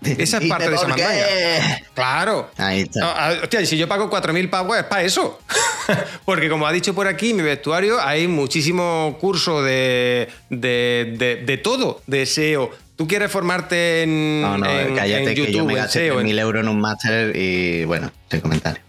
[0.04, 1.80] Esa es parte de esa mandanga.
[1.94, 2.50] Claro.
[2.56, 3.00] Ahí está.
[3.00, 5.40] No, hostia, y si yo pago 4.000 pavos es para eso.
[6.24, 11.36] Porque como ha dicho por aquí, en mi vestuario hay muchísimo curso de, de, de-
[11.44, 12.70] de todo, de SEO.
[12.96, 16.20] Tú quieres formarte en, No, no, en- cállate en que yo YouTube, me gasté SEO,
[16.20, 18.82] en- 3.000 euros en un máster y bueno, sin comentario.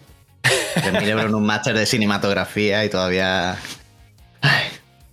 [0.75, 3.57] 3.000 euros en un máster de cinematografía y todavía...
[4.41, 4.63] Ay,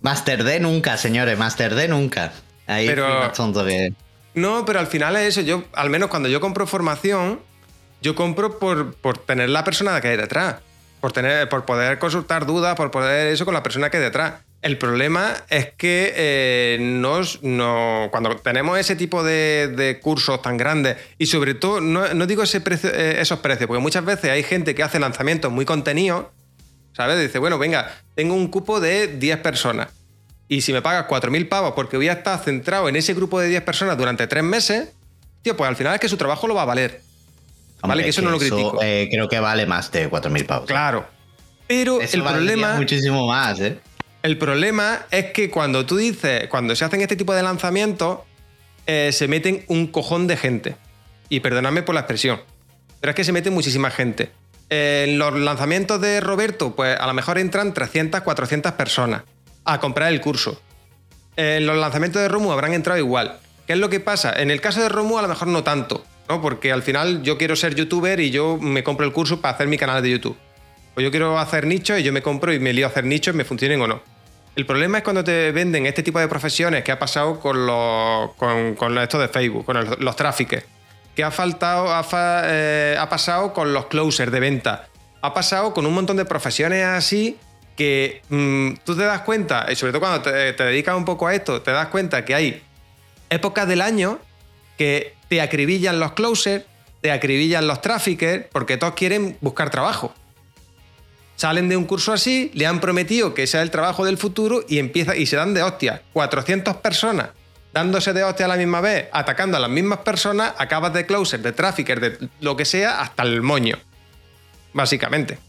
[0.01, 2.33] Master D nunca, señores, Master D nunca.
[2.67, 3.93] Ahí Pero- más tonto que...
[4.33, 5.41] No, pero al final es eso.
[5.41, 7.39] Yo, al menos cuando yo compro formación,
[8.01, 10.57] yo compro por, por tener la persona que hay detrás.
[11.01, 14.35] Por, tener, por poder consultar dudas, por poder eso con la persona que hay detrás.
[14.61, 20.97] El problema es que eh, no- cuando tenemos ese tipo de, de cursos tan grandes,
[21.17, 24.43] y sobre todo, no, no digo ese precio- eh, esos precios, porque muchas veces hay
[24.43, 26.27] gente que hace lanzamientos muy contenidos,
[26.95, 27.19] ¿sabes?
[27.19, 29.87] Dice, bueno, venga, tengo un cupo de 10 personas.
[30.51, 33.47] Y si me pagas 4.000 pavos porque voy a estar centrado en ese grupo de
[33.47, 34.89] 10 personas durante 3 meses,
[35.43, 36.99] tío, pues al final es que su trabajo lo va a valer.
[37.81, 38.77] Vale, que eso no lo critico.
[38.83, 40.67] eh, creo que vale más de 4.000 pavos.
[40.67, 41.05] Claro.
[41.67, 43.79] Pero Eso el problema, muchísimo más, ¿eh?
[44.23, 48.19] el problema es que cuando tú dices, cuando se hacen este tipo de lanzamientos,
[48.87, 50.75] eh, se meten un cojón de gente.
[51.29, 52.41] Y perdonadme por la expresión,
[52.99, 54.31] pero es que se mete muchísima gente.
[54.69, 59.23] Eh, En los lanzamientos de Roberto, pues a lo mejor entran 300, 400 personas
[59.65, 60.61] a comprar el curso.
[61.35, 63.39] En los lanzamientos de Romu habrán entrado igual.
[63.67, 64.33] ¿Qué es lo que pasa?
[64.33, 66.41] En el caso de Romu a lo mejor no tanto, ¿no?
[66.41, 69.67] Porque al final yo quiero ser youtuber y yo me compro el curso para hacer
[69.67, 70.37] mi canal de YouTube.
[70.95, 73.33] O yo quiero hacer nichos y yo me compro y me lío a hacer nichos,
[73.33, 74.01] me funcionen o no.
[74.55, 78.33] El problema es cuando te venden este tipo de profesiones que ha pasado con, los,
[78.33, 80.59] con, esto de Facebook, con los tráficos.
[81.15, 82.05] Que ha faltado, ha,
[82.45, 84.87] eh, ha pasado con los closers de venta.
[85.21, 87.37] Ha pasado con un montón de profesiones así
[87.81, 91.33] que mm, tú te das cuenta, y sobre todo cuando te, dedicas un poco a
[91.33, 92.61] esto, te das cuenta que hay
[93.31, 94.19] épocas del año
[94.77, 96.63] que te acribillan los closers,
[97.01, 100.13] te acribillan los traffickers, porque todos quieren buscar trabajo.
[101.37, 104.77] Salen de un curso así, le han prometido que es el trabajo del futuro y
[104.77, 106.03] empieza y se dan de hostia.
[106.13, 107.29] 400 personas
[107.73, 111.39] dándose de hostia a la misma vez, atacando a las mismas personas, acabas de closer,
[111.39, 113.79] de trafficker, de lo que sea, hasta el moño.
[114.71, 115.39] Básicamente.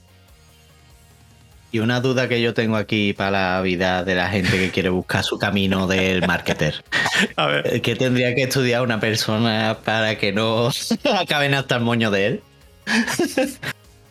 [1.73, 4.91] Y una duda que yo tengo aquí para la vida de la gente que quiere
[4.91, 6.85] buscar su camino del marketer.
[7.37, 7.81] A ver.
[7.81, 10.71] ¿Qué tendría que estudiar una persona para que no
[11.19, 12.43] acaben hasta el moño de él?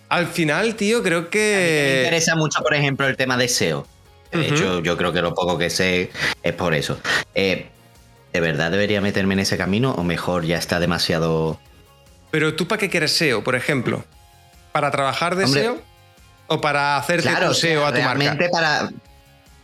[0.09, 2.01] Al final, tío, creo Me que.
[2.05, 3.85] interesa mucho, por ejemplo, el tema de SEO.
[4.31, 6.09] De hecho, yo creo que lo poco que sé
[6.41, 6.99] es por eso.
[7.35, 7.67] Eh,
[8.33, 11.59] ¿De verdad debería meterme en ese camino o mejor ya está demasiado...
[12.31, 14.05] Pero tú, ¿para qué quieres SEO, por ejemplo?
[14.71, 15.61] ¿Para trabajar de Hombre.
[15.61, 15.90] SEO?
[16.51, 18.13] ¿O para hacerte Claro, tu o sea, SEO a tu marca?
[18.15, 18.89] realmente para...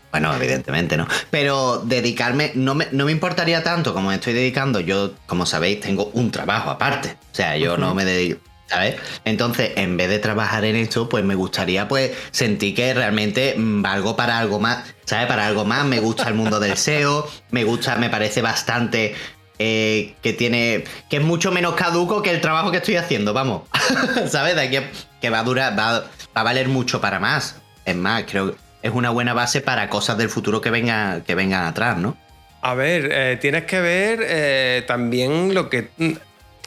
[0.09, 1.05] Bueno, evidentemente no.
[1.29, 4.79] Pero dedicarme, no me, no me importaría tanto como me estoy dedicando.
[4.79, 7.17] Yo, como sabéis, tengo un trabajo aparte.
[7.31, 8.95] O sea, yo no me dedico, ¿sabes?
[9.25, 13.81] Entonces, en vez de trabajar en esto, pues me gustaría pues sentir que realmente mm,
[13.81, 15.27] valgo para algo más, ¿sabes?
[15.27, 15.85] Para algo más.
[15.85, 19.13] Me gusta el mundo del SEO, me gusta, me parece bastante
[19.59, 23.63] eh, que tiene, que es mucho menos caduco que el trabajo que estoy haciendo, vamos.
[24.29, 24.55] ¿Sabes?
[24.55, 24.77] De aquí
[25.21, 26.05] que va a durar, va, va
[26.35, 27.57] a valer mucho para más.
[27.85, 31.35] Es más, creo que es una buena base para cosas del futuro que, venga, que
[31.35, 32.15] vengan atrás, ¿no?
[32.61, 35.89] A ver, eh, tienes que ver eh, también lo que.
[35.97, 36.11] mm,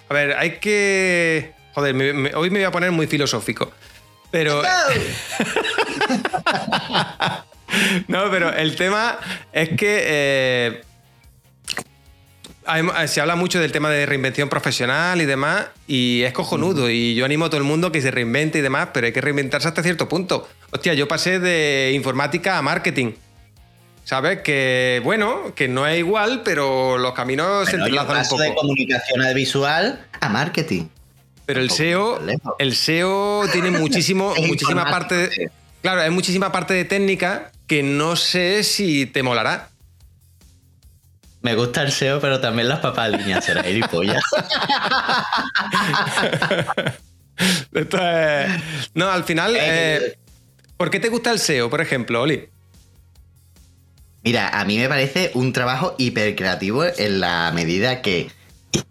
[0.09, 1.53] A ver, hay que.
[1.75, 3.71] Joder, me- me- hoy me voy a poner muy filosófico.
[4.31, 4.63] Pero.
[8.09, 9.19] no, pero el tema
[9.53, 10.03] es que.
[10.05, 10.83] eh,
[12.73, 16.89] hay- se habla mucho del tema de reinvención profesional y demás, y es cojonudo.
[16.91, 19.21] Y yo animo a todo el mundo que se reinvente y demás, pero hay que
[19.21, 20.49] reinventarse hasta cierto punto.
[20.71, 23.13] Hostia, yo pasé de informática a marketing.
[24.05, 24.41] ¿Sabes?
[24.43, 28.43] Que bueno, que no es igual, pero los caminos se Bueno, entrelazan un poco.
[28.43, 30.87] de comunicación al visual a marketing.
[31.47, 32.55] Pero el SEO, lejos.
[32.59, 35.15] el SEO tiene muchísimo, muchísima parte.
[35.29, 35.51] de-
[35.83, 39.70] claro, hay muchísima parte de técnica que no sé si te molará.
[41.43, 44.23] Me gusta el SEO, pero también las papas líneas, será gilipollas.
[47.73, 49.57] Esto es- No, al final.
[49.57, 49.61] Eh,
[49.97, 50.19] eh,
[50.77, 52.49] ¿Por qué te gusta el SEO, por ejemplo, Oli?
[54.23, 58.31] Mira, a mí me parece un trabajo hiper creativo en la medida que,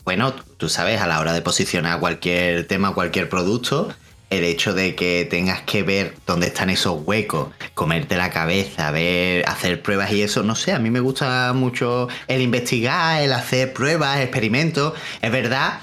[0.04, 3.94] bueno, tú sabes, a la hora de posicionar cualquier tema, cualquier producto,
[4.30, 9.48] el hecho de que tengas que ver dónde están esos huecos, comerte la cabeza, ver,
[9.48, 13.74] hacer pruebas y eso, no sé, a mí me gusta mucho el investigar, el hacer
[13.74, 14.94] pruebas, experimentos.
[15.22, 15.80] Es verdad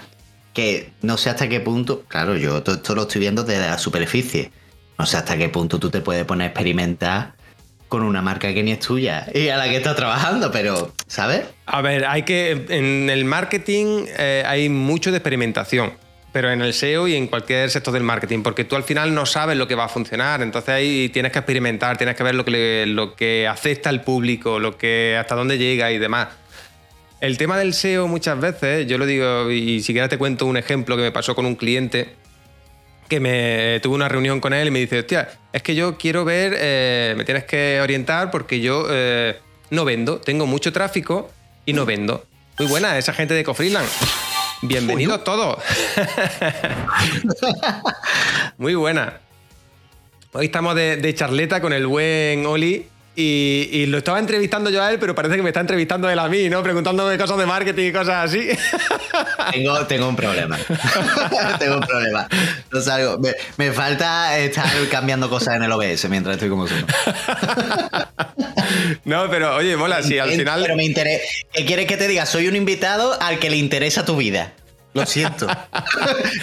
[0.54, 3.78] que no sé hasta qué punto, claro, yo todo esto lo estoy viendo desde la
[3.78, 4.52] superficie.
[4.98, 7.34] No sé hasta qué punto tú te puedes poner a experimentar
[7.88, 11.42] con una marca que ni es tuya y a la que estás trabajando, pero, ¿sabes?
[11.66, 12.66] A ver, hay que.
[12.70, 15.92] En el marketing eh, hay mucho de experimentación.
[16.32, 19.24] Pero en el SEO y en cualquier sector del marketing, porque tú al final no
[19.24, 20.42] sabes lo que va a funcionar.
[20.42, 24.58] Entonces ahí tienes que experimentar, tienes que ver lo que, lo que acepta el público,
[24.58, 26.28] lo que, hasta dónde llega y demás.
[27.20, 30.58] El tema del SEO muchas veces, yo lo digo, y si quieres te cuento un
[30.58, 32.14] ejemplo que me pasó con un cliente
[33.08, 36.24] que me tuve una reunión con él y me dice, hostia, es que yo quiero
[36.24, 39.38] ver, eh, me tienes que orientar porque yo eh,
[39.70, 41.30] no vendo, tengo mucho tráfico
[41.64, 42.26] y no vendo.
[42.58, 43.88] Muy buena esa gente de Cofreeland.
[44.62, 45.58] Bienvenidos todos.
[48.58, 49.20] Muy buena.
[50.32, 52.86] Hoy estamos de, de charleta con el buen Oli
[53.16, 56.18] y, y lo estaba entrevistando yo a él, pero parece que me está entrevistando él
[56.18, 56.62] a mí, ¿no?
[56.62, 58.46] Preguntándome cosas de marketing y cosas así.
[59.52, 60.58] Tengo, tengo un problema.
[61.58, 62.28] tengo un problema.
[62.70, 63.18] No salgo.
[63.18, 66.84] Me, me falta estar cambiando cosas en el OBS mientras estoy como Zoom.
[69.04, 70.62] no, pero oye, mola, si al final...
[70.62, 71.22] Pero me interesa.
[71.52, 72.26] ¿Qué quieres que te diga?
[72.26, 74.52] Soy un invitado al que le interesa tu vida.
[74.94, 75.46] Lo siento.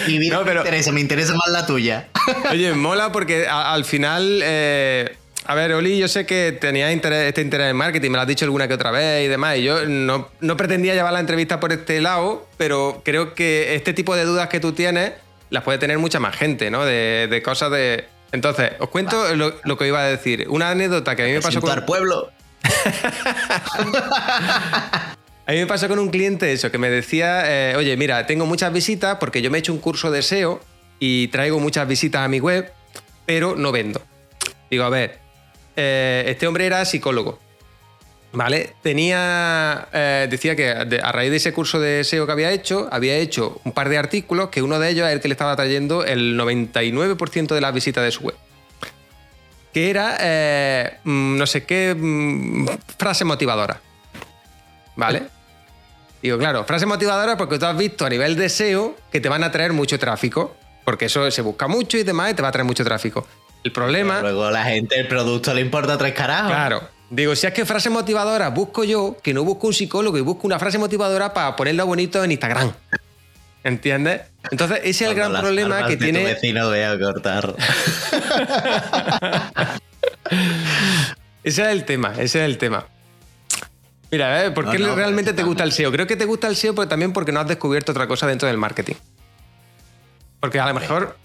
[0.08, 2.08] Mi vida No, pero- me interesa, me interesa más la tuya.
[2.52, 4.40] Oye, mola porque a- al final.
[4.44, 8.22] eh, a ver, Oli, yo sé que tenía interés- este interés en marketing, me lo
[8.22, 11.20] has dicho alguna que otra vez y demás, y yo no, no pretendía llevar la
[11.20, 15.14] entrevista por este lado, pero creo que este tipo de dudas que tú tienes
[15.50, 16.84] las puede tener mucha más gente, ¿no?
[16.86, 18.06] De, de cosas de.
[18.32, 20.48] Entonces, os cuento lo, lo que iba a decir.
[20.50, 21.86] Una anécdota que a mí me pasó con.
[21.86, 22.32] pueblo.
[25.46, 28.46] A mí me pasó con un cliente eso, que me decía, eh, oye, mira, tengo
[28.46, 30.62] muchas visitas porque yo me he hecho un curso de SEO
[31.00, 32.72] y traigo muchas visitas a mi web,
[33.26, 34.02] pero no vendo.
[34.72, 35.20] Digo, a ver,
[35.76, 37.40] eh, este hombre era psicólogo,
[38.32, 38.76] ¿vale?
[38.82, 43.16] Tenía, eh, decía que a raíz de ese curso de SEO que había hecho, había
[43.18, 46.04] hecho un par de artículos que uno de ellos es el que le estaba trayendo
[46.04, 48.36] el 99% de las visitas de su web.
[49.74, 52.68] Que era, eh, mm, no sé qué, mm,
[52.98, 53.82] frase motivadora.
[54.96, 55.24] ¿Vale?
[56.22, 59.44] Digo, claro, frase motivadora porque tú has visto a nivel de SEO que te van
[59.44, 60.56] a traer mucho tráfico,
[60.86, 63.28] porque eso se busca mucho y demás y te va a traer mucho tráfico.
[63.64, 66.52] El problema, Luego la gente, el producto le importa tres carajos.
[66.52, 70.22] claro, Digo, si es que frases motivadoras busco yo, que no busco un psicólogo y
[70.22, 72.72] busco una frase motivadora para ponerla bonito en Instagram.
[73.64, 74.22] ¿Entiendes?
[74.52, 76.20] Entonces, ese es el Cuando gran problema que de tiene.
[76.22, 77.56] Tu vecino voy a cortar.
[81.44, 82.86] Ese es el tema, ese es el tema.
[84.12, 84.52] Mira, ¿eh?
[84.52, 85.92] ¿por qué No, no, realmente te pero- gusta el SEO?
[85.92, 88.48] Creo que te gusta el SEO pero también porque no has descubierto otra cosa dentro
[88.48, 88.96] del marketing.
[90.40, 91.18] Porque a lo mejor.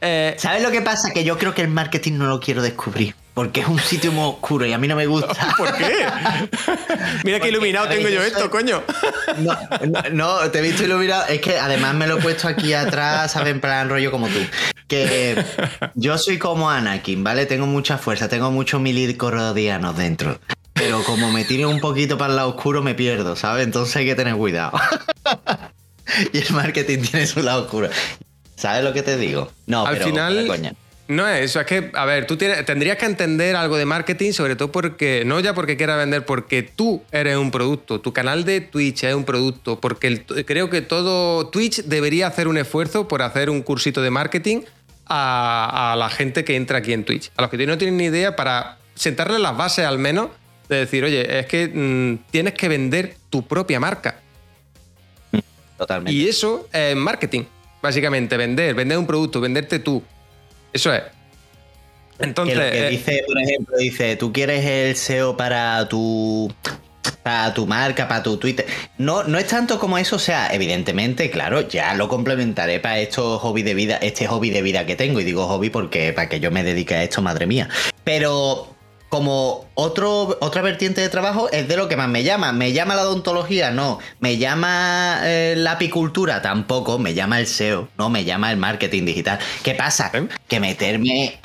[0.00, 1.10] Eh, ¿Sabes lo que pasa?
[1.10, 3.14] Que yo creo que el marketing no lo quiero descubrir.
[3.34, 5.54] Porque es un sitio muy oscuro y a mí no me gusta.
[5.56, 6.06] ¿Por qué?
[7.22, 8.82] Mira qué iluminado tengo yo yo esto, coño.
[9.38, 9.56] No,
[9.86, 11.26] no, no, te he visto iluminado.
[11.28, 13.52] Es que además me lo he puesto aquí atrás, ¿sabes?
[13.52, 14.40] En plan rollo como tú.
[14.88, 15.40] Que
[15.94, 17.46] yo soy como Anakin, ¿vale?
[17.46, 20.40] Tengo mucha fuerza, tengo muchos milicorodianos dentro.
[20.72, 23.64] Pero como me tire un poquito para el lado oscuro, me pierdo, ¿sabes?
[23.64, 24.72] Entonces hay que tener cuidado.
[26.32, 27.88] y el marketing tiene su lado oscuro.
[28.58, 29.50] ¿Sabes lo que te digo?
[29.66, 30.72] No, Al pero, final- coña.
[31.06, 34.32] No es eso, es que, a ver, tú tienes- tendrías que entender algo de marketing,
[34.32, 38.44] sobre todo porque, no ya porque quieras vender, porque tú eres un producto, tu canal
[38.44, 43.08] de Twitch es un producto, porque el- creo que todo Twitch debería hacer un esfuerzo
[43.08, 44.62] por hacer un cursito de marketing
[45.06, 48.04] a, a la gente que entra aquí en Twitch, a los que no tienen ni
[48.04, 50.28] idea, para sentarle las bases al menos,
[50.68, 54.20] de decir, oye, es que mm, tienes que vender tu propia marca.
[55.78, 56.12] Totalmente.
[56.12, 57.44] Y eso es marketing,
[57.82, 60.02] básicamente, vender, vender un producto, venderte tú.
[60.72, 61.02] Eso es.
[62.18, 66.52] Entonces, que lo que eh, dice, por ejemplo, dice, tú quieres el SEO para tu
[67.22, 68.66] para tu marca, para tu Twitter.
[68.96, 73.40] No, no es tanto como eso, o sea, evidentemente, claro, ya lo complementaré para estos
[73.40, 75.20] hobby de vida, este hobby de vida que tengo.
[75.20, 77.68] Y digo hobby porque para que yo me dedique a esto, madre mía.
[78.04, 78.74] Pero
[79.08, 82.52] como otro, otra vertiente de trabajo es de lo que más me llama.
[82.52, 83.70] ¿Me llama la odontología?
[83.70, 83.98] No.
[84.20, 86.42] ¿Me llama eh, la apicultura?
[86.42, 86.98] Tampoco.
[86.98, 87.88] Me llama el SEO.
[87.96, 89.38] No, me llama el marketing digital.
[89.62, 90.10] ¿Qué pasa?
[90.14, 90.28] ¿Eh?
[90.46, 91.38] Que meterme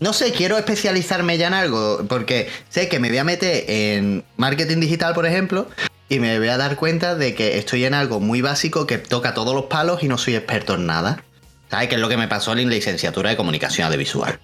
[0.00, 4.24] no sé, quiero especializarme ya en algo, porque sé que me voy a meter en
[4.36, 5.68] marketing digital, por ejemplo,
[6.10, 9.32] y me voy a dar cuenta de que estoy en algo muy básico que toca
[9.32, 11.24] todos los palos y no soy experto en nada.
[11.70, 14.38] ¿Sabes qué es lo que me pasó en la licenciatura de comunicación audiovisual?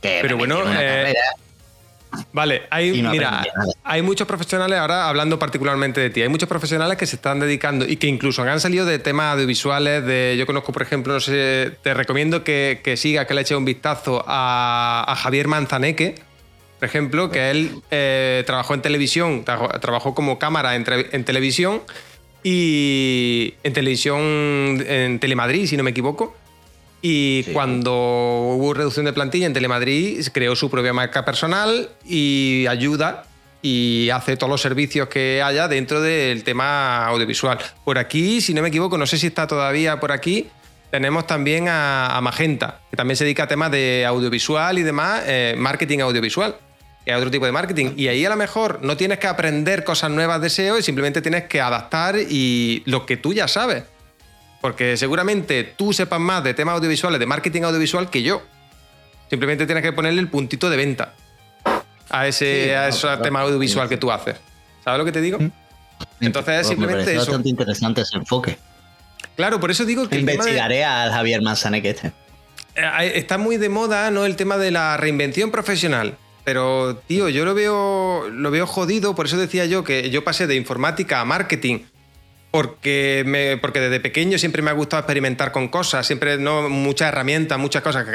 [0.00, 1.20] Que Pero me bueno, metí en una eh, carrera
[2.32, 3.44] Vale, hay, no mira,
[3.84, 7.84] hay muchos profesionales, ahora hablando particularmente de ti, hay muchos profesionales que se están dedicando
[7.86, 11.72] y que incluso han salido de temas audiovisuales, de, yo conozco, por ejemplo, no sé,
[11.82, 16.14] te recomiendo que, que sigas, que le eches un vistazo a, a Javier Manzaneque,
[16.78, 21.82] por ejemplo, que él eh, trabajó en televisión, trabajó, trabajó como cámara en, en televisión
[22.42, 26.36] y en televisión en Telemadrid, si no me equivoco.
[27.02, 27.52] Y Sí.
[27.52, 33.24] cuando hubo reducción de plantilla en Telemadrid, creó su propia marca personal y ayuda
[33.62, 37.58] y hace todos los servicios que haya dentro del tema audiovisual.
[37.84, 40.48] Por aquí, si no me equivoco, no sé si está todavía por aquí,
[40.90, 45.22] tenemos también a, a Magenta, que también se dedica a temas de audiovisual y demás,
[45.26, 46.56] eh, marketing audiovisual,
[47.04, 47.92] que es otro tipo de marketing.
[47.96, 51.20] Y ahí a lo mejor no tienes que aprender cosas nuevas de SEO y simplemente
[51.20, 53.84] tienes que adaptar y lo que tú ya sabes.
[54.66, 58.42] Porque seguramente tú sepas más de temas audiovisuales, de marketing audiovisual que yo.
[59.30, 61.14] Simplemente tienes que ponerle el puntito de venta
[62.10, 63.22] a ese, Sí, a ese claro.
[63.22, 64.34] tema audiovisual que tú haces.
[64.82, 65.38] ¿Sabes lo que te digo?
[66.20, 67.30] Entonces Pues me simplemente pareció eso.
[67.30, 68.58] bastante interesante ese enfoque.
[69.36, 72.08] Claro, por eso digo que tema de- Investigaré al Javier Manzaneque este.
[72.74, 74.24] Eh, está muy de moda, ¿no?
[74.26, 76.18] El tema de la reinvención profesional.
[76.42, 80.48] Pero, tío, yo lo veo, lo veo jodido, por eso decía yo que yo pasé
[80.48, 81.84] de informática a marketing.
[82.56, 87.08] Porque, me, porque desde pequeño siempre me ha gustado experimentar con cosas, siempre no muchas
[87.08, 88.06] herramientas, muchas cosas,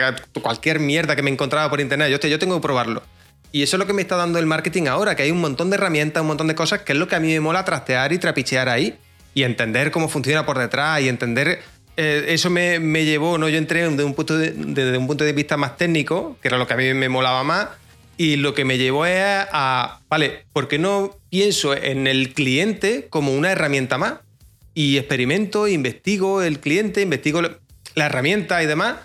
[0.42, 3.04] cualquier mierda que me encontraba por internet, yo, yo tengo que probarlo.
[3.52, 5.70] Y eso es lo que me está dando el marketing ahora, que hay un montón
[5.70, 8.14] de herramientas, un montón de cosas, que es lo que a mí me mola trastear
[8.14, 8.98] y trapichear ahí.
[9.36, 11.62] Y entender cómo funciona por detrás y entender...
[11.96, 13.48] eh, eso me, me llevó, ¿no?
[13.48, 16.58] Yo entré desde un, punto de, desde un punto de vista más técnico, que era
[16.58, 17.68] lo que a mí me molaba más,
[18.18, 23.06] y lo que me llevó es a, vale, ¿por qué no pienso en el cliente
[23.12, 24.14] como una herramienta más?
[24.74, 28.96] Y experimento, investigo el cliente, investigo la herramienta y demás,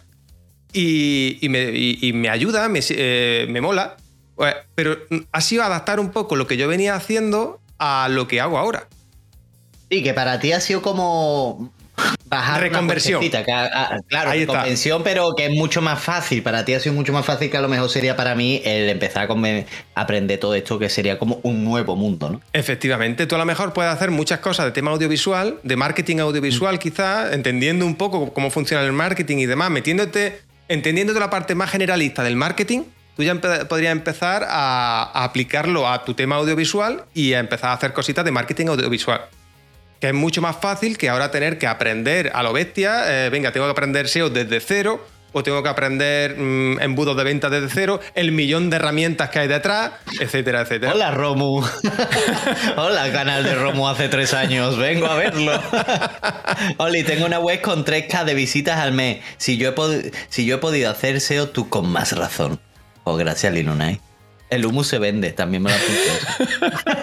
[0.72, 3.97] y, y me, y- y ayuda, me, eh, me mola.
[4.34, 4.97] Pues, Pero
[5.32, 8.88] ha sido adaptar un poco lo que yo venía haciendo a lo que hago ahora.
[9.90, 11.72] Sí, que para ti ha sido como
[12.27, 13.23] bajar Reconversión.
[14.09, 16.43] claro, reconversión, pero que es mucho más fácil.
[16.43, 18.89] Para ti ha sido mucho más fácil que a lo mejor sería para mí el
[18.89, 19.64] empezar a
[20.01, 22.40] aprender todo esto, que sería como un nuevo mundo, ¿no?
[22.52, 26.78] Efectivamente, tú a lo mejor puedes hacer muchas cosas de tema audiovisual, de marketing audiovisual
[26.78, 31.70] quizás, entendiendo un poco cómo funciona el marketing y demás, metiéndote, entendiéndote la parte más
[31.70, 32.81] generalista del marketing,
[33.16, 37.70] tú ya empe- podrías empezar a, a aplicarlo a tu tema audiovisual y a empezar
[37.70, 39.23] a hacer cositas de marketing audiovisual.
[40.01, 43.52] Que es mucho más fácil que ahora tener que aprender a lo bestia, eh, venga,
[43.52, 47.68] tengo que aprender SEO desde cero, o tengo que aprender mm, embudos de venta desde
[47.68, 50.94] cero, el millón de herramientas que hay detrás, etcétera, etcétera.
[50.94, 51.62] Hola, Romu.
[52.77, 54.78] Hola, canal de Romu hace tres años.
[54.78, 55.52] Vengo a verlo.
[56.78, 59.18] Oli, tengo una web con 3K de visitas al mes.
[59.36, 62.59] Si yo he, si yo he podido hacer SEO, tú con más razón.
[63.05, 64.01] Oh, gracias, Linunai.
[64.48, 66.97] El humus se vende, también me lo apunto.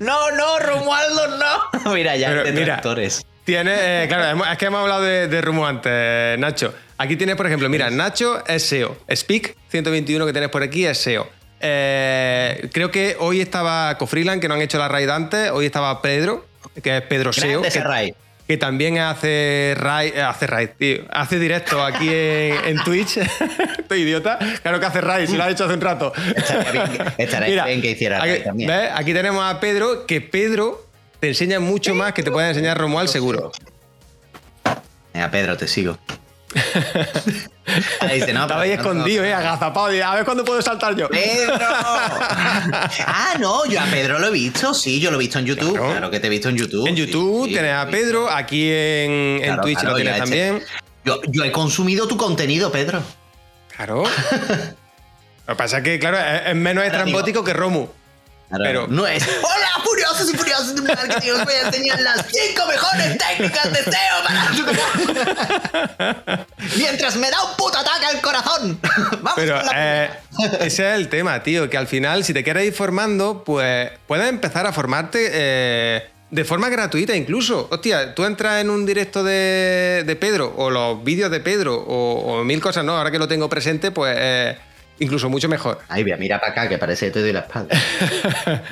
[0.00, 1.92] no, no, Romualdo, no.
[1.94, 3.24] Mira, ya Pero, hay mira, detractores.
[3.44, 6.74] Tiene, eh, claro, es que hemos hablado de, de Rumo antes, Nacho.
[6.98, 8.96] Aquí tienes, por ejemplo, mira, Nacho es SEO.
[9.14, 11.28] Speak 121 que tienes por aquí es SEO.
[11.60, 15.50] Eh, creo que hoy estaba Cofreeland, que no han hecho la raid antes.
[15.50, 16.46] Hoy estaba Pedro,
[16.82, 17.62] que es Pedro SEO.
[17.62, 18.14] Que.
[18.46, 20.98] Que también hace raid, hace raid, tío.
[21.10, 23.16] Hace directo aquí en, en Twitch.
[23.78, 24.38] Estoy idiota.
[24.62, 26.12] Claro que hace raid, si lo ha hecho hace un rato.
[26.36, 26.86] Estaría bien
[27.16, 28.68] que- estaría bien que hiciera aquí, raid también.
[28.70, 28.90] ¿ves?
[28.94, 30.86] Aquí tenemos a Pedro, que Pedro
[31.20, 33.50] te enseña mucho más que te puede enseñar Romuald seguro.
[35.14, 35.98] Mira, Pedro, te sigo.
[38.00, 39.86] Ahí dice, no, Estaba ahí pero no- escondido, eh, agazapado.
[40.04, 41.08] A ver cuándo puedo saltar yo.
[41.08, 41.56] ¡Pedro!
[41.60, 45.72] ah, no, yo a Pedro lo he visto, sí, yo lo he visto en YouTube.
[45.72, 45.90] Claro.
[45.90, 46.86] Claro, que te he visto en YouTube.
[46.86, 47.86] En sí, YouTube sí, tienes lo a.
[47.88, 50.62] Pedro, aquí en, Twitch claro, lo tienes también.
[51.04, 53.02] Yo, yo he consumido tu contenido, Pedro.
[53.76, 54.04] Claro.
[55.46, 57.86] Lo que pasa es que, claro, es, menos estrambótico que Romu.
[58.50, 59.22] Pero- no es.
[59.42, 61.30] ¡Hola, furiosos y furiosos de marketing!
[61.32, 64.50] Os voy a enseñar las 5 mejores técnicas de SEO para.
[66.76, 68.78] Mientras me da un puto ataque al corazón.
[69.20, 70.10] Vamos Pero con la eh,
[70.60, 74.28] ese es el tema, tío, que al final, si te quieres ir formando, pues puedes
[74.28, 77.68] empezar a formarte eh, de forma gratuita incluso.
[77.70, 82.40] Hostia, tú entras en un directo de, de Pedro o los vídeos de Pedro o,
[82.40, 82.96] o mil cosas, ¿no?
[82.96, 84.58] Ahora que lo tengo presente, pues eh,
[84.98, 85.78] incluso mucho mejor.
[85.88, 87.76] Ay, mira, mira para acá, que parece que te doy la espalda.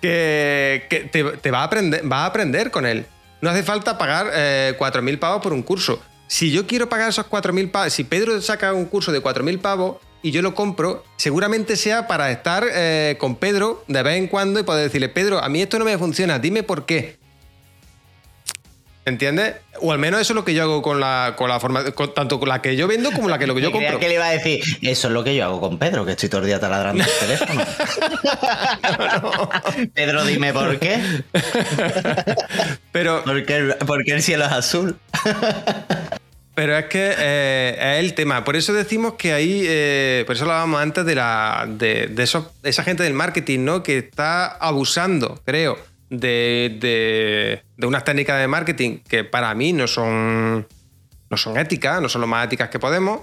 [0.00, 3.06] que, que te, te va, a aprender, va a aprender con él.
[3.40, 6.00] No hace falta pagar eh, 4.000 pavos por un curso.
[6.28, 9.96] Si yo quiero pagar esos 4.000 pavos, si Pedro saca un curso de 4.000 pavos
[10.22, 14.60] y yo lo compro, seguramente sea para estar eh, con Pedro de vez en cuando
[14.60, 17.21] y poder decirle, Pedro, a mí esto no me funciona, dime por qué.
[19.04, 19.56] ¿Entiendes?
[19.80, 22.14] O al menos eso es lo que yo hago con la, con la forma, con-
[22.14, 23.98] tanto con la que yo vendo como la que lo que yo compro.
[23.98, 26.28] que le iba a decir, eso es lo que yo hago con Pedro, que estoy
[26.28, 27.64] todo el día taladrando el teléfono.
[29.94, 31.00] Pedro, dime por qué.
[32.92, 34.96] Pero Porque el, porque el cielo es azul.
[36.54, 38.44] Pero es que eh, es el tema.
[38.44, 42.44] Por eso decimos que ahí, eh, por eso hablábamos antes de, la, de, de esos-
[42.62, 43.82] esa gente del marketing, ¿no?
[43.82, 45.78] Que está abusando, creo,
[46.12, 50.66] de, de- de unas técnicas de marketing que para mí no son,
[51.30, 53.20] no son éticas, no son lo más éticas que podemos.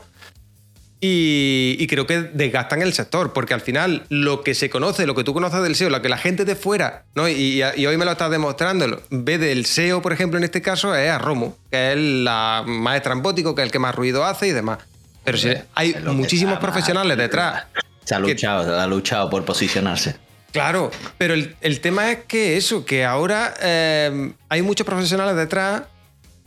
[1.02, 5.16] Y, y creo que desgastan el sector, porque al final lo que se conoce, lo
[5.16, 7.30] que tú conoces del SEO, lo que la gente de fuera, ¿no?
[7.30, 10.94] y, y hoy me lo estás demostrando, ve del SEO, por ejemplo, en este caso,
[10.94, 14.50] es a Romo, que es la más estrambótico, que es el que más ruido hace
[14.50, 14.80] y demás.
[15.24, 17.64] Pero si hay muchísimos profesionales detrás.
[18.04, 20.18] Se ha que- luchado, se ha luchado por posicionarse.
[20.52, 25.84] Claro, pero el, el tema es que eso, que ahora eh, hay muchos profesionales detrás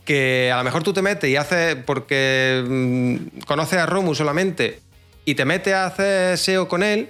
[0.05, 4.79] que a lo mejor tú te metes y haces, porque mm, conoces a Romu solamente,
[5.25, 7.09] y te metes a hacer SEO con él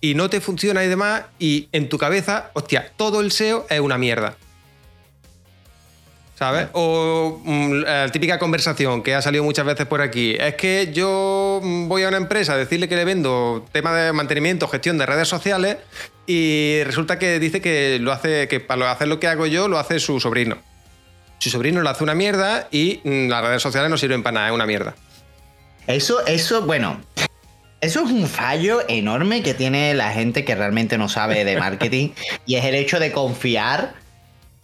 [0.00, 3.80] y no te funciona y demás, y en tu cabeza, hostia, todo el SEO es
[3.80, 4.36] una mierda.
[6.36, 6.66] ¿Sabes?
[6.72, 10.34] O mm, la típica conversación que ha salido muchas veces por aquí.
[10.38, 14.12] Es que yo mm, voy a una empresa a decirle que le vendo tema de
[14.12, 15.76] mantenimiento, gestión de redes sociales
[16.26, 19.78] y resulta que dice que lo hace, que para hacer lo que hago yo lo
[19.78, 20.56] hace su sobrino.
[21.38, 24.48] Su sobrino lo hace una mierda y mm, las redes sociales no sirven para nada,
[24.48, 24.94] es una mierda.
[25.86, 27.00] Eso, eso, bueno.
[27.80, 32.10] Eso es un fallo enorme que tiene la gente que realmente no sabe de marketing
[32.46, 33.92] y es el hecho de confiar.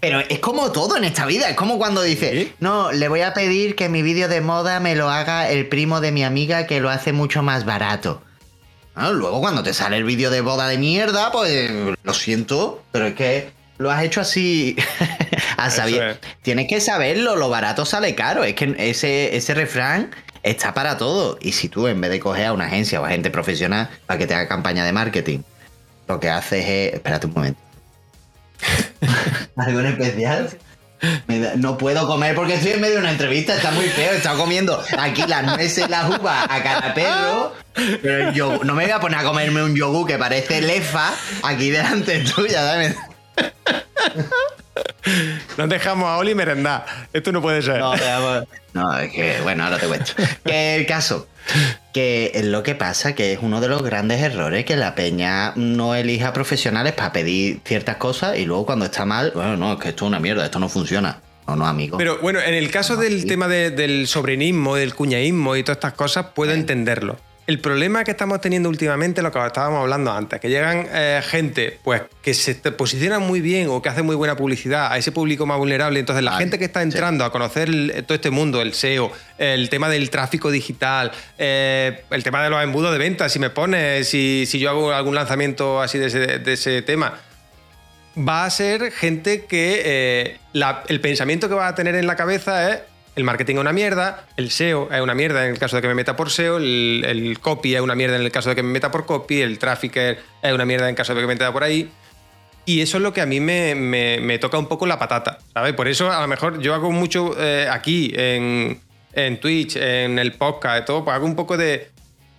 [0.00, 1.50] Pero es como todo en esta vida.
[1.50, 2.52] Es como cuando dice, ¿Sí?
[2.60, 6.00] no, le voy a pedir que mi vídeo de moda me lo haga el primo
[6.00, 8.22] de mi amiga que lo hace mucho más barato.
[8.94, 11.70] Ah, luego cuando te sale el vídeo de boda de mierda, pues
[12.02, 14.76] lo siento, pero es que lo has hecho así
[15.56, 16.18] a es.
[16.42, 18.44] Tienes que saberlo, lo barato sale caro.
[18.44, 20.10] Es que ese, ese refrán
[20.42, 21.38] está para todo.
[21.40, 24.18] Y si tú, en vez de coger a una agencia o a gente profesional para
[24.18, 25.40] que te haga campaña de marketing,
[26.08, 26.94] lo que haces es.
[26.94, 27.60] Espérate un momento.
[29.56, 30.50] ¿Algo en especial?
[31.56, 34.12] No puedo comer porque estoy en medio de una entrevista, está muy feo.
[34.12, 37.54] Estado comiendo aquí las nueces, las uvas a cada perro.
[37.74, 41.12] Pero yogur- no me voy a poner a comerme un yogur que parece lefa
[41.42, 42.96] aquí delante tuya, ¿sabes?
[45.56, 46.84] Nos dejamos a Oli merendar.
[47.12, 47.78] Esto no puede ser.
[47.78, 47.94] No.
[48.72, 50.12] No, es que, bueno, ahora te cuento.
[50.44, 51.26] Que el caso,
[51.92, 55.52] que es lo que pasa, que es uno de los grandes errores que la peña
[55.56, 59.80] no elija profesionales para pedir ciertas cosas y luego cuando está mal, bueno, no, es
[59.80, 61.20] que esto es una mierda, esto no funciona.
[61.48, 61.98] no, no, amigo.
[61.98, 66.26] Pero bueno, en el caso del tema del sobrenismo, del cuñaísmo y todas estas cosas,
[66.34, 67.18] puedo entenderlo.
[67.50, 71.80] El problema que estamos teniendo últimamente, lo que estábamos hablando antes, que llegan eh, gente
[71.82, 75.46] pues, que se posiciona muy bien o que hace muy buena publicidad a ese público
[75.46, 75.98] más vulnerable.
[75.98, 79.88] Entonces, la gente que está entrando a conocer todo este mundo, el SEO, el tema
[79.88, 84.44] del tráfico digital, eh, el tema de los embudos de ventas, si me pones, si,
[84.46, 86.06] si yo hago algún lanzamiento así de
[86.52, 87.18] ese, tema,
[88.16, 90.38] va a ser gente que eh,
[90.86, 92.78] el pensamiento que va a tener en la cabeza es
[93.16, 95.88] el marketing es una mierda, el SEO es una mierda en el caso de que
[95.88, 98.70] me meta por SEO, el, copy es una mierda en el caso de que me
[98.70, 101.52] meta por copy, el trafficker es una mierda en el caso de que me meta
[101.52, 101.90] por ahí.
[102.66, 105.72] Y eso es lo que a mí me, toca un poco la patata, ¿sabes?
[105.72, 108.80] Por eso a lo mejor yo hago mucho eh, aquí en,
[109.40, 111.90] Twitch, en el podcast, todo, pues hago un poco de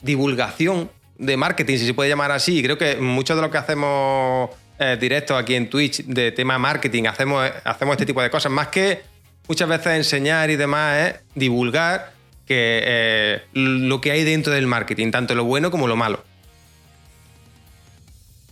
[0.01, 2.63] divulgación de marketing, si se puede llamar así.
[2.63, 7.51] Creo que mucho de lo que hacemos eh, aquí en Twitch de tema marketing, hacemos,
[7.65, 9.10] hacemos este tipo de cosas, más que
[9.47, 12.13] muchas veces enseñar y demás es divulgar
[12.45, 16.23] que, eh, lo que hay dentro del marketing, tanto lo bueno como lo malo.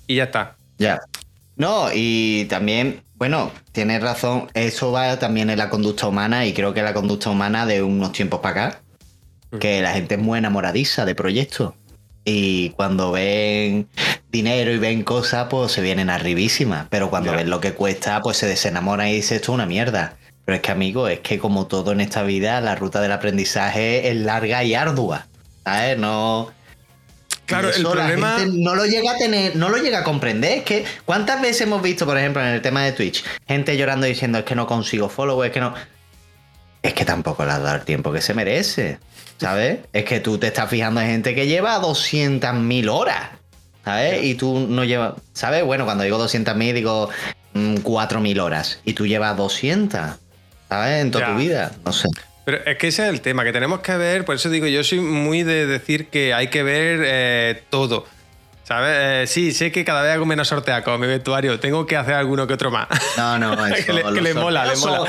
[0.08, 0.56] Y ya está.
[0.78, 1.02] Ya.
[1.56, 6.74] No, y también, bueno, tienes razón, eso va también en la conducta humana y creo
[6.74, 8.82] que la conducta humana de unos tiempos para acá,
[9.52, 9.58] mm.
[9.58, 11.74] que la gente es muy enamoradiza de proyectos.
[12.24, 13.88] Y cuando ven
[14.32, 16.88] dinero y ven cosas, pues se vienen arribísimas.
[16.90, 20.19] Pero cuando ven lo que cuesta, pues se desenamoran y dicen esto es una mierda.
[20.50, 24.10] Pero es que, amigo, es que como todo en esta vida, la ruta del aprendizaje
[24.10, 25.28] es larga y ardua.
[25.64, 25.96] ¿Sabes?
[26.00, 26.50] No.
[27.46, 28.40] Claro, el problema.
[28.52, 30.58] no lo llega a tener, no lo llega a comprender.
[30.58, 34.08] Es que, ¿cuántas veces hemos visto, por ejemplo, en el tema de Twitch, gente llorando
[34.08, 35.76] diciendo es que no consigo followers, es que no.
[36.82, 38.98] Es que tampoco le has dado el tiempo que se merece.
[39.38, 39.82] ¿Sabes?
[39.94, 43.30] Es que tú te estás fijando en gente que lleva 200.000 horas.
[43.86, 44.24] ¿Sabes?
[44.24, 45.14] Y tú no llevas.
[45.32, 45.64] ¿Sabes?
[45.64, 47.12] Bueno, cuando digo 200.000 digo
[47.54, 48.80] 4.000 mm, horas.
[48.84, 50.18] Y tú llevas 200.
[50.70, 51.02] ¿Sabes?
[51.02, 52.08] En toda tu vida, no sé.
[52.46, 54.84] Pero es que ese es el tema, que tenemos que ver, por eso digo, yo
[54.84, 58.06] soy muy de decir que hay que ver eh, todo.
[58.64, 58.96] ¿Sabes?
[58.96, 61.60] Eh, sí, sé que cada vez hago menos sorteacos mi vestuario.
[61.60, 62.88] Tengo que hacer alguno que otro más.
[63.18, 65.08] No, no, eso, que, le, mola, le mola.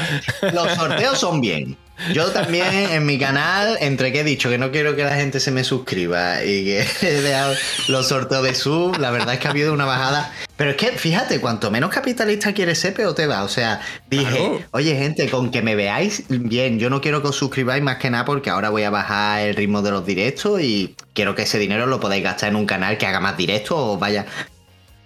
[0.53, 1.77] los sorteos son bien.
[2.13, 5.39] Yo también en mi canal, entre que he dicho que no quiero que la gente
[5.39, 7.55] se me suscriba y que he dejado
[7.89, 10.33] los sorteos de sub, la verdad es que ha habido una bajada.
[10.57, 13.45] Pero es que fíjate, cuanto menos capitalista quieres ser, peor te va.
[13.45, 17.37] O sea, dije, oye gente, con que me veáis bien, yo no quiero que os
[17.37, 20.97] suscribáis más que nada porque ahora voy a bajar el ritmo de los directos y
[21.13, 23.99] quiero que ese dinero lo podáis gastar en un canal que haga más directos o
[23.99, 24.27] vaya.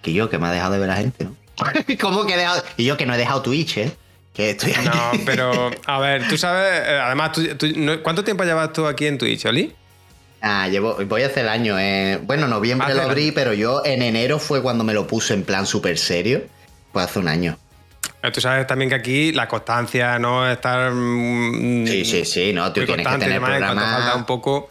[0.01, 1.35] Que yo, que me ha dejado de ver la gente, ¿no?
[2.01, 2.63] ¿Cómo que he dejado?
[2.77, 3.91] Y yo que no he dejado Twitch, ¿eh?
[4.37, 7.31] No, pero a ver, tú sabes, eh, además,
[8.03, 9.73] ¿cuánto tiempo llevas tú aquí en Twitch, Oli?
[10.41, 11.79] Ah, llevo, voy a hacer el año.
[11.79, 15.43] Eh, bueno, noviembre lo abrí, pero yo en enero fue cuando me lo puse en
[15.43, 16.43] plan súper serio.
[16.91, 17.57] Pues hace un año.
[18.21, 20.49] Eh, tú sabes también que aquí la constancia, ¿no?
[20.49, 20.91] Estar.
[20.91, 23.81] Mm, sí, sí, sí, no, tú tienes que tener programa...
[23.81, 24.69] falta un poco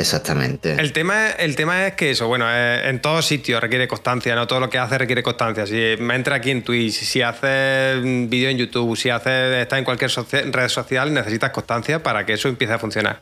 [0.00, 0.76] Exactamente.
[0.78, 4.46] El tema, el tema es que eso, bueno, eh, en todos sitios requiere constancia, ¿no?
[4.46, 5.66] Todo lo que hace requiere constancia.
[5.66, 9.84] Si me entra aquí en Twitch, si haces vídeo en YouTube, si haces, está en
[9.84, 10.10] cualquier
[10.52, 13.20] red social, necesitas constancia para que eso empiece a funcionar.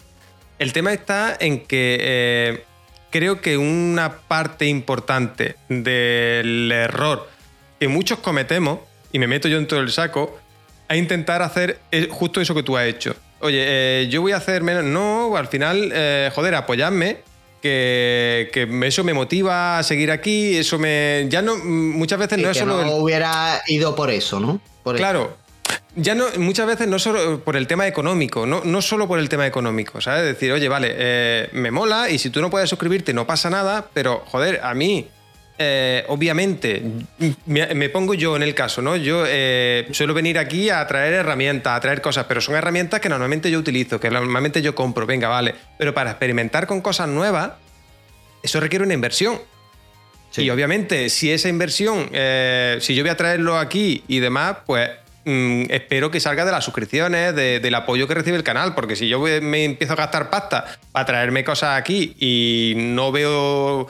[0.60, 2.64] El tema está en que eh,
[3.10, 7.28] creo que una parte importante del error
[7.80, 8.78] que muchos cometemos,
[9.10, 10.38] y me meto yo en todo el saco,
[10.88, 11.80] es intentar hacer
[12.10, 14.84] justo eso que tú has hecho oye, eh, yo voy a hacer menos.
[14.84, 17.18] No, al final, eh, joder, apoyadme.
[17.60, 21.26] Que, eso me motiva a seguir aquí, eso me...
[21.28, 22.84] Ya no, muchas veces no es solo...
[22.84, 24.60] No hubiera ido por eso, ¿no?
[24.84, 25.36] claro,
[25.96, 29.28] ya no, muchas veces no solo por el tema económico, no, no solo por el
[29.28, 30.24] tema económico, ¿sabes?
[30.24, 33.88] Decir, oye, vale, eh, me mola y si tú no puedes suscribirte no pasa nada,
[33.92, 35.08] pero joder, a mí
[35.60, 36.80] eh, obviamente,
[37.46, 38.94] me, pongo yo en el caso, ¿no?
[38.94, 43.08] Yo eh, suelo venir aquí a traer herramientas, a traer cosas, pero son herramientas que
[43.08, 45.56] normalmente yo utilizo, que normalmente yo compro, venga, vale.
[45.76, 47.52] Pero para experimentar con cosas nuevas,
[48.40, 49.40] eso requiere una inversión.
[50.36, 54.88] Y obviamente, si esa inversión, eh, si yo voy a traerlo aquí y demás, pues
[55.24, 59.08] mm, espero que salga de las suscripciones, del apoyo que recibe el canal, porque si
[59.08, 63.88] yo me empiezo a gastar pasta para traerme cosas aquí y no veo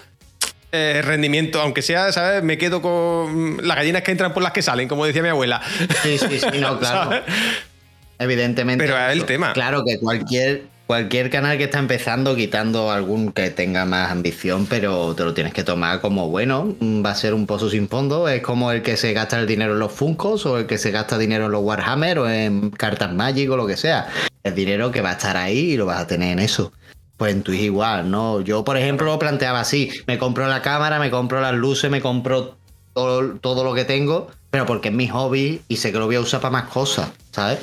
[0.71, 2.43] eh, rendimiento, aunque sea, ¿sabes?
[2.43, 5.63] Me quedo con las gallinas que entran por las que salen, como decía mi abuela.
[6.03, 7.23] Sí, sí, sí, no, claro.
[8.19, 8.85] Evidentemente.
[8.85, 9.55] Pero es el tema.
[9.55, 15.15] Claro que cualquier, cualquier canal que está empezando, quitando algún que tenga más ambición, pero
[15.15, 18.29] te lo tienes que tomar como bueno, va a ser un pozo sin fondo.
[18.29, 20.91] Es como el que se gasta el dinero en los Funcos o el que se
[20.91, 24.09] gasta dinero en los Warhammer o en cartas Magic o lo que sea.
[24.43, 26.73] El dinero que va a estar ahí y lo vas a tener en eso.
[27.19, 28.41] Pues en Twitch igual, ¿no?
[28.41, 29.91] Yo, por ejemplo, lo planteaba así.
[30.07, 32.57] Me compro la cámara, me compro las luces, me compro
[32.95, 36.17] todo, todo lo que tengo pero porque es mi hobby y sé que lo voy
[36.17, 37.59] a usar para más cosas, ¿sabes?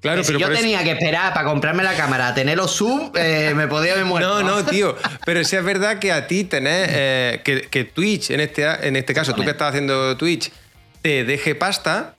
[0.00, 2.68] Claro, Que pero si yo eso- tenía que esperar para comprarme la cámara, a tenerlo
[2.68, 4.40] zoom, eh, me podía haber muerto.
[4.40, 4.94] No, no, tío.
[5.26, 6.88] Pero sí es verdad que a ti tenés.
[6.92, 10.52] eh, que, que Twitch, en este, en este caso, tú que estás haciendo Twitch,
[11.02, 12.14] te deje pasta,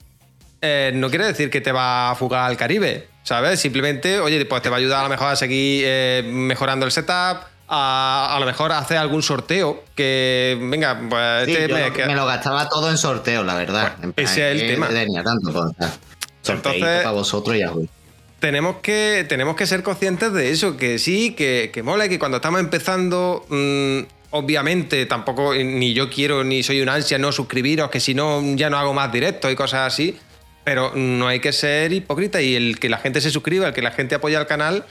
[0.62, 3.60] eh, no quiere decir que te va a fugar al Caribe, ¿sabes?
[3.60, 6.92] Simplemente, oye, pues te va a ayudar a lo mejor a seguir eh, mejorando el
[6.92, 7.50] setup.
[7.74, 11.88] A, a lo mejor a hacer algún sorteo que venga pues Sí, este yo mes
[11.88, 13.96] lo- que- me lo gastaba todo en sorteo, la verdad.
[13.96, 14.88] Plan, ese es el tema.
[14.88, 15.72] Tenía tanto,
[16.46, 17.88] Entonces- para vosotros y ya voy.
[18.40, 22.36] tenemos que, tenemos que ser conscientes de eso, que sí, que, que mola que cuando
[22.38, 24.00] estamos empezando, mm,
[24.32, 28.68] obviamente tampoco ni yo quiero ni soy un ansia no suscribiros, que si no ya
[28.68, 30.18] no hago más directos y cosas así,
[30.64, 33.82] pero no hay que ser hipócrita y el que la gente se suscriba, el que
[33.82, 34.84] la gente apoya al canal,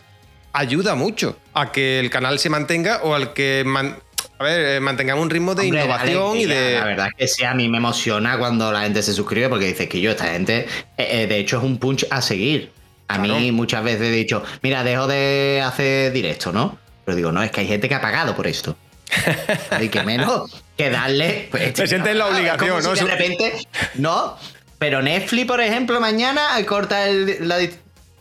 [0.54, 3.98] ayuda mucho a que el canal se mantenga o al que man-
[4.38, 6.74] a ver, eh, mantengamos un ritmo de Hombre, innovación y de...
[6.74, 9.66] La verdad es que sí, a mí me emociona cuando la gente se suscribe porque
[9.68, 10.68] dices que yo, esta gente,
[10.98, 12.72] eh, eh, de hecho, es un punch a seguir.
[13.08, 16.80] A mí muchas veces he dicho, mira, dejo de hacer directo, ¿no?
[17.06, 18.76] Pero digo, no, es que hay gente que ha pagado por esto.
[19.72, 21.50] Hay que menos que darle.
[21.52, 22.96] Pues, Se siente en la obligación, si ¿no?
[22.96, 23.54] De repente,
[23.96, 24.38] no.
[24.82, 27.60] Pero Netflix, por ejemplo, mañana corta el, la.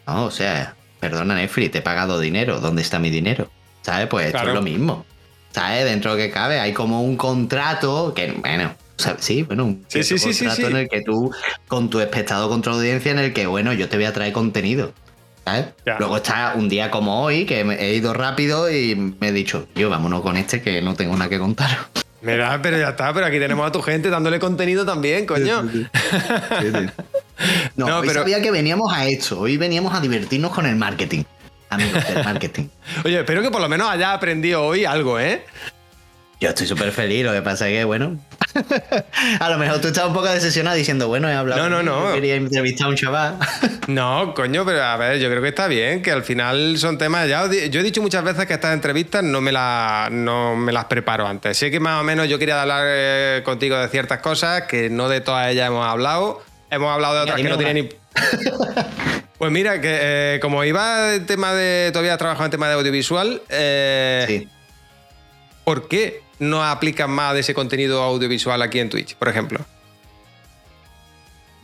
[0.06, 2.60] No, o sea, perdona, Netflix, te he pagado dinero.
[2.60, 3.50] ¿Dónde está mi dinero?
[3.80, 4.08] ¿Sabes?
[4.08, 4.50] Pues esto Claro.
[4.50, 5.06] es lo mismo.
[5.52, 5.86] ¿Sabes?
[5.86, 8.74] Dentro de lo que cabe, hay como un contrato que, bueno.
[8.98, 10.64] o sea, sí, bueno, un Sí, sí, contrato sí.
[10.64, 11.32] en el que tú,
[11.66, 14.34] con tu espectador, con tu audiencia, en el que, bueno, yo te voy a traer
[14.34, 14.92] contenido.
[15.46, 15.64] ¿sabes?
[15.86, 15.96] Ya.
[15.98, 19.88] Luego está un día como hoy, que he ido rápido y me he dicho, yo
[19.88, 21.70] vámonos con este que no tengo nada que contar.
[22.22, 25.62] Mira, pero ya está, pero aquí tenemos a tu gente dándole contenido también, coño.
[25.62, 25.70] No,
[27.76, 29.40] No, hoy pero- sabía que veníamos a esto.
[29.40, 31.22] Hoy veníamos a divertirnos con el marketing.
[31.70, 32.64] Amigos del marketing.
[33.04, 35.44] Oye, espero que por lo menos hayas aprendido hoy algo, ¿eh?
[36.40, 38.18] Yo estoy súper feliz, lo que pasa es que, bueno.
[39.40, 41.68] a lo mejor tú estás un poco decepcionado diciendo, bueno, he hablado.
[41.68, 42.14] No, no, no.
[42.14, 43.36] Quería entrevistar a un chaval.
[43.88, 47.28] No, coño, pero a ver, yo creo que está bien, que al final son temas.
[47.28, 50.84] Ya yo he dicho muchas veces que estas entrevistas no me, la- no me las
[50.84, 51.58] preparo antes.
[51.58, 55.08] Sé que más o menos yo quería hablar eh, contigo de ciertas cosas, que no
[55.08, 56.40] de todas ellas hemos hablado.
[56.70, 57.88] Hemos hablado de otras que no tienen ni.
[59.38, 61.90] Pues mira, que eh, como iba el tema de.
[61.92, 64.48] Todavía trabajado en tema de audiovisual, eh, sí.
[65.64, 69.60] ¿por qué no aplican más de ese contenido audiovisual aquí en Twitch, por ejemplo?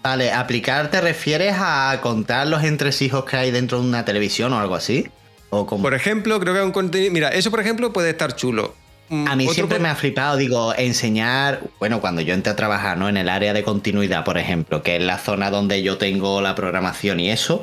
[0.03, 4.59] Vale, aplicar te refieres a contar los entresijos que hay dentro de una televisión o
[4.61, 5.09] algo así.
[5.51, 5.83] O como...
[5.83, 7.13] Por ejemplo, creo que un contenido.
[7.13, 8.77] Mira, eso por ejemplo puede estar chulo.
[9.09, 12.99] Mm, A mí siempre me ha flipado, digo, enseñar, bueno, cuando yo entré a trabajar,
[12.99, 13.09] ¿no?
[13.09, 16.55] En el área de continuidad, por ejemplo, que es la zona donde yo tengo la
[16.55, 17.63] programación y eso,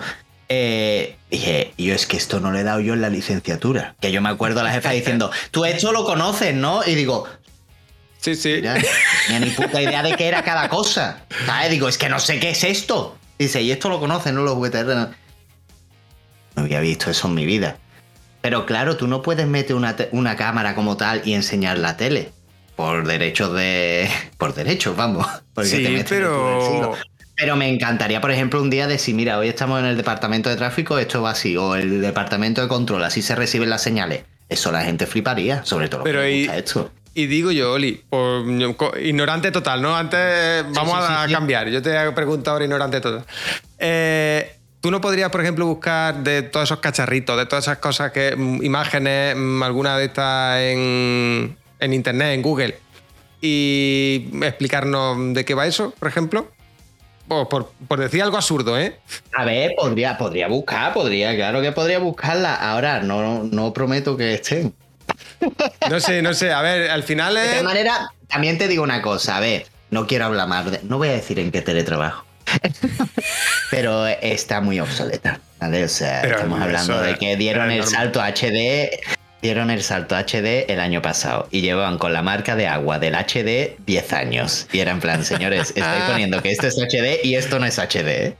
[0.49, 3.95] eh, dije, yo es que esto no le he dado yo en la licenciatura.
[4.01, 6.81] Que yo me acuerdo a la jefa diciendo, tú esto lo conoces, ¿no?
[6.85, 7.27] Y digo,
[8.19, 8.53] Sí, sí.
[8.55, 8.75] mira,
[9.41, 11.25] ni puta idea de qué era cada cosa.
[11.45, 11.69] ¿Sabes?
[11.71, 13.17] Digo, es que no sé qué es esto.
[13.37, 14.43] Dice, y esto lo conocen, ¿no?
[14.43, 14.85] Los VTR.
[14.95, 15.09] No
[16.55, 17.77] No había visto eso en mi vida.
[18.41, 22.31] Pero claro, tú no puedes meter una, una cámara como tal y enseñar la tele.
[22.75, 24.09] Por derechos de.
[24.37, 25.27] Por derechos, vamos.
[25.53, 26.95] Porque Sí, te pero-.
[27.35, 30.55] Pero me encantaría, por ejemplo, un día decir, mira, hoy estamos en el departamento de
[30.55, 34.23] tráfico, esto va así, o el departamento de control, así se reciben las señales.
[34.49, 36.91] Eso la gente fliparía, sobre todo Pero y- esto.
[37.15, 38.43] Y digo yo, Oli, por,
[38.99, 39.95] ignorante total, ¿no?
[39.95, 41.69] Antes vamos sí, a sí, cambiar.
[41.69, 43.25] Yo te hago pregunta ahora ignorante total.
[43.79, 48.11] Eh, Tú no podrías, por ejemplo, buscar de todos esos cacharritos, de todas esas cosas
[48.11, 48.33] que.
[48.63, 49.33] imágenes,
[49.63, 52.77] alguna de estas en, en internet, en Google,
[53.39, 56.51] y explicarnos de qué va eso, por ejemplo.
[57.29, 58.99] O por, por decir algo absurdo, ¿eh?
[59.35, 62.55] A ver, podría, podría buscar, podría, claro que podría buscarla.
[62.55, 64.73] Ahora, no, no prometo que estén.
[65.89, 66.51] No sé, no sé.
[66.51, 70.07] A ver, al final De todas maneras, también te digo una cosa, a ver, no
[70.07, 70.79] quiero hablar más de.
[70.83, 72.25] No voy a decir en qué teletrabajo.
[73.71, 75.83] Pero está muy obsoleta, ¿vale?
[75.83, 78.99] O sea, Pero estamos hablando de que dieron el salto HD.
[79.43, 83.13] Dieron el salto HD el año pasado y llevaban con la marca de agua del
[83.13, 84.67] HD 10 años.
[84.71, 87.77] Y era en plan, señores, estoy poniendo que esto es HD y esto no es
[87.77, 88.07] HD.
[88.07, 88.35] ¿eh?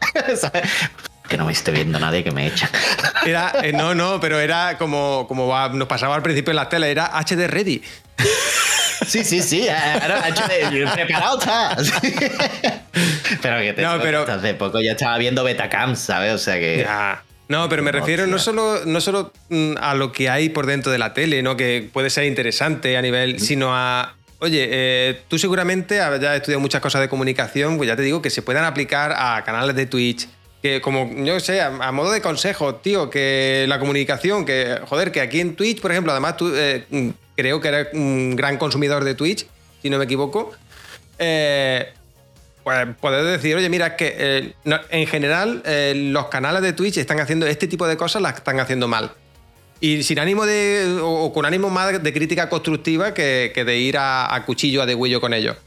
[1.28, 2.70] Que no me esté viendo nadie que me echa.
[3.26, 6.70] Era, eh, no, no, pero era como, como va- nos pasaba al principio en la
[6.70, 7.82] tele, era HD ready.
[9.08, 11.40] Sí, sí, sí, ahora HD, preparado.
[13.42, 16.34] Pero que te No, pero- hace poco ya estaba viendo Betacam, ¿sabes?
[16.34, 16.78] O sea que.
[16.86, 17.22] Ya.
[17.50, 20.92] No, pero me refiero no solo, no solo mm, a lo que hay por dentro
[20.92, 21.58] de la tele, ¿no?
[21.58, 24.16] que puede ser interesante a nivel, sino a.
[24.40, 28.30] Oye, eh, tú seguramente hayas estudiado muchas cosas de comunicación, pues ya te digo que
[28.30, 30.28] se puedan aplicar a canales de Twitch.
[30.62, 35.12] Que como, yo sé, a, a modo de consejo, tío, que la comunicación, que, joder,
[35.12, 38.58] que aquí en Twitch, por ejemplo, además tú eh, mm, creo que eres un gran
[38.58, 39.46] consumidor de Twitch,
[39.82, 40.52] si no me equivoco.
[41.20, 41.94] eh,
[42.64, 44.54] pues poder decir, oye, mira, es que eh,
[44.90, 48.60] en general eh, los canales de Twitch están haciendo este tipo de cosas, las están
[48.60, 49.12] haciendo mal.
[49.80, 51.00] Y sin ánimo de.
[51.02, 54.82] o, o con ánimo más de crítica constructiva que, que de ir a, a cuchillo,
[54.82, 55.58] a degüello con ellos.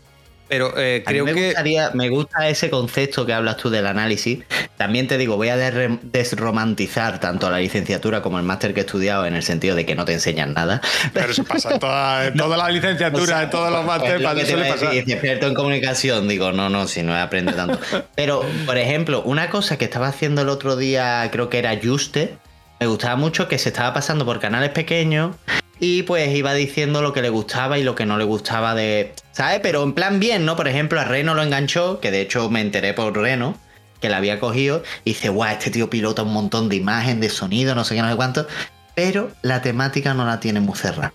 [0.48, 1.46] Pero eh, A mí creo me, que.
[1.46, 4.40] gustaría, me gusta ese concepto que hablas tú del análisis.
[4.76, 9.26] También te digo, voy a desromantizar tanto la licenciatura como el máster que he estudiado
[9.26, 10.80] en el sentido de que no te enseñan nada.
[11.12, 13.86] Pero eso pasa en toda, en toda la licenciatura, O sea, en todos los es
[13.86, 17.80] másteres, lo experto en comunicación, digo, no, no, si no aprende tanto.
[18.14, 22.36] Pero, por ejemplo, una cosa que estaba haciendo el otro día, creo que era Juste,
[22.78, 25.34] me gustaba mucho que se estaba pasando por canales pequeños
[25.78, 29.14] y pues iba diciendo lo que le gustaba y lo que no le gustaba de.
[29.32, 29.60] ¿Sabes?
[29.62, 30.56] Pero en plan bien, ¿no?
[30.56, 33.56] Por ejemplo, a Reno lo enganchó, que de hecho me enteré por Reno,
[34.00, 37.28] que la había cogido, y dice, guau, este tío pilota un montón de imagen, de
[37.28, 38.46] sonido, no sé qué, no sé cuánto.
[38.94, 41.12] Pero la temática no la tiene muy cerrada.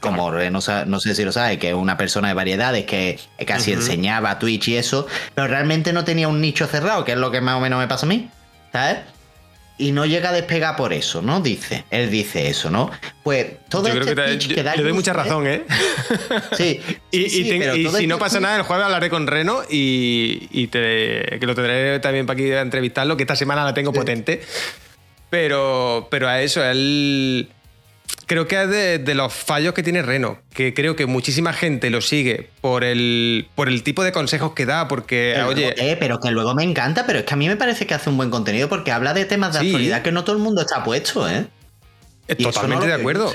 [0.00, 3.72] Como Reno, no sé si lo sabe, que es una persona de variedades que casi
[3.72, 7.42] enseñaba Twitch y eso, pero realmente no tenía un nicho cerrado, que es lo que
[7.42, 8.30] más o menos me pasa a mí,
[8.72, 9.00] ¿sabes?
[9.80, 11.40] Y no llega a despegar por eso, ¿no?
[11.40, 12.90] Dice, él dice eso, ¿no?
[13.22, 15.24] Pues todo Yo creo este que te- pitch yo- que da le doy mucha Juste-
[15.24, 15.64] razón, ¿eh?
[16.56, 16.80] Sí,
[17.10, 18.84] Y, sí, y sí, ten- pero y todo si este no pasa nada, el jueves
[18.84, 23.22] hablaré con Reno y, y te- que lo tendré también para aquí a entrevistarlo, que
[23.22, 24.42] esta semana la tengo potente.
[25.30, 27.48] Pero, pero a eso, él.
[28.30, 31.90] Creo que es de, de los fallos que tiene Reno, que creo que muchísima gente
[31.90, 35.96] lo sigue por el, por el tipo de consejos que da, porque, Pero oye, eh,
[35.98, 38.16] pero que luego me encanta, pero es que a mí me parece que hace un
[38.16, 39.66] buen contenido porque habla de temas de Sí.
[39.66, 41.48] actualidad que no todo el mundo está puesto, ¿eh?
[42.28, 43.32] eh, totalmente no de acuerdo.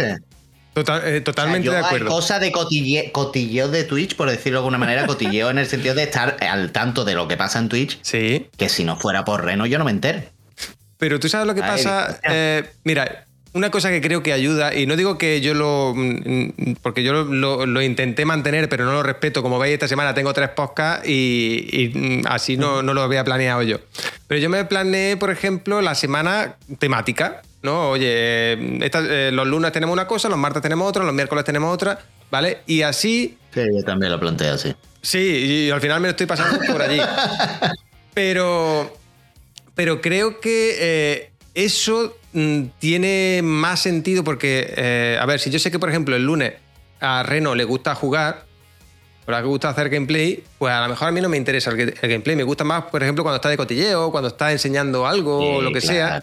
[0.74, 2.08] Total- eh, O sea, totalmente yo de Hay acuerdo.
[2.10, 5.94] cosas de cotille- cotilleo de Twitch, por decirlo de alguna manera, cotilleo en el sentido
[5.94, 8.48] de estar al tanto de lo que pasa en Twitch, Sí.
[8.58, 10.22] que si no fuera por Reno yo no me entero.
[10.98, 12.18] Pero tú sabes lo que Ay, pasa.
[12.24, 15.94] Eh, mira, una cosa que creo que ayuda, y no digo que yo lo.
[15.96, 19.42] mm, porque yo lo, lo- intenté mantener, pero no lo respeto.
[19.42, 23.24] Como veis, esta semana tengo tres podcasts y, y, mm, así no, no lo había
[23.24, 23.80] planeado yo.
[24.28, 27.42] Pero yo me planeé, por ejemplo, la semana temática.
[27.64, 27.90] ¿no?
[27.90, 31.44] Oye, eh, esta- eh, los lunes tenemos una cosa, los martes tenemos otra, los miércoles
[31.44, 31.98] tenemos otra,
[32.30, 32.60] ¿vale?
[32.68, 34.76] Y así Sí, yo también lo planteo así.
[35.02, 35.18] Sí,
[35.68, 37.00] y al final me lo estoy pasando por allí.
[38.14, 38.96] Pero,
[39.74, 42.16] pero creo que eh, eso
[42.80, 46.54] tiene más sentido porque, eh, a ver, si yo sé que, por ejemplo, el lunes
[47.00, 48.46] a Reno le gusta jugar,
[49.28, 51.80] o le gusta hacer gameplay, pues a lo mejor a mí no me interesa el,
[51.80, 52.36] el gameplay.
[52.36, 55.72] Me gusta más, por ejemplo, cuando está de cotilleo, cuando está enseñando algo o lo
[55.72, 56.22] que sea.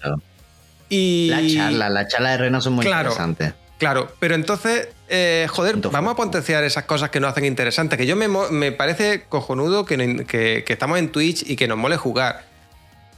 [0.89, 3.11] Y La charla, la charla de Reno son muy Claro.
[3.11, 3.55] interesantes.
[3.79, 7.99] Claro, pero entonces, eh, joder, vamos a potenciar esas cosas que nos hacen interesantes.
[7.99, 11.79] Que yo me, me parece cojonudo que, que- que estamos en Twitch y que nos
[11.79, 12.45] mole jugar.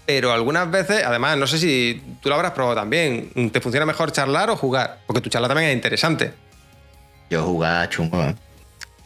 [0.06, 4.12] Pero algunas veces, además, no sé si tú lo habrás probado también, ¿te funciona mejor
[4.12, 4.98] charlar o jugar?
[5.06, 6.32] Porque tu charla también es interesante.
[7.30, 8.34] Yo jugaba chungo, ¿eh?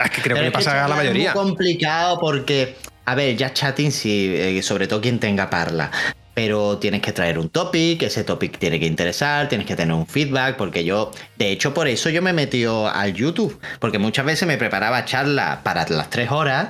[0.05, 1.31] Es que creo Pero que le pasa a la mayoría.
[1.31, 5.91] Es muy complicado porque, a ver, ya chatting sí, eh, sobre todo quien tenga parla.
[6.35, 10.07] Pero tienes que traer un topic, ese topic tiene que interesar, tienes que tener un
[10.07, 14.47] feedback, porque yo, de hecho, por eso yo me metí al YouTube, porque muchas veces
[14.47, 16.69] me preparaba charla para las tres horas,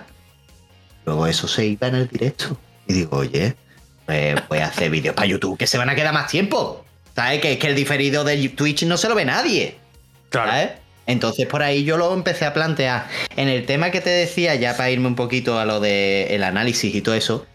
[1.04, 2.56] luego eso se iba en el directo.
[2.86, 3.56] Y digo, oye,
[4.08, 6.82] pues voy a hacer vídeos para YouTube que se van a quedar más tiempo.
[7.14, 7.42] ¿Sabes?
[7.42, 9.76] Que es que el diferido de Twitch no se lo ve nadie.
[10.30, 10.50] Claro.
[10.50, 10.70] ¿sabes?
[11.06, 13.06] Entonces por ahí yo lo empecé a plantear.
[13.36, 16.94] En el tema que te decía, ya para irme un poquito a lo del análisis
[16.94, 17.46] y todo eso,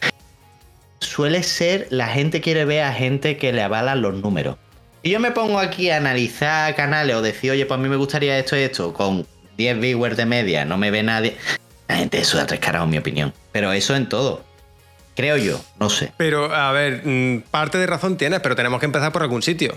[1.00, 4.58] suele ser la gente quiere ver a gente que le avalan los números.
[5.02, 7.96] Y yo me pongo aquí a analizar canales o decir, oye, pues a mí me
[7.96, 9.26] gustaría esto y esto, con
[9.58, 11.36] 10 viewers de media, no me ve nadie.
[11.88, 13.34] La gente eso da tres caras, en mi opinión.
[13.52, 14.53] Pero eso en todo.
[15.16, 16.12] Creo yo, no sé.
[16.18, 19.74] Pero, a ver, mm, parte de razón tienes, pero tenemos que empezar por algún sitio.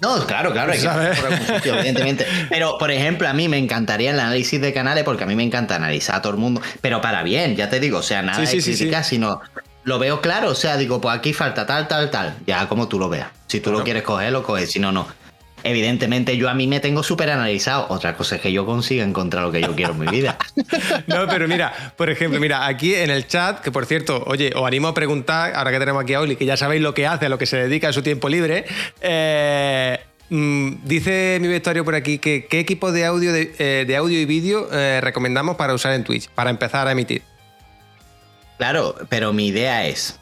[0.00, 2.26] No, claro, claro, hay que empezar por algún sitio, evidentemente.
[2.48, 5.42] Pero, por ejemplo, a mí me encantaría el análisis de canales porque a mí me
[5.42, 8.44] encanta analizar a todo el mundo, pero para bien, ya te digo, o sea, nada
[8.46, 9.40] Sí, de sí, sino
[9.84, 12.98] lo veo claro, o sea, digo, pues aquí falta tal, tal, tal, ya como tú
[12.98, 13.28] lo veas.
[13.46, 13.78] Si tú Claro.
[13.78, 15.08] lo quieres coger, lo coges, si no, no.
[15.64, 17.86] Evidentemente, yo a mí me tengo súper analizado.
[17.88, 20.38] Otra cosa es que yo consiga encontrar lo que yo quiero en mi vida.
[21.06, 24.66] No, pero mira, por ejemplo, mira, aquí en el chat, que por cierto, oye, os
[24.66, 27.26] animo a preguntar, ahora que tenemos aquí a Oli, que ya sabéis lo que hace,
[27.26, 28.64] a lo que se dedica en su tiempo libre.
[29.00, 29.98] eh,
[30.28, 34.20] mm, dice mi vestuario por aquí que qué equipo de audio, de, eh, de audio
[34.20, 37.22] y vídeo eh, recomendamos para usar en Twitch, para empezar a emitir.
[38.58, 40.18] Claro, pero mi idea es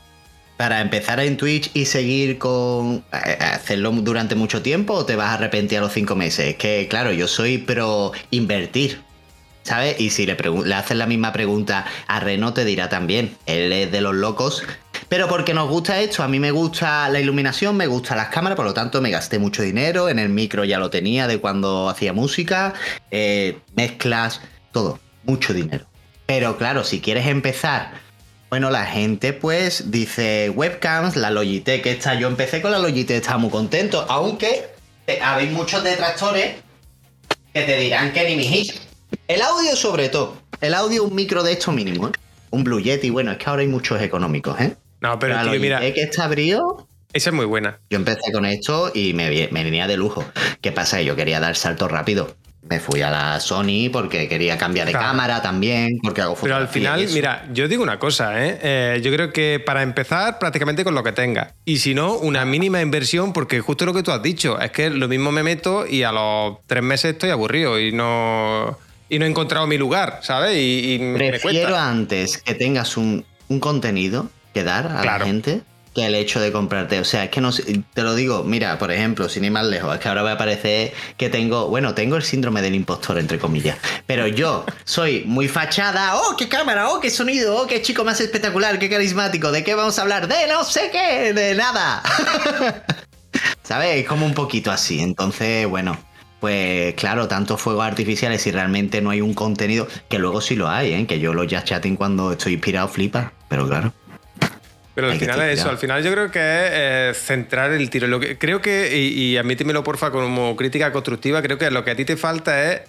[0.56, 5.28] para empezar en Twitch y seguir con eh, hacerlo durante mucho tiempo o te vas
[5.28, 6.46] a arrepentir a los cinco meses.
[6.46, 9.04] Es que, claro, yo soy pro invertir.
[9.62, 10.00] ¿Sabes?
[10.00, 13.36] Y si le, le haces la misma pregunta a Reno, te dirá también.
[13.46, 14.62] Él es de los locos.
[15.08, 18.54] Pero porque nos gusta esto, a mí me gusta la iluminación, me gustan las cámaras,
[18.54, 20.08] por lo tanto me gasté mucho dinero.
[20.08, 22.74] En el micro ya lo tenía de cuando hacía música,
[23.10, 25.00] eh, mezclas, todo.
[25.24, 25.84] Mucho dinero.
[26.26, 28.05] Pero claro, si quieres empezar
[28.48, 33.38] Bueno, la gente pues dice webcams, la Logitech esta, yo empecé con la Logitech, estaba
[33.38, 34.66] muy contento, aunque
[35.08, 36.54] eh, habéis muchos detractores
[37.52, 38.70] que te dirán que ni mi.
[39.26, 42.12] El audio sobre todo, el audio un micro de esto mínimo, ¿eh?
[42.50, 44.76] un Blue Yeti, bueno, es que ahora hay muchos económicos, ¿eh?
[45.00, 47.80] No, pero la tío, mira, esta abrió, esa es muy buena.
[47.90, 50.24] yo empecé con esto y me, me venía de lujo.
[50.60, 51.02] ¿Qué pasa?
[51.02, 52.36] Yo quería dar salto rápido.
[52.68, 55.06] Me fui a la Sony porque quería cambiar de Claro.
[55.06, 58.58] cámara también, porque hago Pero al final, mira, yo digo una cosa, ¿eh?
[58.60, 61.54] Eh, Yo creo que para empezar, prácticamente con lo que tenga.
[61.64, 64.90] Y si no, una mínima inversión, porque justo lo que tú has dicho, es que
[64.90, 68.76] lo mismo me meto y a los tres meses estoy aburrido y no,
[69.08, 70.56] y no he encontrado mi lugar, ¿sabes?
[70.56, 75.18] Y, Prefiero antes que tengas un, un contenido que dar a Claro.
[75.20, 75.60] la gente
[75.96, 77.00] que el hecho de comprarte.
[77.00, 79.94] O sea, es que no te lo digo, mira, por ejemplo, sin ir más lejos,
[79.94, 83.78] es que ahora va a que tengo, bueno, tengo el síndrome del impostor, entre comillas.
[84.06, 86.16] Pero yo soy muy fachada.
[86.16, 86.90] ¡Oh, qué cámara!
[86.90, 87.56] ¡Oh, qué sonido!
[87.56, 88.78] ¡Oh, qué chico más espectacular!
[88.78, 89.50] ¡Qué carismático!
[89.50, 90.28] ¿De qué vamos a hablar?
[90.28, 91.32] ¡De no sé qué!
[91.32, 92.02] ¡De nada!
[93.62, 93.96] ¿Sabes?
[93.96, 95.00] Es como un poquito así.
[95.00, 95.98] Entonces, bueno.
[96.38, 100.68] Pues claro, tantos fuegos artificiales si realmente no hay un contenido, que luego sí lo
[100.68, 101.06] hay, ¿eh?
[101.06, 103.94] que yo los just chatting cuando estoy inspirado flipa, pero claro.
[104.96, 108.08] Pero al final es eso, al final yo creo que es eh, centrar el tiro.
[108.08, 111.92] Lo que, creo que, y, y admítemelo porfa como crítica constructiva, creo que lo que
[111.92, 112.80] a ti te falta es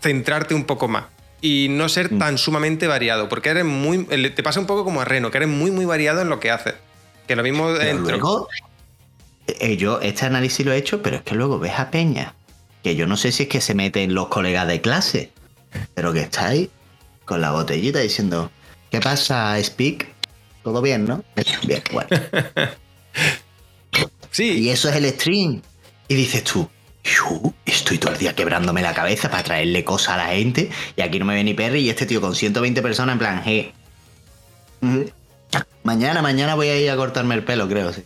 [0.00, 1.04] centrarte un poco más
[1.44, 2.18] y no ser Mm.
[2.18, 5.50] tan sumamente variado, porque eres muy, te pasa un poco como a Reno, que eres
[5.50, 6.74] muy muy variado en lo que haces.
[7.26, 8.48] Que lo mismo Pero luego,
[9.46, 12.34] eh, yo este análisis lo he hecho, pero es que luego ves a Peña,
[12.82, 15.32] que yo no sé si es que se meten los colegas de clase,
[15.92, 16.70] pero que está ahí
[17.26, 18.50] con la botellita diciendo,
[18.90, 20.13] ¿qué pasa, Speak?
[20.64, 21.22] ¿Todo bien, no?
[21.66, 22.08] Bien, bueno.
[24.30, 25.62] Sí, Y eso es el stream.
[26.08, 26.68] Y dices tú,
[27.04, 31.02] yo estoy todo el día quebrándome la cabeza para traerle cosas a la gente y
[31.02, 33.72] aquí no me ve ni Perry y este tío con 120 personas en plan, hey.
[34.80, 35.02] mm,
[35.84, 38.02] Mañana, mañana voy a ir a cortarme el pelo, creo, sí.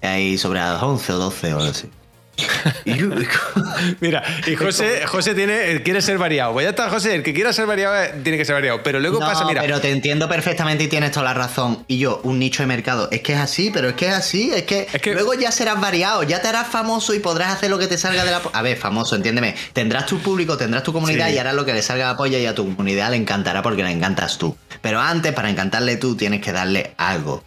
[0.00, 1.88] Ahí sobre las 11 o 12 o algo así.
[1.88, 2.01] Y yo-
[4.00, 6.52] mira, y José, José tiene, eh, quiere ser variado.
[6.52, 8.82] Pues ya está, José, el que quiera ser variado eh, tiene que ser variado.
[8.82, 11.84] Pero luego No, pasa, mira, pero te entiendo perfectamente y tienes toda la razón.
[11.88, 13.08] Y yo, un nicho de mercado.
[13.10, 14.50] Es que es así, pero es que es así.
[14.54, 17.70] Es que, Es que- luego ya serás variado, ya te harás famoso y podrás hacer
[17.70, 18.42] lo que te salga de la...
[18.52, 19.54] A ver, famoso, entiéndeme.
[19.72, 21.34] Tendrás tu público, tendrás tu comunidad Sí.
[21.34, 23.62] y harás lo que le salga de la polla y a tu comunidad le encantará
[23.62, 24.56] porque le encantas tú.
[24.80, 27.44] Pero antes, para encantarle tú, tienes que darle algo.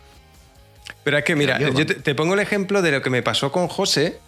[1.03, 3.51] Pero es que, mira, yo te, te pongo el ejemplo de lo que me pasó
[3.51, 4.19] con José,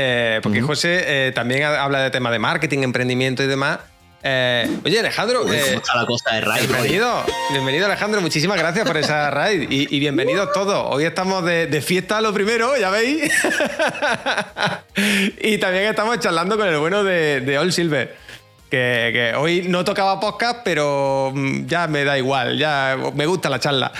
[0.00, 3.80] eh, porque José eh, también ha- habla de temas de marketing, emprendimiento y demás.
[4.22, 6.66] Eh, oye, Alejandro, Uy, eh, ¿Cómo está la cosa de Ray?
[6.66, 10.86] bienvenido, bienvenido Alejandro, muchísimas gracias por esa raid y, y bienvenidos todos.
[10.94, 13.32] Hoy estamos de, de fiesta lo primero, ya veis.
[15.40, 18.16] y también estamos charlando con el bueno de, de All Silver.
[18.70, 23.48] Que, que hoy no tocaba podcast, pero mm, ya me da igual, ya me gusta
[23.48, 23.90] la charla.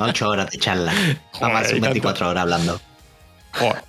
[0.00, 0.92] 8 horas de charla.
[1.40, 1.92] Vamos a hacer y tanto.
[1.94, 2.80] 24 horas hablando.
[3.52, 3.82] Joder.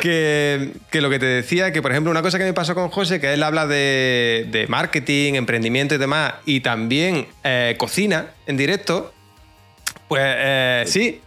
[0.00, 2.88] Que, que lo que te decía, que por ejemplo, una cosa que me pasó con
[2.88, 8.56] José, que él habla de, de marketing, emprendimiento y demás, y también eh, cocina en
[8.56, 9.12] directo,
[10.08, 11.20] pues eh, sí,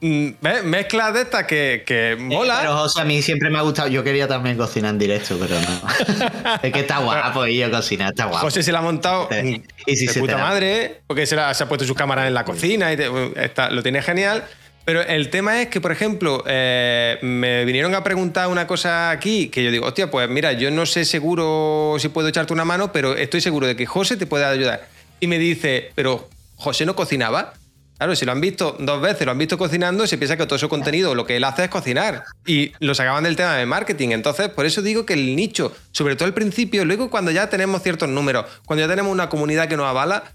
[0.00, 0.62] Mm, ¿ves?
[0.62, 2.58] mezclas de estas que, que mola.
[2.60, 3.88] Pero José, a mí siempre me ha gustado.
[3.88, 6.54] Yo quería también cocinar en directo, pero no.
[6.62, 8.44] es que está guapo y yo cocinar, está guapo.
[8.46, 9.54] José se la ha montado mm,
[9.86, 12.34] y si de se puta madre, porque se, la- se ha puesto sus cámaras en
[12.34, 13.10] la cocina y te-
[13.44, 14.44] está- lo tiene genial.
[14.88, 19.50] Pero el tema es que, por ejemplo, eh, me vinieron a preguntar una cosa aquí
[19.50, 22.90] que yo digo, hostia, pues mira, yo no sé seguro si puedo echarte una mano,
[22.90, 24.88] pero estoy seguro de que José te puede ayudar.
[25.20, 27.52] Y me dice, pero José no cocinaba.
[27.98, 30.58] Claro, si lo han visto dos veces, lo han visto cocinando, se piensa que todo
[30.58, 32.24] su contenido lo que él hace es cocinar.
[32.46, 34.12] Y lo sacaban del tema de marketing.
[34.12, 37.82] Entonces, por eso digo que el nicho, sobre todo al principio, luego cuando ya tenemos
[37.82, 40.32] ciertos números, cuando ya tenemos una comunidad que nos avala,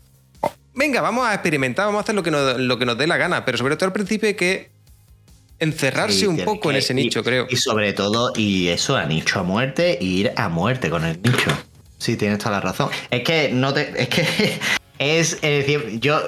[0.73, 3.17] venga, vamos a experimentar, vamos a hacer lo que nos, lo que nos dé la
[3.17, 3.45] gana.
[3.45, 4.71] Pero sobre todo al principio hay que
[5.59, 7.47] encerrarse Sí, un poco en ese y- nicho, creo.
[7.49, 11.21] Y sobre todo, y eso, a nicho a muerte, y ir a muerte con el
[11.21, 11.51] nicho.
[11.97, 12.89] Sí, tienes toda la razón.
[13.11, 13.93] Es que no te.
[14.01, 14.21] Es que
[14.99, 15.33] es.
[15.41, 16.21] Es decir, yo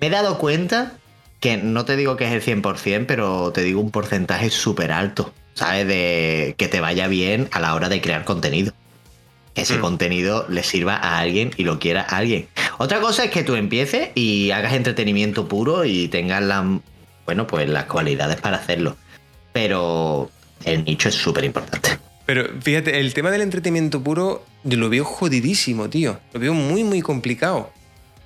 [0.00, 0.92] me he dado cuenta
[1.40, 5.32] que no te digo que es el 100%, pero te digo un porcentaje súper alto,
[5.54, 5.86] ¿sabes?
[5.86, 8.72] De que te vaya bien a la hora de crear contenido.
[9.56, 9.80] Que ese Mm.
[9.80, 12.46] contenido le sirva a alguien y lo quiera a alguien.
[12.78, 16.78] Otra cosa es que tú empieces y hagas entretenimiento puro y tengas la,
[17.24, 18.96] bueno, pues las cualidades para hacerlo.
[19.54, 20.30] Pero
[20.64, 21.98] el nicho es súper importante.
[22.26, 26.20] Pero fíjate, el tema del entretenimiento puro, yo lo veo jodidísimo, tío.
[26.34, 27.72] Lo veo muy, muy complicado.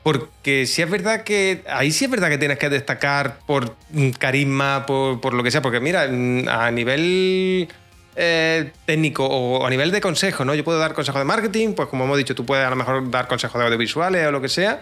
[0.02, 1.62] Porque si es verdad que.
[1.68, 3.76] Ahí sí es verdad que tienes que destacar por
[4.18, 5.60] carisma, por, por lo que sea.
[5.62, 7.68] Porque mira, mm, a nivel
[8.16, 10.54] eh, técnico o a nivel de consejo, ¿no?
[10.54, 13.10] Yo puedo dar consejos de marketing, pues como hemos dicho, tú puedes a lo mejor
[13.10, 14.80] dar consejos de audiovisuales o lo que sea.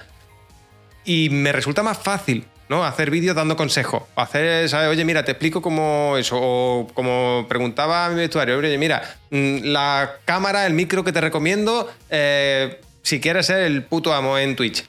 [1.05, 2.45] y me resulta más fácil.
[2.69, 2.85] ¿no?
[2.85, 4.03] Hacer vídeos dando consejos.
[4.15, 4.89] Hacer, ¿sabes?
[4.89, 6.37] Oye, mira, te explico cómo eso.
[6.39, 11.91] O como preguntaba mi vestuario, oye, mira, mm, la cámara, el micro que te recomiendo,
[12.11, 14.85] eh, si quieres ser el puto amo en Twitch.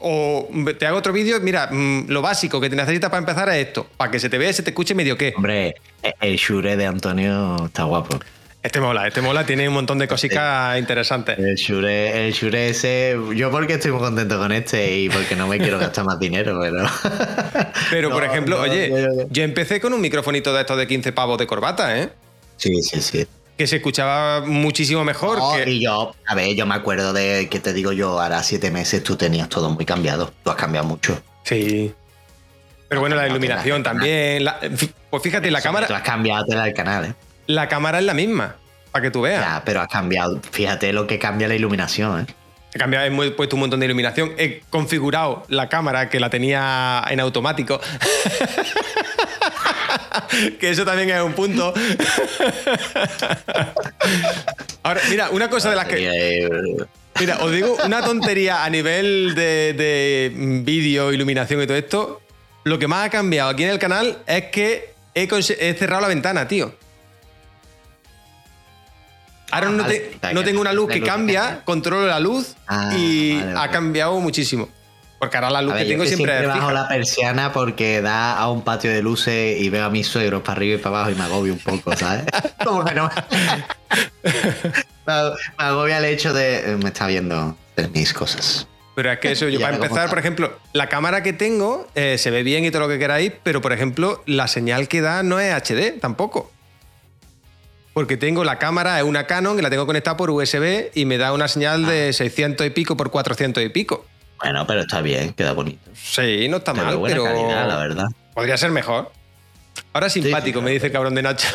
[0.00, 0.48] O
[0.78, 3.86] te hago otro vídeo, mira, mm, lo básico que te necesitas para empezar es esto,
[3.96, 5.34] para que se te vea y se te escuche medio qué.
[5.36, 5.74] Hombre,
[6.20, 8.18] el Shure de Antonio está guapo.
[8.62, 11.38] Este mola, este mola, tiene un montón de cositas interesantes.
[11.38, 15.46] El Shure, el Shure ese, yo porque estoy muy contento con este y porque no
[15.46, 16.84] me quiero gastar más dinero, pero...
[17.90, 21.46] Pero, por ejemplo, oye, yo empecé con un microfonito de estos de 15 pavos de
[21.46, 22.10] corbata, ¿eh?
[22.56, 23.26] Sí, sí, sí.
[23.60, 25.38] Que se escuchaba muchísimo mejor.
[25.54, 25.70] que...
[25.70, 29.04] Y yo, a ver, yo me acuerdo de que te digo yo, ahora siete meses
[29.04, 30.32] tú tenías todo muy cambiado.
[30.42, 31.22] Tú has cambiado mucho.
[31.42, 31.92] Sí.
[32.88, 34.46] Pero bueno, la iluminación también.
[35.10, 35.86] pues fíjate, la cámara.
[35.86, 37.14] Tú has cambiado el canal, ¿eh?
[37.48, 38.56] la cámara es la misma,
[38.92, 39.44] para que tú veas.
[39.44, 40.40] Ya, pero has cambiado.
[40.52, 42.26] Fíjate lo que cambia la iluminación, ¿eh?
[42.72, 44.32] He cambiado, he puesto un montón de iluminación.
[44.38, 47.78] He configurado la cámara que la tenía en automático.
[50.60, 51.72] que eso también es un punto.
[54.82, 56.78] Ahora, mira, una cosa de las que.
[57.18, 60.32] Mira, os digo una tontería a nivel de, de
[60.64, 62.20] vídeo, iluminación y todo esto.
[62.64, 65.28] Lo que más ha cambiado aquí en el canal es que he,
[65.60, 66.74] he cerrado la ventana, tío.
[69.50, 69.68] Ahora
[70.22, 74.68] ah, no, tengo una luz que cambia, controlo la luz ah, y ha cambiado muchísimo.
[75.20, 78.62] Porque ahora la luz que tengo siempre, siempre bajo la persiana porque da a un
[78.62, 81.24] patio de luces y veo a mis suegros para arriba y para abajo y me
[81.24, 82.24] agobio un poco, ¿sabes?
[82.64, 83.10] Como que no.
[85.06, 86.72] me agobia el hecho de.
[86.72, 87.54] Eh, me está viendo
[87.92, 88.66] mis cosas.
[88.94, 92.30] Pero es que eso, yo para empezar, por ejemplo, la cámara que tengo eh, se
[92.30, 95.38] ve bien y todo lo que queráis, pero por ejemplo, la señal que da no
[95.38, 96.50] es HD tampoco.
[97.92, 101.18] Porque tengo la cámara, es una Canon, que la tengo conectada por USB y me
[101.18, 102.66] da una señal de 600 ah.
[102.66, 104.06] y pico por 400 y pico.
[104.42, 105.90] Bueno, pero está bien, queda bonito.
[105.94, 107.24] Sí, no está mal, pero.
[107.24, 108.06] Calidad, la verdad.
[108.34, 109.12] Podría ser mejor.
[109.92, 111.48] Ahora simpático, me dice el cabrón de Nacho.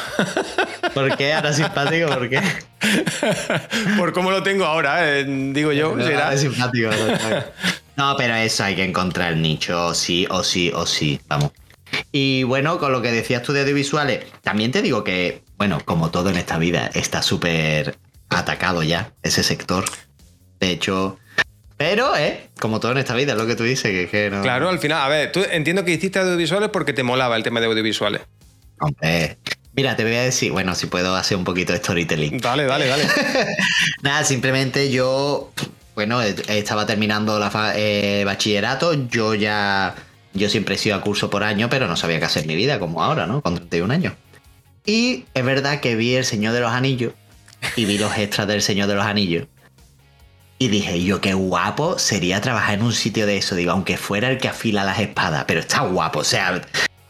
[0.94, 1.34] ¿Por qué?
[1.34, 2.42] Ahora simpático, ¿por qué?
[3.98, 5.98] Por cómo lo tengo ahora, eh, digo yo.
[6.00, 6.36] será.
[6.38, 6.90] simpático.
[7.96, 11.20] No, pero eso hay que encontrar el nicho, sí, o sí, o sí.
[11.28, 11.52] Vamos.
[12.12, 16.12] Y bueno, con lo que decías tú de audiovisuales, también te digo que, bueno, como
[16.12, 17.98] todo en esta vida, está súper
[18.30, 19.86] atacado ya ese sector.
[20.60, 21.18] De hecho,
[21.78, 22.50] pero, ¿eh?
[22.60, 24.42] Como todo en esta vida, es lo que tú dices, que, que no...
[24.42, 27.60] Claro, al final, a ver, tú entiendo que hiciste audiovisuales porque te molaba el tema
[27.60, 28.22] de audiovisuales.
[28.80, 29.38] Hombre,
[29.74, 32.38] mira, te voy a decir, bueno, si puedo hacer un poquito de storytelling.
[32.40, 33.06] Dale, dale, dale.
[34.02, 35.52] Nada, simplemente yo,
[35.96, 39.96] bueno, estaba terminando la eh, bachillerato, yo ya,
[40.34, 42.56] yo siempre he sido a curso por año, pero no sabía qué hacer en mi
[42.56, 43.42] vida, como ahora, ¿no?
[43.42, 44.14] Con 31 años.
[44.86, 47.14] Y es verdad que vi El Señor de los Anillos
[47.76, 49.48] y vi los extras del Señor de los Anillos.
[50.58, 54.30] Y dije, yo qué guapo sería trabajar en un sitio de eso, digo, aunque fuera
[54.30, 56.62] el que afila las espadas, pero está guapo, o sea,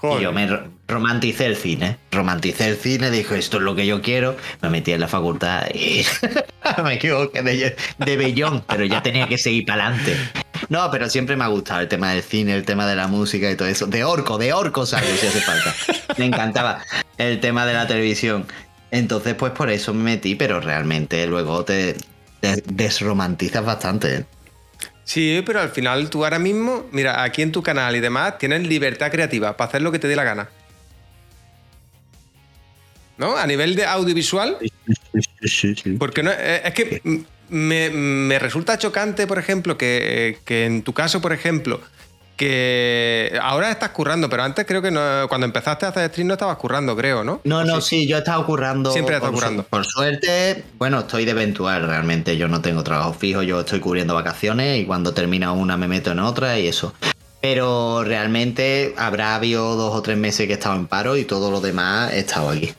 [0.03, 0.47] y yo me
[0.87, 4.91] romanticé el cine, romanticé el cine, dijo, esto es lo que yo quiero, me metí
[4.91, 6.03] en la facultad y
[6.83, 10.15] me equivoqué de, de bellón, pero ya tenía que seguir para adelante.
[10.69, 13.49] No, pero siempre me ha gustado el tema del cine, el tema de la música
[13.49, 13.87] y todo eso.
[13.87, 15.75] De orco, de orco salgo si hace falta.
[16.17, 16.83] Me encantaba
[17.17, 18.45] el tema de la televisión.
[18.91, 21.95] Entonces, pues por eso me metí, pero realmente luego te,
[22.65, 24.15] desromantizas bastante.
[24.15, 24.25] ¿eh?
[25.03, 28.67] Sí, pero al final tú ahora mismo, mira, aquí en tu canal y demás, tienes
[28.67, 30.49] libertad creativa para hacer lo que te dé la gana.
[33.17, 33.37] ¿No?
[33.37, 34.57] A nivel de audiovisual.
[35.43, 40.81] Sí, sí, Porque no, eh, es que me, resulta chocante, por ejemplo, que, que en
[40.81, 41.81] tu caso, por ejemplo,
[42.35, 46.33] que ahora estás currando, pero antes creo que no, cuando empezaste a hacer stream no
[46.33, 47.41] estabas currando, creo, ¿no?
[47.43, 48.91] No, no, sí, yo he estado currando.
[48.91, 49.63] Siempre he estado currando.
[49.63, 52.37] por suerte, bueno, estoy de eventual realmente.
[52.37, 56.11] Yo no tengo trabajo fijo, yo estoy cubriendo vacaciones y cuando termina una me meto
[56.11, 56.93] en otra y eso.
[57.41, 61.51] Pero realmente habrá habido dos o tres meses que he estado en paro y todo
[61.51, 62.73] lo demás he estado aquí.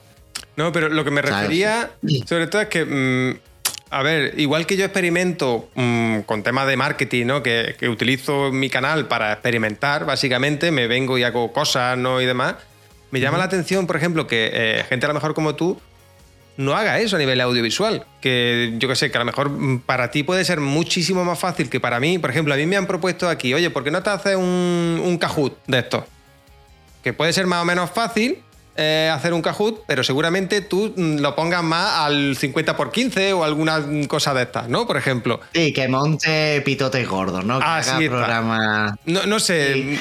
[0.57, 1.91] No, pero lo que me refería,
[2.27, 3.39] sobre todo, es que mm,
[3.91, 7.43] a ver, igual que yo experimento mm, con temas de marketing, ¿no?
[7.43, 12.21] Que, utilizo mi canal para experimentar, básicamente, me vengo y hago cosas, ¿no?
[12.21, 12.57] Y demás.
[13.13, 15.81] Me llama la atención, por ejemplo, que eh, gente a lo mejor como tú
[16.57, 18.05] no haga eso a nivel audiovisual.
[18.21, 21.39] Que yo que sé, que a lo mejor mm, para ti puede ser muchísimo más
[21.39, 22.19] fácil que para mí.
[22.19, 25.01] Por ejemplo, a mí me han propuesto aquí, oye, ¿por qué no te haces un,
[25.03, 26.05] un Kahoot de esto?
[27.05, 28.43] Que puede ser más o menos fácil,
[28.77, 33.33] eh, hacer un Kahoot, pero seguramente tú mm, lo pongas más al 50 por 15
[33.33, 34.87] o alguna cosa de estas, ¿no?
[34.87, 35.41] Por ejemplo.
[35.53, 37.59] Sí, que monte pitotes gordos, ¿no?
[37.59, 38.99] Que ah, programa.
[39.05, 39.99] No, no sé.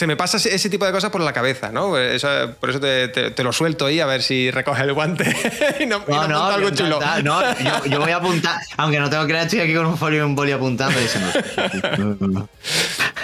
[0.00, 1.98] Se me pasa ese tipo de cosas por la cabeza, ¿no?
[1.98, 5.24] Eso- por eso te, te- te lo suelto ahí a ver si recoges el guante
[5.78, 6.98] y no, y No, no algo yo chulo.
[7.22, 10.20] No, yo, yo voy a apuntar, aunque no tengo que estoy aquí con un folio
[10.20, 12.48] y un boli apuntando y diciendo.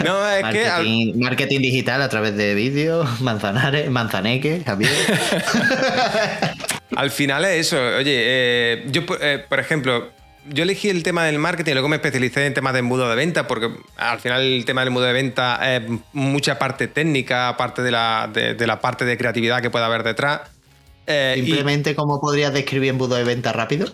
[0.05, 4.93] No, es que al- Marketing, marketing digital a través de vídeos, manzanares, manzaneque, Javier.
[6.95, 7.79] Al final es eso.
[7.79, 10.11] Oye, eh, yo, eh, por ejemplo,
[10.49, 13.17] yo elegí el tema del marketing y luego me especialicé en temas de embudo de
[13.17, 15.83] venta, porque al final el tema del embudo de venta es
[16.13, 20.03] mucha parte técnica, aparte de la, de, de la parte de creatividad que puede haber
[20.03, 20.43] detrás.
[21.07, 23.93] Eh, y Simplemente, ¿cómo podrías describir embudo de venta rápido?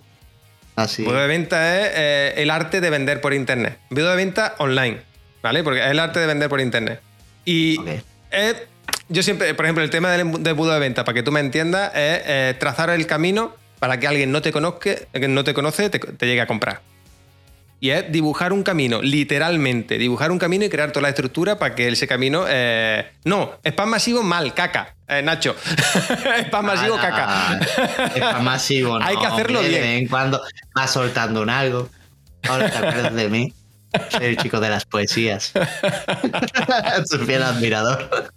[0.77, 1.03] Así.
[1.03, 3.79] embudo de venta es eh, el arte de vender por internet.
[3.91, 5.01] Embudo de venta online,
[5.43, 5.63] ¿vale?
[5.63, 7.01] Porque es el arte de vender por internet.
[7.45, 7.79] Y
[8.31, 8.57] es-
[9.09, 11.33] yo siempre, por ejemplo, el tema del embu- de embudo de venta, para que tú
[11.33, 15.43] me entiendas, es eh, trazar el camino para que alguien no te conozca, que no
[15.43, 16.83] te conoce, te, te llegue a comprar.
[17.81, 21.75] Y es dibujar un camino, literalmente, dibujar un camino y crear toda la estructura para
[21.75, 22.45] que ese camino.
[22.49, 25.57] eh, no, spam masivo mal, caca, eh, Nacho.
[26.47, 28.09] spam masivo, Ah, caca.
[28.15, 29.83] spam masivo, no, Hay que hacerlo hombre, bien.
[29.83, 30.41] De vez en cuando
[30.77, 31.89] vas soltando un algo.
[32.49, 33.53] Ahora te acuerdas de mí.
[34.11, 35.53] Soy el chico de las poesías.
[37.11, 38.33] Su fiel admirador.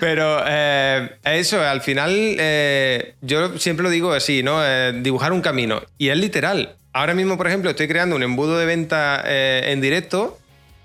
[0.00, 4.64] Pero eh, eso, al final, eh, yo siempre lo digo así, ¿no?
[4.64, 5.82] Eh, dibujar un camino.
[5.98, 6.76] Y es literal.
[6.92, 10.38] Ahora mismo, por ejemplo, estoy creando un embudo de venta en directo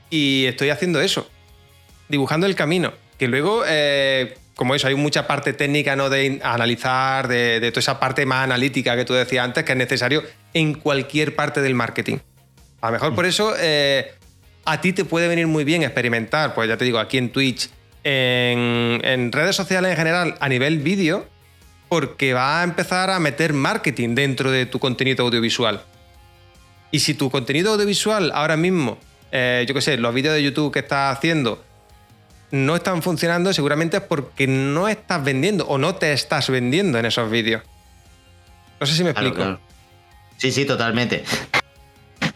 [0.10, 1.30] y estoy haciendo eso.
[2.10, 2.94] Dibujando el camino.
[3.18, 3.64] Que luego,
[4.56, 6.10] como eso, hay mucha parte técnica, ¿no?
[6.10, 9.78] De analizar, de, de toda esa parte más analítica que tú decías antes, que es
[9.78, 10.24] necesario
[10.54, 12.18] en cualquier parte del marketing.
[12.82, 13.54] A lo mejor por eso
[14.66, 17.70] a ti te puede venir muy bien experimentar, pues ya te digo, aquí en Twitch,
[18.04, 21.26] en, en redes sociales en general, a nivel vídeo,
[21.90, 25.82] porque va a empezar a meter marketing dentro de tu contenido audiovisual.
[26.92, 28.98] Y si tu contenido audiovisual ahora mismo,
[29.32, 31.64] eh, yo qué sé, los vídeos de YouTube que estás haciendo
[32.52, 37.06] no están funcionando, seguramente es porque no estás vendiendo o no te estás vendiendo en
[37.06, 37.64] esos vídeos.
[38.80, 39.50] No sé si me Claro, explico.
[39.50, 39.62] claro.
[40.38, 41.24] Sí, sí, totalmente.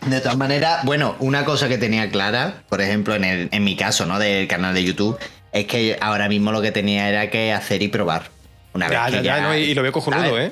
[0.08, 3.76] De todas maneras, bueno, una cosa que tenía clara, por ejemplo, en, el, en mi
[3.76, 4.18] caso, ¿no?
[4.18, 5.18] Del canal de YouTube,
[5.52, 8.30] es que ahora mismo lo que tenía era que hacer y probar.
[8.74, 10.40] Una vez Ya, que ya, ya, no, y, y lo veo cojonudo.
[10.40, 10.52] ¿eh?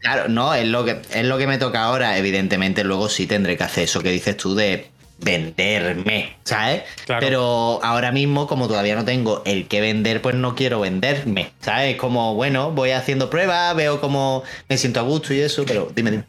[0.00, 2.18] Claro, no, es lo que es lo que me toca ahora.
[2.18, 4.88] Evidentemente, luego sí tendré que hacer eso que dices tú de
[5.18, 6.82] venderme, ¿sabes?
[7.06, 7.26] Claro.
[7.26, 11.96] Pero ahora mismo, como todavía no tengo el que vender, pues no quiero venderme, ¿sabes?
[11.96, 16.10] Como, bueno, voy haciendo pruebas, veo cómo me siento a gusto y eso, pero dime,
[16.10, 16.24] dime.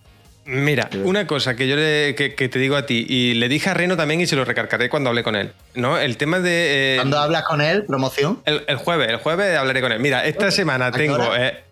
[0.48, 3.70] Mira, una cosa que yo le- que, que te digo a ti, y le dije
[3.70, 5.98] a Reno también y se lo recargaré cuando hablé con él, ¿no?
[6.00, 6.94] El tema de...
[6.94, 8.42] eh, Cuando hablas con él, promoción.
[8.46, 10.00] el, el jueves, el jueves hablaré con él.
[10.00, 11.36] Mira, esta semana tengo...
[11.36, 11.64] eh,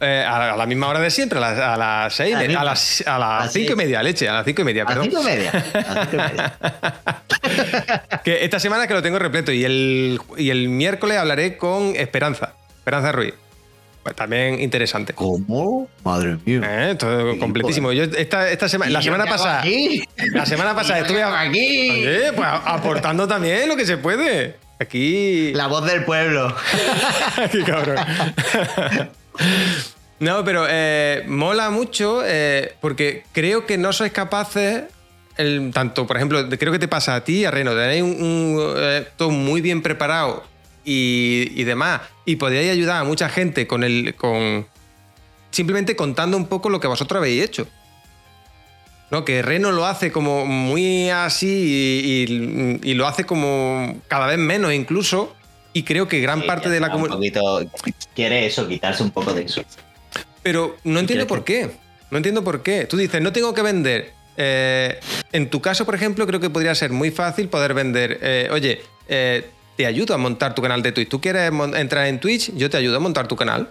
[0.00, 2.54] eh, a, la, a misma hora de siempre, a las, a las seis, A de-
[2.56, 4.86] a las, a A las cinco y media, leche, a las cinco y media, A
[4.86, 5.04] perdón.
[5.04, 5.50] cinco y media.
[5.50, 6.54] A cinco y media.
[8.24, 12.54] Que esta semana que lo tengo repleto y el, y el miércoles hablaré con Esperanza,
[12.78, 13.34] Esperanza Ruiz.
[14.06, 15.12] Pues también interesante.
[15.14, 15.88] ¿Cómo?
[16.04, 16.60] Madre mía.
[16.90, 17.90] Eh, todo completísimo.
[17.90, 20.04] Yo esta, esta semana, la ¿Y yo semana pasada, aquí?
[20.32, 21.90] la semana pasada ¿Y yo qué estuve aquí?
[21.90, 24.58] Oye, pues aportando también lo que se puede.
[24.78, 25.52] Aquí.
[25.54, 26.54] La voz del pueblo.
[27.50, 27.96] Qué cabrón.
[30.20, 34.84] No, pero eh, mola mucho eh, porque creo que no sois capaces,
[35.36, 38.74] el- tanto, por ejemplo, creo que te pasa a ti, a Reno, tenéis un, un,
[38.76, 40.44] eh, todo muy bien preparado
[40.86, 44.14] y, y demás, y podríais ayudar a mucha gente con el.
[44.14, 44.66] con
[45.50, 47.66] simplemente contando un poco lo que vosotros habéis hecho.
[49.10, 49.24] ¿no?
[49.24, 54.38] Que Reno lo hace como muy así y, y- y lo hace como cada vez
[54.38, 55.34] menos incluso.
[55.72, 57.66] Y creo que gran Sí, parte de la comunidad...
[58.14, 59.62] quiere eso, quitarse un poco de eso.
[60.42, 61.70] Pero no entiendo por qué.
[62.10, 62.86] No entiendo por qué.
[62.86, 64.12] Tú dices, no tengo que vender.
[64.38, 64.98] Eh,
[65.32, 68.18] en tu caso, por ejemplo, creo que podría ser muy fácil poder vender.
[68.22, 71.08] eh, oye, eh, te ayudo a montar tu canal de Twitch.
[71.08, 72.52] ¿Tú quieres entrar en Twitch?
[72.54, 73.70] Yo te ayudo a montar tu canal.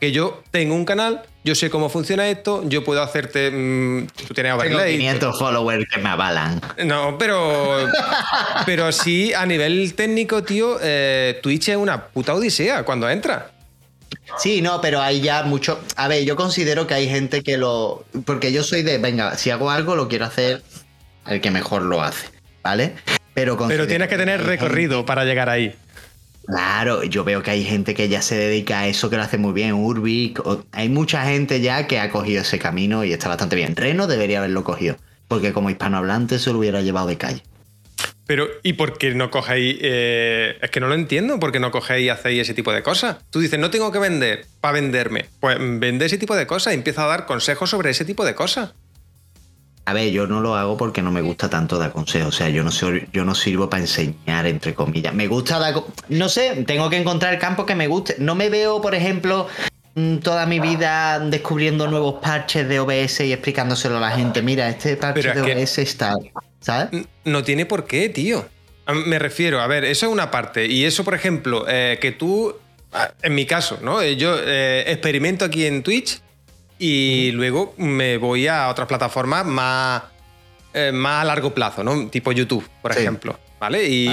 [0.00, 3.50] Que yo tengo un canal, yo sé cómo funciona esto, yo puedo hacerte.
[3.50, 4.98] mm, tú tienes Tengo overlay.
[4.98, 6.60] 500 followers que me avalan.
[6.84, 7.86] No, pero.
[8.66, 13.52] pero sí, a nivel técnico, tío, eh, Twitch es una puta odisea cuando entra.
[14.36, 15.80] Sí, no, pero hay ya mucho.
[15.96, 18.04] A ver, yo considero que hay gente que lo.
[18.26, 20.62] Porque yo soy de, venga, si hago algo, lo quiero hacer
[21.26, 22.26] el que mejor lo hace,
[22.62, 22.94] ¿vale?
[23.36, 25.74] Pero, tienes que tener recorrido para llegar ahí.
[26.46, 29.36] Claro, yo veo que hay gente que ya se dedica a eso, que lo hace
[29.36, 29.72] muy bien.
[29.74, 33.74] Urbic, o- hay mucha gente ya que ha cogido ese camino y está bastante bien.
[33.74, 34.96] Reno debería haberlo cogido,
[35.28, 37.42] porque como hispanohablante se lo hubiera llevado de calle.
[38.26, 39.76] Pero, ¿y por qué no cogéis?
[39.80, 42.82] eh, es que no lo entiendo, ¿por qué no cogéis y hacéis ese tipo de
[42.82, 43.16] cosas?
[43.30, 45.26] Tú dices, no tengo que vender para venderme.
[45.40, 48.34] Pues vende ese tipo de cosas y empieza a dar consejos sobre ese tipo de
[48.34, 48.72] cosas.
[49.86, 52.34] A ver, yo no lo hago porque no me gusta tanto dar consejos.
[52.34, 55.14] O sea, yo no, soy, yo no sirvo para enseñar, entre comillas.
[55.14, 55.74] Me gusta dar.
[56.08, 58.16] No sé, tengo que encontrar el campo que me guste.
[58.18, 59.46] No me veo, por ejemplo,
[59.94, 64.42] mm, toda mi vida descubriendo nuevos parches de OBS y explicándoselo a la gente.
[64.42, 66.14] Mira, este parche de OBS está.
[66.58, 67.06] ¿Sabes?
[67.24, 68.44] No tiene por qué, tío.
[69.06, 70.66] Me refiero, a ver, eso es una parte.
[70.66, 72.56] Y eso, por ejemplo, eh, que tú.
[73.22, 74.00] En mi caso, ¿no?
[74.00, 76.22] Eh, yo eh, experimento aquí en Twitch
[76.78, 80.02] y luego me voy a otras plataformas más,
[80.74, 82.08] eh, más a largo plazo, ¿no?
[82.08, 83.38] Tipo YouTube, por ejemplo.
[83.58, 83.88] ¿Vale?
[83.88, 84.10] Y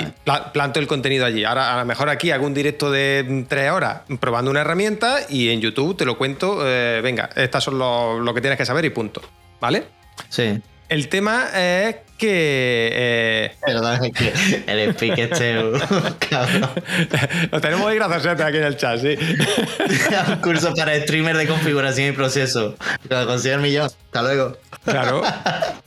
[0.54, 1.44] planto el contenido allí.
[1.44, 5.50] Ahora, a lo mejor aquí hago un directo de tres horas probando una herramienta y
[5.50, 6.66] en YouTube te lo cuento.
[6.66, 9.22] Eh, venga, estas son lo, que tienes que saber y punto.
[9.60, 9.84] ¿Vale?
[10.30, 10.62] Sí.
[10.94, 12.90] El tema es que.
[12.94, 13.52] Eh...
[13.66, 15.56] Perdón, es que el speak este.
[16.30, 16.70] cabrón.
[17.52, 19.18] Lo tenemos muy gracioso aquí en el chat, sí.
[20.28, 22.76] Un curso para streamer de configuración y proceso.
[23.10, 23.86] Lo consigo el millón.
[23.86, 24.56] Hasta luego.
[24.86, 25.24] Claro.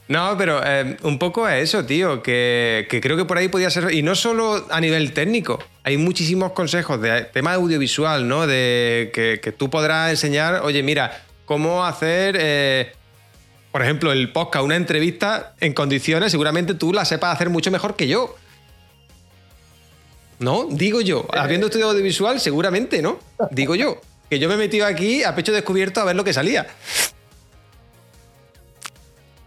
[0.09, 3.69] No, pero eh, un poco es eso, tío, que, que, creo que por ahí podía
[3.69, 3.93] ser.
[3.93, 5.63] Y no solo a nivel técnico.
[5.85, 8.45] Hay muchísimos consejos de tema audiovisual, ¿no?
[8.45, 12.35] De que, que tú podrás enseñar, oye, mira, cómo hacer.
[12.37, 12.91] Eh,
[13.77, 17.95] por ejemplo, el podcast, una entrevista en condiciones, seguramente tú la sepas hacer mucho mejor
[17.95, 18.35] que yo.
[20.39, 20.65] ¿No?
[20.71, 21.27] Digo yo.
[21.31, 21.37] Eh.
[21.37, 23.19] Habiendo estudiado audiovisual, seguramente, ¿no?
[23.51, 24.01] Digo yo.
[24.31, 26.65] Que yo me he metido aquí a pecho descubierto a ver lo que salía.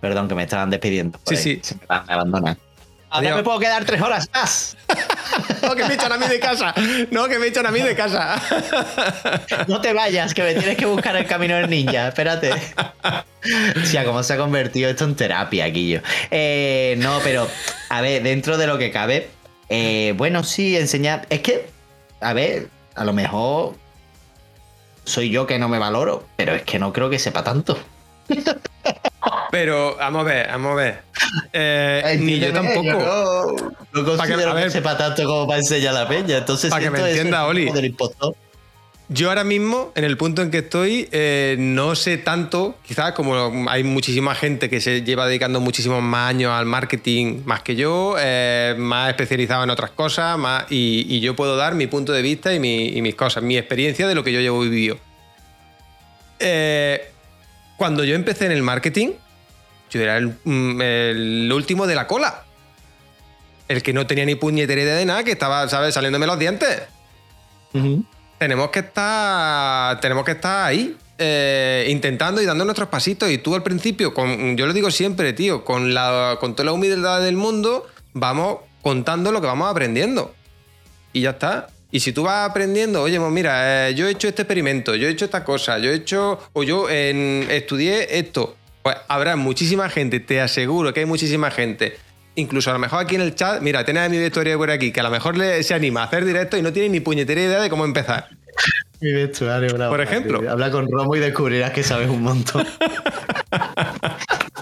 [0.01, 1.19] Perdón, que me estaban despidiendo.
[1.27, 1.59] Sí, sí.
[1.61, 2.57] Se me, abandonan.
[3.09, 4.77] Ahora me puedo quedar tres horas más.
[5.63, 6.75] no, que me echan a mí de casa.
[7.11, 8.41] No, que me echan a mí de casa.
[9.69, 12.09] no te vayas, que me tienes que buscar el camino del ninja.
[12.09, 12.53] Espérate.
[12.53, 16.03] O sea, cómo se ha convertido esto en terapia, Guillo.
[16.31, 17.49] Eh, no, pero,
[17.89, 19.29] a ver, dentro de lo que cabe,
[19.69, 21.27] eh, bueno, sí, enseñar.
[21.31, 21.67] Es que,
[22.21, 23.77] a ver, a lo mejor
[25.05, 27.79] soy yo que no me valoro, pero es que no creo que sepa tanto.
[29.51, 31.03] Pero vamos a ver, vamos a ver.
[31.53, 33.75] Eh, ni yo tampoco.
[33.93, 36.39] no, considero que, sepa tanto como para enseñar a la peña.
[36.39, 37.71] Entonces, para que me entienda, Oli.
[39.13, 43.69] Yo ahora mismo, en el punto en que estoy, eh, no sé tanto, quizás como
[43.69, 48.15] hay muchísima gente que se lleva dedicando muchísimos más años al marketing más que yo,
[48.21, 52.55] eh, más especializado en otras cosas, más, y, yo puedo dar mi punto de vista
[52.55, 54.97] y, mis cosas, mi experiencia de lo que yo llevo vivido.
[57.81, 59.13] Cuando yo empecé en el marketing,
[59.91, 62.45] yo era mm, el, último de la cola.
[63.69, 66.83] El que no tenía ni puñetería de nada, que estaba, ¿sabes?, saliéndome los dientes.
[68.37, 69.99] Tenemos que estar.
[70.03, 70.95] Tenemos que estar ahí.
[71.17, 73.31] Eh, intentando y dando nuestros pasitos.
[73.31, 76.73] Y tú al principio, con, yo lo digo siempre, tío, con, la, con toda la
[76.73, 80.35] humildad del mundo, vamos contando lo que vamos aprendiendo.
[81.15, 81.69] Y ya está.
[81.91, 85.09] Y si tú vas aprendiendo, oye, pues mira, eh, yo he hecho este experimento, yo
[85.09, 90.21] he hecho esta cosa, yo he hecho, o yo estudié esto, pues habrá muchísima gente,
[90.21, 91.97] te aseguro que hay muchísima gente.
[92.37, 94.93] Incluso a lo mejor aquí en el chat, mira, tenés a mi vestuario por aquí,
[94.93, 97.41] que a lo mejor le, se anima a hacer directo y no tiene ni puñetera
[97.41, 98.29] idea de cómo empezar.
[99.01, 99.91] Mi vestuario, bravo.
[99.91, 100.49] Por ejemplo.
[100.49, 102.67] Habla con Romo y descubrirás que sabes un montón.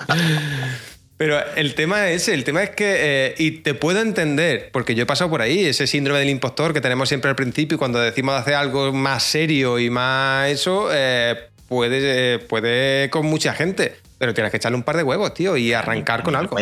[1.19, 4.95] Pero el tema es ese, el tema es que, eh, y te puedo entender, porque
[4.95, 7.99] yo he pasado por ahí, ese síndrome del impostor que tenemos siempre al principio, cuando
[7.99, 13.97] decimos hacer algo más serio y más eso, eh, puede, eh, puede con mucha gente.
[14.19, 16.57] Pero tienes que echarle un par de huevos, tío, y arrancar con algo.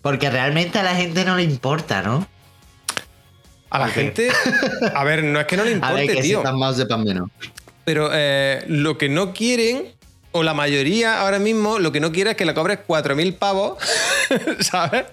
[0.00, 2.24] Porque realmente a la gente no le importa, ¿no?
[3.70, 4.30] A la gente.
[4.94, 6.42] A ver, no es que no le importe, a ver, que tío.
[6.54, 7.28] más de pan menos.
[7.84, 8.10] Pero
[8.68, 9.97] lo que no quieren,
[10.32, 13.78] o la mayoría ahora mismo, lo que no quiere es que le cobres 4.000 pavos,
[14.60, 15.04] ¿sabes?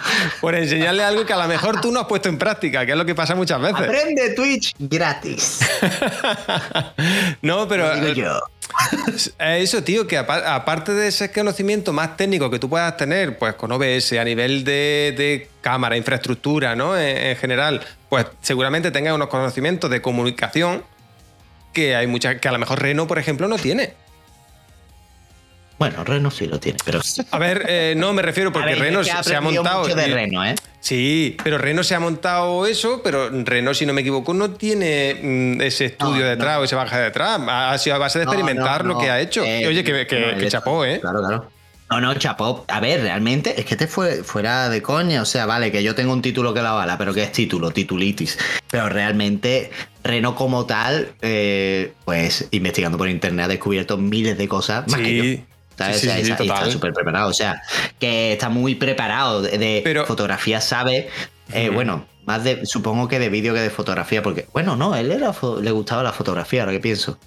[0.42, 2.98] Por enseñarle algo que a lo mejor tú no has puesto en práctica, que es
[2.98, 3.82] lo que pasa muchas veces.
[3.82, 5.60] Aprende Twitch gratis.
[7.42, 7.96] no, pero.
[7.96, 8.40] digo yo.
[9.40, 13.72] Eso, tío, que aparte de ese conocimiento más técnico que tú puedas tener, pues con
[13.72, 16.98] OBS, a nivel de, cámara, infraestructura, ¿no?
[16.98, 20.84] En, general, pues seguramente tengas unos conocimientos de comunicación
[21.74, 23.94] que hay muchas, que a lo mejor Reno, por ejemplo, no tiene.
[25.77, 27.02] Bueno, Reno sí lo tiene, pero.
[27.31, 29.84] A ver, eh, no me refiero porque Reno se ha montado.
[29.84, 30.56] Mucho de Reno, ¿eh?
[30.80, 35.15] Sí, pero Reno se ha montado eso, pero Reno, si no me equivoco, no tiene
[35.22, 37.41] mm, ese estudio detrás o ese baja detrás.
[37.47, 39.43] Ha sido a base de experimentar lo que ha hecho.
[39.43, 40.99] Eh, oye, que, chapó, ¿eh?
[41.02, 41.49] Claro, claro.
[41.89, 42.65] No, no, chapó.
[42.68, 45.22] A ver, realmente es que te fue fuera de coña.
[45.22, 47.72] O sea, vale, que yo tengo un título que la bala, pero que es título,
[47.72, 48.38] titulitis.
[48.72, 49.72] Pero realmente,
[50.03, 55.15] Reno como tal, eh, pues investigando por internet ha descubierto miles de cosas más que
[55.15, 55.55] yo.
[55.77, 57.30] Está súper preparado.
[57.30, 57.61] O sea,
[57.99, 61.10] que está muy preparado de, fotografía, sabe.
[61.53, 65.11] Eh, bueno, más de, supongo que de vídeo que de fotografía, porque, bueno, no, él
[65.11, 67.18] era, le gustaba la fotografía, ahora que pienso.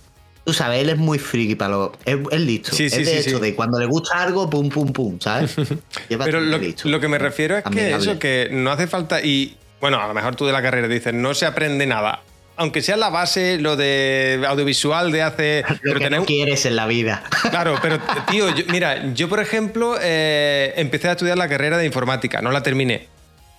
[0.45, 1.93] Tú sabes, él es muy friki para lo.
[2.05, 2.71] Es, es listo.
[2.75, 5.55] Sí, sí, es de sí, hecho de cuando le gusta algo, pum, pum, pum, ¿sabes?
[6.09, 6.89] Pero lo, listo.
[6.89, 9.21] lo que me refiero es que eso, que no hace falta.
[9.21, 12.23] Y bueno, a lo mejor tú de la carrera dices, no se aprende nada.
[12.59, 15.65] Aunque sea la base, lo de audiovisual de hace.
[15.69, 17.23] Lo pero que tener no un- quieres en la vida.
[17.51, 17.99] Claro, pero
[18.31, 22.51] tío, yo- mira, yo por ejemplo eh, empecé a estudiar la carrera de informática, no
[22.51, 23.07] la terminé.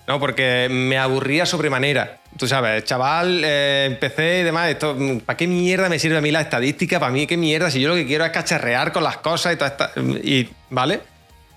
[0.08, 2.18] No, porque me aburría sobremanera.
[2.38, 4.68] Tú sabes, chaval, eh, empecé y demás.
[4.70, 7.00] Esto, ¿Para qué mierda me sirve a mí la estadística?
[7.00, 7.70] ¿Para mí qué mierda?
[7.70, 9.92] Si yo lo que quiero es cacharrear con las cosas y toda esta.
[10.24, 11.02] Y, ¿Vale?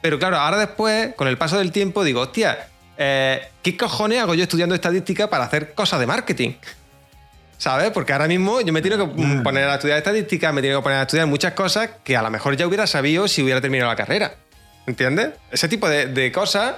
[0.03, 4.35] Pero claro, ahora después, con el paso del tiempo, digo, hostia, eh, ¿qué cojones hago
[4.35, 6.51] yo estudiando estadística para hacer cosas de marketing?
[7.63, 7.93] ¿Sabes?
[7.93, 10.83] Porque ahora mismo yo me tengo que mm, poner a estudiar estadística, me tengo que
[10.83, 13.89] poner a estudiar muchas cosas que a lo mejor ya hubiera sabido si hubiera terminado
[13.89, 14.35] la carrera.
[14.89, 15.29] ¿Entiendes?
[15.53, 16.75] Ese tipo de, de cosas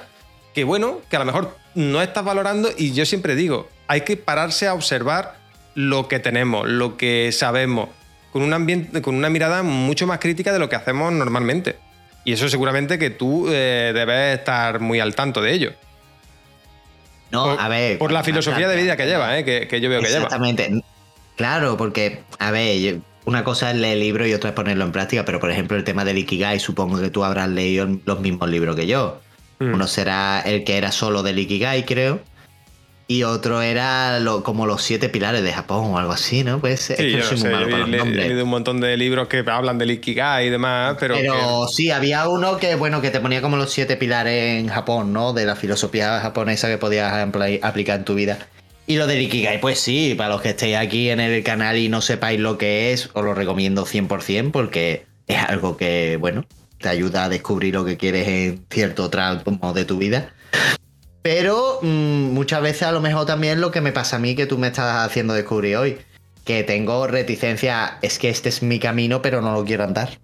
[0.55, 4.19] que, bueno, que a lo mejor no estás valorando y yo siempre digo, hay que
[4.19, 5.37] pararse a observar
[5.75, 7.89] lo que tenemos, lo que sabemos,
[8.31, 11.77] con un ambiente, con una mirada mucho más crítica de lo que hacemos normalmente.
[12.25, 15.73] Y eso seguramente que tú eh, debes estar muy al tanto de ello.
[17.31, 17.99] No, por, a ver.
[17.99, 19.45] por la filosofía de vida que lleva, ¿eh?
[19.45, 20.19] que, que yo veo que lleva.
[20.25, 20.83] Exactamente.
[21.37, 24.93] Claro, porque, a ver, yo- una cosa es leer libros y otra es ponerlo en
[24.93, 28.49] práctica, pero por ejemplo el tema del Ikigai, supongo que tú habrás leído los mismos
[28.51, 29.19] libros que yo.
[29.59, 29.73] Mm.
[29.75, 32.21] Uno será el que era solo del Ikigai, creo.
[33.07, 36.59] Y otro era lo- como los siete pilares de Japón o algo así, ¿no?
[36.59, 38.27] Pues es que yo soy sé, muy malo yo para he los le- he nombres.
[38.29, 42.27] leído un montón de libros que hablan del Ikigai y demás, pero, Pero sí, había
[42.29, 45.35] uno que, bueno, que te ponía como los siete pilares en Japón, ¿no?
[45.35, 47.13] De la filosofía japonesa que podías
[47.63, 48.39] aplicar en tu vida.
[48.87, 51.89] Y lo del Ikigai, pues sí, para los que estéis aquí en el canal y
[51.91, 56.45] no sepáis lo que es, os lo recomiendo 100% porque es algo que, bueno,
[56.79, 60.33] te ayuda a descubrir lo que quieres en cierto tramo de tu vida.
[61.25, 64.45] Pero mm, muchas veces a lo mejor también lo que me pasa a mí que
[64.45, 65.97] tú me estás haciendo descubrir hoy,
[66.45, 70.19] que tengo reticencia, es que este es mi camino, pero no lo quiero andar.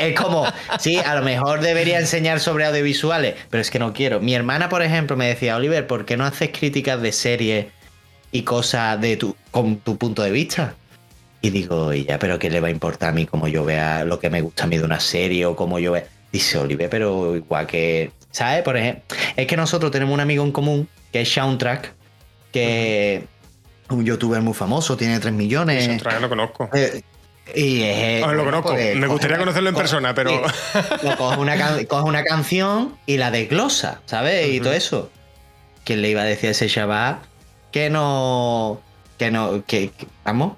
[0.00, 0.46] Es como,
[0.78, 4.20] sí, a lo mejor debería enseñar sobre audiovisuales, pero es que no quiero.
[4.20, 7.66] Mi hermana, por ejemplo, me decía, Oliver, ¿por qué no haces críticas de series
[8.30, 10.76] y cosas de tu, con tu punto de vista?
[11.42, 14.18] Y digo, ya, pero ¿qué le va a importar a mí cómo yo vea lo
[14.18, 16.06] que me gusta a mí de una serie o cómo yo vea?
[16.32, 18.62] Dice Oliver, pero igual que, ¿sabes?
[18.62, 21.92] Por ejemplo, es que nosotros tenemos un amigo en común que es Soundtrack,
[22.52, 23.22] que es
[23.90, 25.84] un youtuber muy famoso, tiene 3 millones.
[25.84, 26.68] Soundtrack lo conozco.
[26.74, 27.02] Eh,
[27.54, 28.74] y es, Ah, lo conozco.
[28.74, 30.42] Me gustaría una- conocerlo en coge- persona, pero-
[31.02, 31.56] lo coge, una
[31.88, 34.48] coge una canción y la desglosa, ¿sabes?
[34.48, 35.10] Y todo eso.
[35.84, 37.18] ¿Quién le iba a decir a ese chaval
[37.72, 38.80] que no.
[39.18, 39.64] que no.
[39.66, 40.56] que, que- vamos.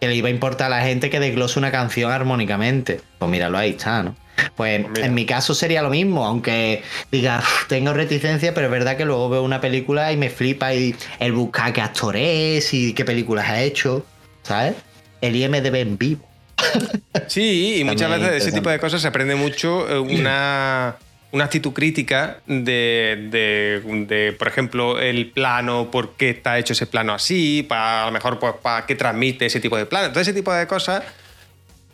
[0.00, 3.00] que le iba a importar a la gente que desglose una canción armónicamente?
[3.18, 4.14] Pues míralo, ahí está, ¿no?
[4.56, 5.06] Pues mira.
[5.06, 9.04] en mi caso sería lo mismo, aunque diga, "Uf, tengo reticencia, pero es verdad que
[9.04, 13.04] luego veo una película y me flipa y el buscar qué actor es y qué
[13.04, 14.04] películas ha hecho,
[14.42, 14.74] ¿sabes?
[15.20, 16.28] El IMDB en vivo.
[17.28, 20.96] Sí, y muchas veces de ese tipo de cosas se aprende mucho eh, una,
[21.32, 26.86] una actitud crítica de, de- de, por ejemplo, el plano, por qué está hecho ese
[26.86, 30.10] plano así, para a lo mejor pues, para qué transmite ese tipo de plano.
[30.10, 31.02] Todo ese tipo de cosas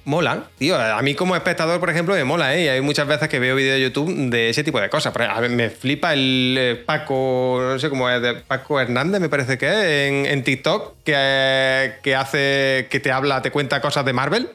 [0.05, 0.81] molan, tío.
[0.81, 2.65] A mí como espectador, por ejemplo, me mola, ¿eh?
[2.65, 5.15] Y hay muchas veces que veo vídeos de YouTube de ese tipo de cosas.
[5.17, 9.29] A ver, me flipa el eh, Paco, no sé cómo es, de Paco Hernández, me
[9.29, 14.05] parece que es, en, en TikTok, que, que hace, que te habla, te cuenta cosas
[14.05, 14.51] de Marvel.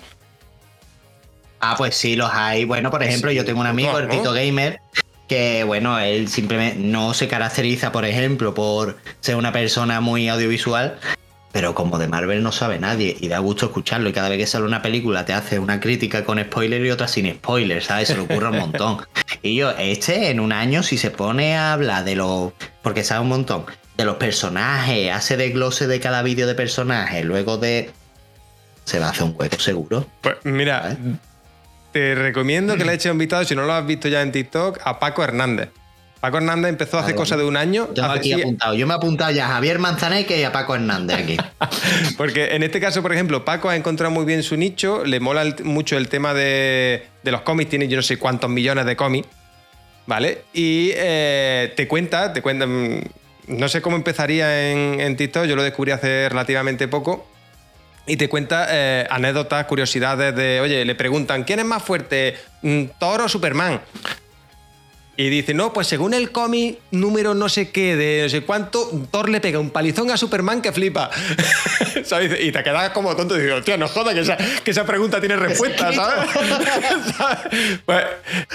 [1.60, 2.66] Ah, pues sí, los hay.
[2.66, 4.10] Bueno, por ejemplo, Sí, yo tengo un amigo, el.
[4.10, 4.80] Tito Gamer,
[5.28, 11.00] que bueno, él simplemente no se caracteriza, por ejemplo, por ser una persona muy audiovisual,
[11.58, 14.46] pero como de Marvel no sabe nadie y da gusto escucharlo y cada vez que
[14.46, 18.10] sale una película te hace una crítica con spoiler y otra sin spoiler, ¿sabes?
[18.10, 19.00] Se le ocurre un montón.
[19.42, 22.54] Y yo, este en un año si se pone a hablar de los...
[22.84, 23.66] porque sabe un montón.
[23.98, 27.90] De los personajes, hace desglose de cada vídeo de personaje, luego de...
[28.84, 30.06] Se va a hacer un hueco seguro.
[30.22, 30.96] Pues mira,
[31.92, 34.78] te recomiendo que le eches un vistazo, si no lo has visto ya en TikTok,
[34.84, 35.70] a Paco Hernández.
[36.20, 37.86] Paco Hernández empezó hace cosa de un año.
[37.88, 38.74] Tengo hace- aquí sí, apuntado.
[38.74, 41.38] Yo me he apuntado ya a Javier Manzaneque y a Paco Hernández aquí.
[42.18, 45.44] Porque en este caso, por ejemplo, Paco ha encontrado muy bien su nicho, le mola
[45.44, 48.96] el- mucho el tema de, de los cómics, tiene yo no sé cuántos millones de
[48.96, 49.28] cómics,
[50.08, 50.44] ¿vale?
[50.54, 53.02] Y eh, te cuenta, te cuenta, mm,
[53.48, 57.28] no sé cómo empezaría en, en TikTok, yo lo descubrí hace relativamente poco.
[58.10, 62.84] Y te cuenta eh, anécdotas, curiosidades de, oye, le preguntan, ¿quién es más fuerte, mm,
[63.00, 63.82] Thor o Superman?
[65.20, 68.88] Y dice, no, pues según el cómic número no sé qué, de no sé cuánto,
[69.10, 71.10] Thor le pega un palizón a Superman que flipa.
[72.06, 72.40] ¿Sabes?
[72.40, 75.20] Y te quedas como tonto y digo, tío, no joda que esa, que esa pregunta
[75.20, 76.30] tiene respuesta, ¿sabes?
[77.18, 77.80] ¿Sabes?
[77.84, 78.06] Pues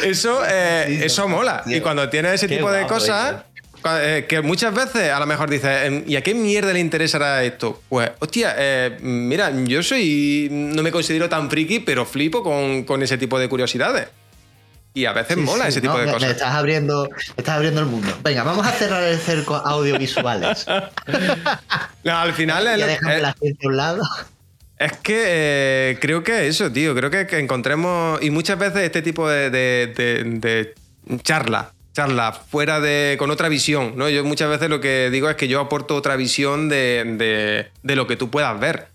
[0.04, 1.64] eso, eh, eso mola.
[1.66, 3.42] Y cuando tienes ese Qué tipo de cosas,
[3.84, 7.82] eh, que muchas veces a lo mejor dices, ¿y a qué mierda le interesará esto?
[7.88, 10.46] Pues, hostia, eh, mira, yo soy.
[10.48, 14.06] No me considero tan friki, pero flipo con, con ese tipo de curiosidades.
[14.94, 16.28] Y a veces Sí, mola sí, ese tipo no, de me- cosas.
[16.28, 18.14] Me estás abriendo, estás abriendo el mundo.
[18.22, 20.66] Venga, vamos a cerrar el cerco audiovisuales.
[22.04, 24.02] No, al final es, ya la a un lado.
[24.78, 26.94] es que eh, creo que eso, tío.
[26.94, 28.20] Creo que, que encontremos.
[28.22, 31.72] Y muchas veces este tipo de, de- de- de charla.
[31.94, 33.16] Charla fuera de.
[33.18, 33.92] con otra visión.
[33.96, 34.08] ¿no?
[34.08, 37.96] Yo muchas veces lo que digo es que yo aporto otra visión de, de- de
[37.96, 38.88] lo que tú puedas ver.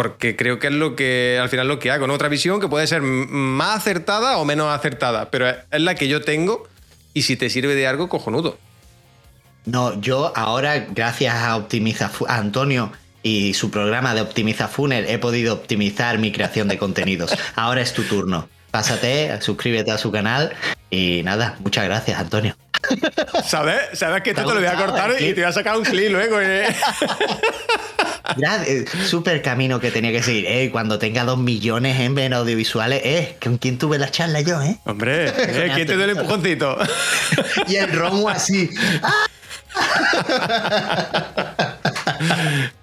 [0.00, 2.14] Porque creo que es lo que al final lo que hago, ¿no?
[2.14, 6.22] Otra visión que puede ser más acertada o menos acertada, pero es, la que yo
[6.22, 6.66] tengo
[7.12, 8.56] y si te sirve de algo, cojonudo.
[9.66, 12.90] No, yo ahora, gracias a Optimiza a Antonio
[13.22, 17.36] y su programa de Optimiza Funnel, he podido optimizar mi creación de contenidos.
[17.54, 18.48] Ahora es tu turno.
[18.70, 20.54] Pásate, suscríbete a su canal
[20.88, 22.56] y nada, muchas gracias, Antonio.
[23.44, 23.76] ¿Sabes?
[23.98, 25.34] ¿Sabes que ¿Te esto te lo voy a cortar y clip?
[25.34, 26.40] te voy a sacar un clip luego?
[26.40, 26.66] ¿eh?
[28.36, 30.46] Gra- eh, Súper camino que tenía que seguir.
[30.46, 34.60] Eh, cuando tenga dos millones en ven audiovisuales, eh, ¿con quién tuve la charla yo,
[34.62, 34.78] eh?
[34.84, 35.70] Hombre, ¿eh?
[35.74, 36.78] ¿quién te dio el empujoncito?
[37.68, 38.70] Y el romo así.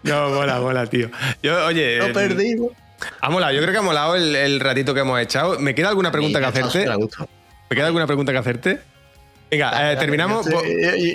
[0.04, 1.10] No, mola, mola, tío.
[1.44, 2.72] Yo, oye, Lo eh, perdimos.
[3.22, 3.54] ha molado.
[3.54, 5.60] Yo creo que ha molado el, el ratito que hemos echado.
[5.60, 6.88] ¿Me queda alguna pregunta que hacerte?
[7.70, 8.80] ¿Me queda alguna pregunta que hacerte?
[9.50, 10.48] Venga, eh, terminamos.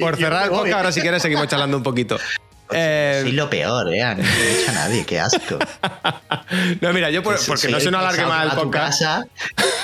[0.00, 2.18] Por, cerrar el podcast, ahora si quieres seguimos charlando un poquito.
[2.74, 4.02] Eh, Soy lo peor, eh.
[4.02, 5.58] A mí no me echa nadie, qué asco.
[6.80, 8.98] no, mira, yo por- Soy porque no se nos alargue más el va podcast.
[9.02, 9.26] casa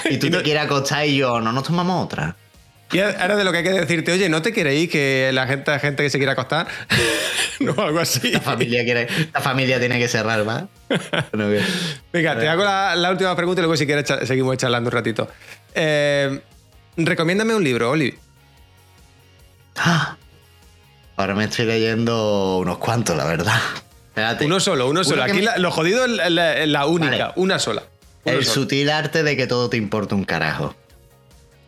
[0.08, 2.34] y tú Y no- te quieres acostar y yo, no nos tomamos otra.
[2.90, 5.70] Y ahora de lo que hay que decirte, oye, ¿no te queréis que la gente,
[5.70, 6.66] la gente que se quiera acostar?
[7.60, 8.32] no, algo así.
[8.32, 10.42] La familia quiere, la familia tiene que cerrar.
[10.44, 11.66] Bueno, bien.
[12.10, 15.28] Venga, te hago la, la última pregunta y luego si quieres seguimos charlando un ratito.
[15.74, 16.40] Eh,
[16.96, 18.16] recomiéndame un libro, Oli.
[19.78, 20.16] Ah,
[21.16, 23.58] Ahora me estoy leyendo unos cuantos, la verdad.
[24.08, 24.46] Espérate.
[24.46, 25.22] Uno solo, uno solo.
[25.24, 27.32] Aquí me- la- lo jodido es la, la- la única, Vale.
[27.36, 27.82] una sola.
[28.24, 28.62] Uno El solo.
[28.62, 30.74] sutil arte de que todo te importa un carajo.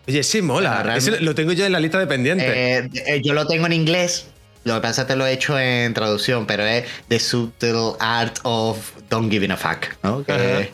[0.06, 0.94] Oye, sí, mola.
[0.96, 2.46] Ese lo tengo yo en la lista de pendientes.
[2.48, 4.26] Eh, eh, yo lo tengo en inglés.
[4.64, 8.38] Lo que pasa es que lo he hecho en traducción, pero es The Subtle Art
[8.42, 8.78] of
[9.08, 10.22] Don't Giving a Fuck, ¿no?
[10.24, 10.72] Que-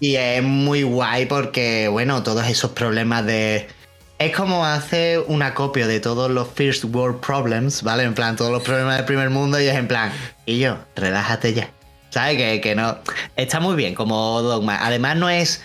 [0.00, 3.68] y es muy guay porque, bueno, todos esos problemas de...
[4.18, 8.04] Es como hacer una copia de todos los First World Problems, ¿vale?
[8.04, 10.10] En plan, todos los problemas del primer mundo y es en plan,
[10.46, 11.68] y yo, relájate ya.
[12.08, 12.38] ¿Sabes?
[12.38, 12.96] Que, que no...
[13.36, 14.78] Está muy bien como dogma.
[14.86, 15.60] Además no es...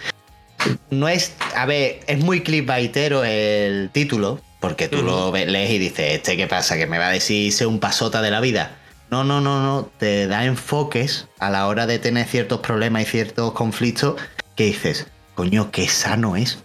[0.90, 1.34] No es...
[1.56, 6.48] A ver, es muy clickbaitero el título, porque tú lo lees y dices, ¿este qué
[6.48, 6.76] pasa?
[6.76, 8.76] ¿Que me va a decir ser un pasota de la vida?
[9.10, 9.90] No, no, no, no.
[9.98, 14.20] Te da enfoques a la hora de tener ciertos problemas y ciertos conflictos
[14.58, 16.58] que dices, coño, qué sano es.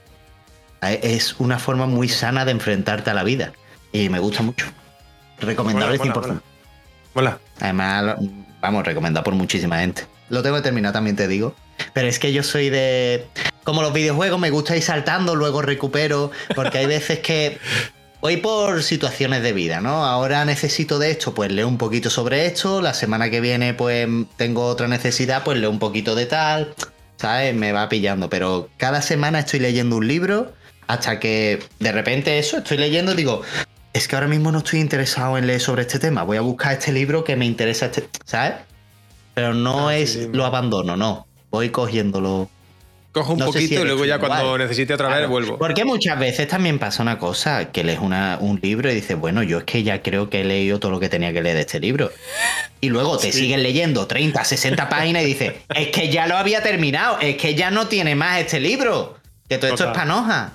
[0.83, 3.53] Es una forma muy sana de enfrentarte a la vida.
[3.93, 4.67] Y me gusta mucho.
[5.41, 6.23] Recomendable Mola, 100%.
[6.23, 6.43] mola,
[7.15, 7.39] Mola.
[7.61, 8.17] Además,
[8.61, 10.07] vamos, recomendado por muchísima gente.
[10.29, 11.55] Lo tengo terminado, también te digo.
[11.93, 13.27] Pero es que yo soy de.
[13.65, 16.31] Como los videojuegos, me gusta ir saltando, luego recupero.
[16.55, 17.59] Porque hay veces que.
[18.21, 20.05] Voy por situaciones de vida, ¿no?
[20.05, 22.81] Ahora necesito de esto, pues leo un poquito sobre esto.
[22.81, 26.75] La semana que viene, pues tengo otra necesidad, pues leo un poquito de tal.
[27.19, 27.55] ¿Sabes?
[27.55, 28.29] Me va pillando.
[28.29, 30.53] Pero cada semana estoy leyendo un libro
[30.87, 33.43] hasta que de repente eso, estoy leyendo y digo,
[33.93, 36.23] es que ahora mismo no estoy interesado en leer sobre este tema.
[36.23, 38.55] Voy a buscar este libro que me interesa, este, ¿sabes?
[39.35, 41.27] Pero no Ah, es sí, lo abandono, no.
[41.51, 42.49] Voy cogiéndolo.
[43.13, 44.29] Cojo un No sé si poquito y luego ya igual.
[44.31, 45.31] cuando necesite otra vez Claro.
[45.31, 45.57] vuelvo.
[45.59, 49.43] Porque muchas veces también pasa una cosa, que lees una- un libro y dices, bueno,
[49.43, 51.63] yo es que ya creo que he leído todo lo que tenía que leer de
[51.63, 52.11] este libro.
[52.83, 56.63] Y luego te siguen leyendo 30, 60 páginas y dices, es que ya lo había
[56.63, 59.17] terminado, es que ya no tiene más este libro,
[59.49, 59.93] que todo esto Total.
[59.95, 60.53] es panoja.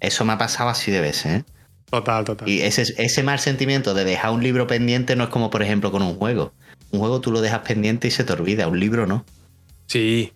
[0.00, 1.44] Eso me ha pasado así de veces, ¿eh?
[1.90, 2.48] Total, total.
[2.48, 5.90] Y ese, ese mal sentimiento de dejar un libro pendiente no es como, por ejemplo,
[5.92, 6.52] con un juego.
[6.92, 9.24] Un juego tú lo dejas pendiente y se te olvida, un libro no.
[9.86, 10.32] Sí.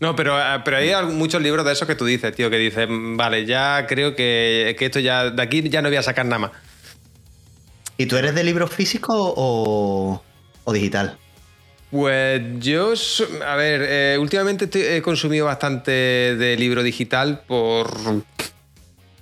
[0.00, 2.86] No, pero, eh, pero hay muchos libros de esos que tú dices, tío, que dices,
[2.88, 6.26] "Mm, vale, ya creo que, que esto ya, de aquí ya no voy a sacar
[6.26, 6.50] nada más.
[7.96, 10.22] ¿Y tú eres de libro físico o,
[10.64, 11.16] o digital?
[11.90, 12.92] Pues yo,
[13.46, 17.88] a ver, eh, últimamente estoy- he consumido bastante de libro digital por,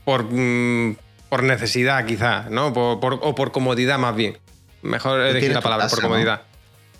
[0.05, 0.97] por, mm,
[1.29, 2.73] por necesidad, quizás, ¿no?
[2.73, 4.39] Por- por- o por comodidad, más bien.
[4.83, 6.09] Mejor elegir la palabra, casa, por ¿no?
[6.11, 6.43] comodidad.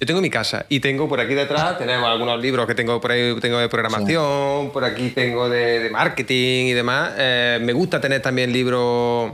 [0.01, 3.13] Yo tengo mi casa y tengo por aquí detrás, tenemos algunos libros que tengo por
[3.13, 7.13] ahí, tengo de programación, por aquí tengo de, de marketing y demás.
[7.17, 9.33] Eh, me gusta tener también libros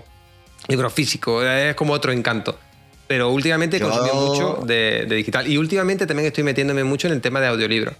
[0.66, 2.58] libros físicos, es como otro encanto.
[3.06, 5.46] Pero últimamente Yo- consumido mucho de, de digital.
[5.48, 7.94] Y últimamente también estoy metiéndome mucho en el tema de audiolibros.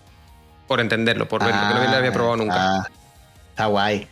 [0.67, 2.55] Por entenderlo, por verlo, que no lo había probado nunca.
[2.55, 2.91] Está,
[3.51, 4.07] está guay.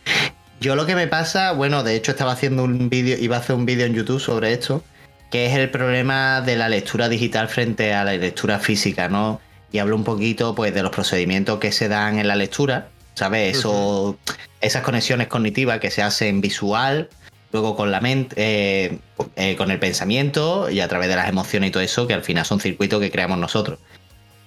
[0.61, 3.57] Yo lo que me pasa, bueno, de hecho estaba haciendo un vídeo, iba a hacer
[3.57, 4.83] un vídeo en YouTube sobre esto,
[5.31, 9.41] que es el problema de la lectura digital frente a la lectura física, ¿no?
[9.71, 13.59] Y hablo un poquito, pues, de los procedimientos que se dan en la lectura, ¿sabes?
[13.59, 14.19] Eso,
[14.61, 17.11] esas conexiones cognitivas que se hacen visual,
[17.53, 18.99] luego con la mente, eh,
[19.37, 22.23] eh, con el pensamiento y a través de las emociones y todo eso, que al
[22.23, 23.79] final son circuitos que creamos nosotros.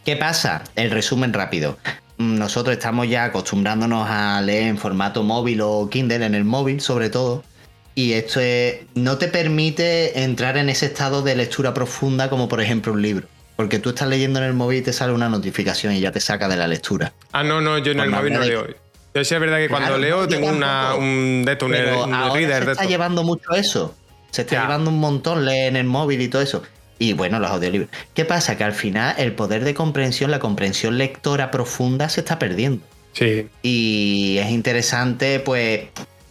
[0.06, 0.64] ¿Qué pasa?
[0.76, 1.78] El resumen rápido.
[2.20, 6.82] Mm, Nosotros estamos ya acostumbrándonos a leer en formato móvil o Kindle, en el móvil
[6.82, 7.44] sobre todo.
[7.96, 12.62] Y esto es- no te permite entrar en ese estado de lectura profunda como por
[12.62, 13.28] ejemplo un libro.
[13.56, 16.20] Porque tú estás leyendo en el móvil y te sale una notificación y ya te
[16.22, 17.14] saca de la lectura.
[17.32, 18.68] Ah, no, no, yo en Por el la móvil no leo.
[19.16, 22.34] Yo sí es verdad que cuando Claro, leo tengo una, un de un, un ahora
[22.34, 23.96] reader se está llevando mucho eso.
[24.32, 24.62] Se está Ya.
[24.64, 26.64] llevando un montón leer en el móvil y todo eso.
[27.00, 27.90] Y bueno, los audiolibros.
[28.14, 28.58] ¿Qué pasa?
[28.58, 32.84] Que al final el poder de comprensión, la comprensión lectora profunda se está perdiendo.
[33.14, 33.48] Sí.
[33.64, 35.84] Y es interesante, pues,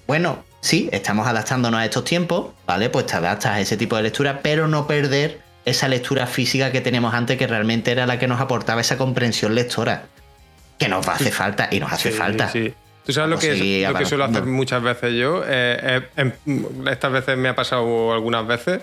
[0.06, 2.90] bueno, sí, estamos adaptándonos a estos tiempos, ¿vale?
[2.90, 6.80] Pues te adaptas a ese tipo de lectura, pero no perder esa lectura física que
[6.82, 10.04] teníamos antes, que realmente era la que nos aportaba esa comprensión lectora.
[10.78, 12.48] Que nos hace falta y nos hace Sí, falta.
[12.50, 12.72] sí.
[13.04, 15.42] ¿Tú sabes lo que, lo que suelo hacer muchas veces yo?
[15.46, 18.80] Eh, eh, em- estas veces me ha pasado algunas veces.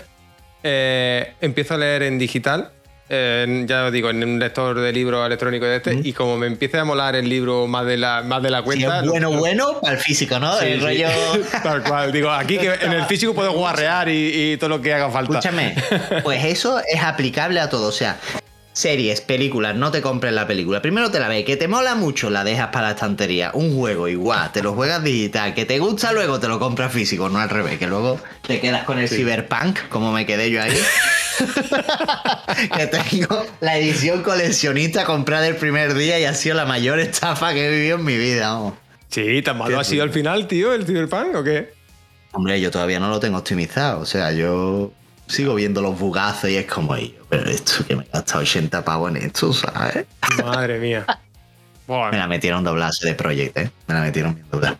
[0.67, 2.71] Eh, empiezo a leer en digital.
[3.07, 5.99] eh, ya os digo, en un lector de libros electrónico de este.
[6.03, 9.01] Y como me empiece a molar el libro más de la, más de la cuenta.
[9.01, 10.57] es bueno, lo- bueno, para el físico, ¿no?
[10.57, 10.85] Sí, el sí.
[10.85, 11.07] rollo.
[11.63, 12.11] Tal cual.
[12.11, 15.37] Digo, aquí que en el físico puedo guarrear y, y todo lo que haga falta.
[15.37, 15.75] Escúchame,
[16.23, 17.89] pues eso es aplicable a todo.
[17.89, 18.17] O sea,
[18.75, 20.81] series, películas, no te compres la película.
[20.81, 23.51] Primero te la ves, que te mola mucho, la dejas para la estantería.
[23.53, 25.53] Un juego igual, te lo juegas digital.
[25.53, 27.79] Que te gusta, luego te lo compras físico, no al revés.
[27.79, 30.73] Que luego te quedas con el Cyberpunk, como me quedé yo ahí.
[32.77, 37.53] que tengo la edición coleccionista comprada el primer día y ha sido la mayor estafa
[37.53, 38.51] que he vivido en mi vida.
[38.51, 38.73] vamos.
[39.09, 41.73] Sí, tan malo ha sido al final, tío, el Cyberpunk, ¿o qué?
[42.33, 44.01] Hombre, yo todavía no lo tengo optimizado.
[44.01, 44.91] O sea, yo
[45.27, 46.95] sigo viendo los bugazos y es como
[47.29, 50.05] pero esto que me he gastado 80 pavos en esto, ¿sabes?
[50.43, 51.05] Madre mía.
[51.87, 52.11] Buah.
[52.11, 53.69] Me la metieron doblarse de Project, ¿eh?
[53.87, 54.77] Me la metieron bien doblada.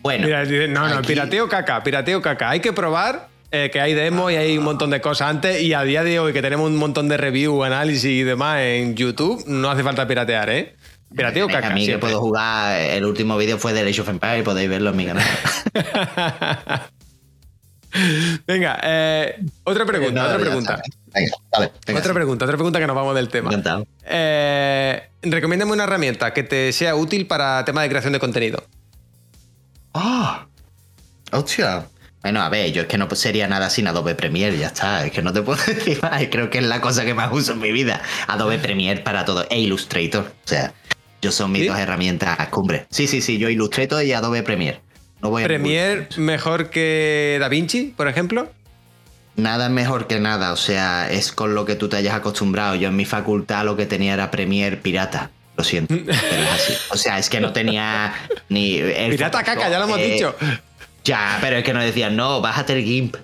[0.00, 2.48] Bueno, Mira, no, no, aquí- pirateo caca, pirateo caca.
[2.50, 5.60] Hay que probar eh, que hay demos y hay un montón de cosas antes.
[5.60, 8.94] Y a día de hoy, que tenemos un montón de review, análisis y demás en
[8.94, 10.76] YouTube, no hace falta piratear, ¿eh?
[11.14, 11.70] Pirateo a caca.
[11.70, 12.08] mí que siempre.
[12.08, 15.24] puedo jugar, el último vídeo fue de Age of Empires, podéis verlo en mi canal.
[18.46, 20.82] Venga, eh, otra pregunta, No, otra pregunta.
[21.14, 22.12] Venga, Otra sí.
[22.12, 23.48] pregunta, otra pregunta que nos vamos del tema.
[23.50, 23.86] Encantado.
[24.04, 28.62] Eh, recomiéndame una herramienta que te sea útil para tema de creación de contenido.
[29.94, 30.46] ¡Ah!
[31.32, 31.86] ¡Hostia!
[32.22, 35.06] Bueno, a ver, yo es que no sería nada sin Adobe Premiere, ya está.
[35.06, 36.22] Es que no te puedo decir más.
[36.30, 38.02] Creo que es la cosa que más uso en mi vida.
[38.26, 39.46] Adobe Premiere para todo.
[39.48, 40.24] E Illustrator.
[40.44, 40.72] O sea,
[41.22, 41.68] yo son mis ¿Sí?
[41.68, 42.86] dos herramientas cumbre.
[42.90, 43.38] Sí, sí, sí.
[43.38, 44.80] Yo Illustrator y Adobe Premiere.
[45.22, 48.50] No voy a Premiere mejor que DaVinci, por ejemplo.
[49.36, 50.52] Nada mejor que nada.
[50.52, 52.74] O sea, es con lo que tú te hayas acostumbrado.
[52.74, 55.30] Yo en mi facultad lo que tenía era Premiere pirata.
[55.56, 56.74] Lo siento, pero es así.
[56.90, 58.14] O sea, es que no tenía
[58.48, 58.76] ni.
[58.76, 60.34] el Pirata caca, ya lo hemos eh, dicho.
[61.04, 63.16] Ya, pero es que nos decían, no, bájate el GIMP.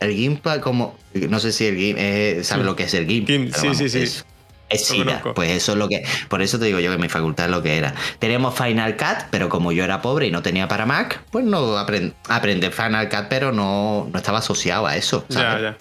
[0.00, 0.98] El GIMP como...
[1.14, 1.98] No sé si el GIMP...
[1.98, 3.54] eh, ¿Sabes lo que es el GIMP?
[3.54, 4.22] Sí, sí, sí.
[4.70, 5.22] Es, SIDA.
[5.34, 6.04] Pues eso es lo que...
[6.28, 7.94] Por eso te digo yo que mi facultad es lo que era.
[8.18, 11.78] Teníamos Final Cut, pero como yo era pobre y no tenía para Mac, pues no
[11.78, 15.24] aprend aprendí Final Cut, pero no, no estaba asociado a eso.
[15.28, 15.62] Ya, ¿sabes?
[15.62, 15.78] ya.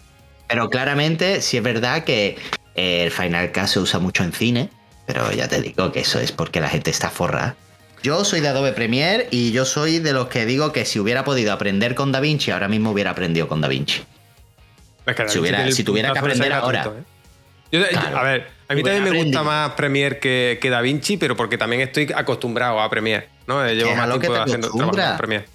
[0.48, 2.38] Pero claramente sí es verdad que
[2.76, 4.70] eh, el Final Cut se usa mucho en cine,
[5.06, 7.56] pero ya te digo que eso es porque la gente está forrada.
[8.04, 11.24] Yo soy de Adobe Premiere y yo soy de los que digo que si hubiera
[11.26, 14.04] podido aprender con DaVinci, ahora mismo hubiera aprendido con DaVinci.
[15.06, 16.84] Es que Si hubiera- si tuviera que aprender ahora.
[16.86, 17.16] ¿eh?
[17.72, 18.18] Yo- Claro.
[18.18, 21.81] a ver, a mí también me gusta más Premiere que, que DaVinci, pero porque también
[21.81, 23.27] estoy acostumbrado a Premiere.
[23.48, 23.65] ¿no?
[23.65, 25.07] Eh, Llevo más lo que tiempo te haciendo acostumbras.
[25.10, 25.45] con Premiere.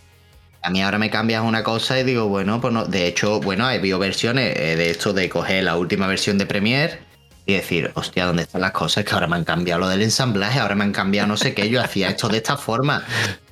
[0.64, 2.84] A mí ahora me cambias una cosa y digo, bueno, pues no.
[2.84, 6.46] De hecho, bueno, he visto versiones eh, de esto de coger la última versión de
[6.46, 7.00] Premiere
[7.46, 9.04] y decir, hostia, ¿dónde están las cosas?
[9.04, 11.68] Que ahora me han cambiado lo del ensamblaje, ahora me han cambiado no sé qué,
[11.68, 13.04] yo hacía esto de esta forma.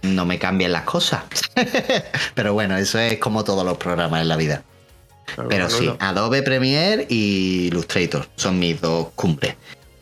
[0.02, 1.24] No me cambien las cosas.
[2.34, 4.62] Pero bueno, eso es como todos los programas en la vida.
[5.48, 5.92] Pero sí.
[5.98, 9.54] Adobe Premiere y Illustrator son mis dos cumbres.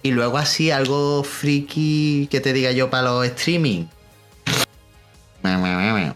[0.02, 3.86] Y luego así algo friki que te diga yo para los streaming.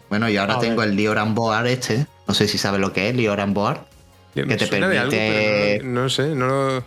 [0.08, 0.90] Bueno, yo ahora A tengo ver.
[0.90, 2.06] el Lioran Board este.
[2.26, 3.80] No sé si sabes lo que es Lioran Board.
[4.34, 6.84] Que te algo, permite- no, no sé, no lo...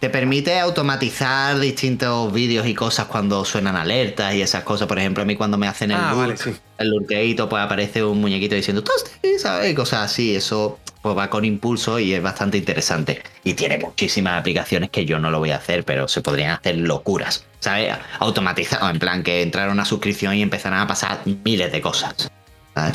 [0.00, 4.88] Te permite automatizar distintos vídeos y cosas cuando suenan alertas y esas cosas.
[4.88, 6.54] Por ejemplo, a mí cuando me hacen el Ah, lurk, vale, sí.
[6.78, 9.70] el lurkeito, pues aparece un muñequito diciendo tosti, ¿sabes?
[9.70, 10.34] Y cosas así.
[10.34, 13.22] Eso pues va con impulso y es bastante interesante.
[13.44, 16.76] Y tiene muchísimas aplicaciones que yo no lo voy a hacer, pero se podrían hacer
[16.78, 17.94] locuras, ¿sabes?
[18.18, 22.28] Automatizado, en plan que entrar a una suscripción y empezaran a pasar miles de cosas.
[22.74, 22.94] ¿sabes?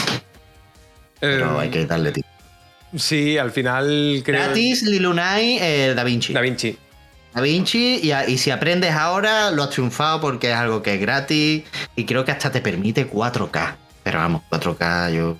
[1.21, 2.30] Pero Eh, hay que darle tiempo.
[2.95, 4.43] Sí, al final creo.
[4.43, 6.33] Gratis, Lilunai, eh, Da Vinci.
[6.33, 6.77] Da Vinci.
[7.33, 10.95] Da Vinci, y, a- y si aprendes ahora, lo has triunfado porque es algo que
[10.95, 11.63] es gratis
[11.95, 13.75] y creo que hasta te permite 4K.
[14.03, 15.37] Pero vamos, 4K yo.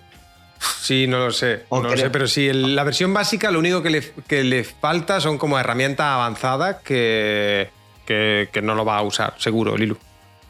[0.79, 1.65] Sí, no lo sé.
[1.69, 4.43] O no lo sé, pero sí, el- la versión básica lo único que le, que
[4.43, 7.69] le falta son como herramientas avanzadas que,
[8.05, 9.97] que, que no lo va a usar, seguro, Lilu.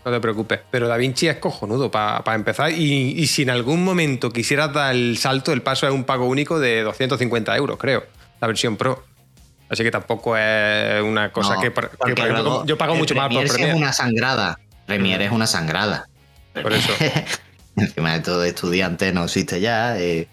[0.03, 0.59] No te preocupes.
[0.71, 2.71] Pero DaVinci es cojonudo para empezar.
[2.71, 6.25] Y, y si en algún momento quisieras dar el salto, el paso es un pago
[6.25, 8.05] único de 250 euros, creo.
[8.39, 9.03] La versión Pro.
[9.69, 13.43] Así que tampoco es una cosa No, que, que, luego yo pago mucho más por
[13.45, 14.59] Premiere es una sangrada.
[14.85, 16.07] Premiere es una sangrada.
[16.61, 16.91] Por eso.
[17.77, 19.97] Encima de todo, estudiante no existe ya.
[19.97, 20.27] eh,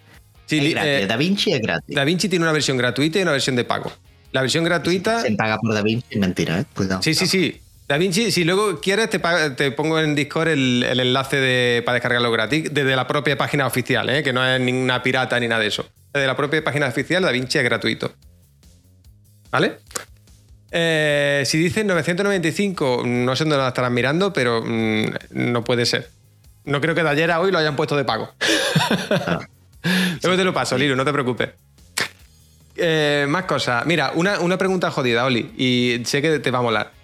[0.46, 0.90] Sí, es li- gratis.
[0.90, 1.94] eh, Da Vinci es gratis.
[1.94, 3.92] DaVinci tiene una versión gratuita y una versión de pago.
[4.32, 5.20] La versión gratuita.
[5.20, 6.64] Se paga por Da Vinci, mentira, ¿eh?
[6.74, 7.02] Cuidado.
[7.02, 7.60] Sí, sí, sí.
[7.88, 12.30] Da Vinci, si luego quieres, te, pongo en Discord el, el enlace de, para descargarlo
[12.30, 14.22] gratis desde la propia página oficial, ¿eh?
[14.22, 15.88] que no es ninguna pirata ni nada de eso.
[16.12, 18.12] Desde la propia página oficial, Da Vinci es gratuito.
[19.50, 19.78] ¿Vale?
[20.70, 26.10] Eh, si dices 995, no sé dónde lo estarán mirando, pero mm, no puede ser.
[26.64, 28.34] No creo que de ayer a hoy lo hayan puesto de pago.
[30.22, 31.48] Luego te lo paso, Lilo, no te preocupes.
[32.76, 33.86] Eh, más cosas.
[33.86, 36.97] Mira, una, una pregunta jodida, Oli, y sé que te va a molar.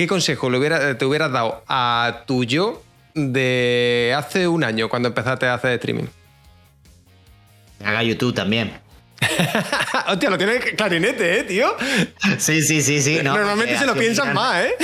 [0.00, 2.82] ¿Qué consejo le hubiera- te hubieras dado a tu yo
[3.14, 6.06] de hace un año cuando empezaste a hacer streaming?
[7.84, 8.72] Haga YouTube también.
[10.08, 11.76] Hostia, lo tienes clarinete, ¿eh, tío?
[12.38, 13.16] Sí, sí, sí, sí.
[13.22, 14.74] no, Normalmente porque se lo piensan gran- más, ¿eh?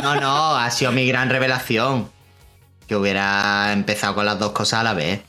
[0.00, 2.08] No, no, ha sido mi gran revelación.
[2.86, 5.22] Que hubiera empezado con las dos cosas a la vez.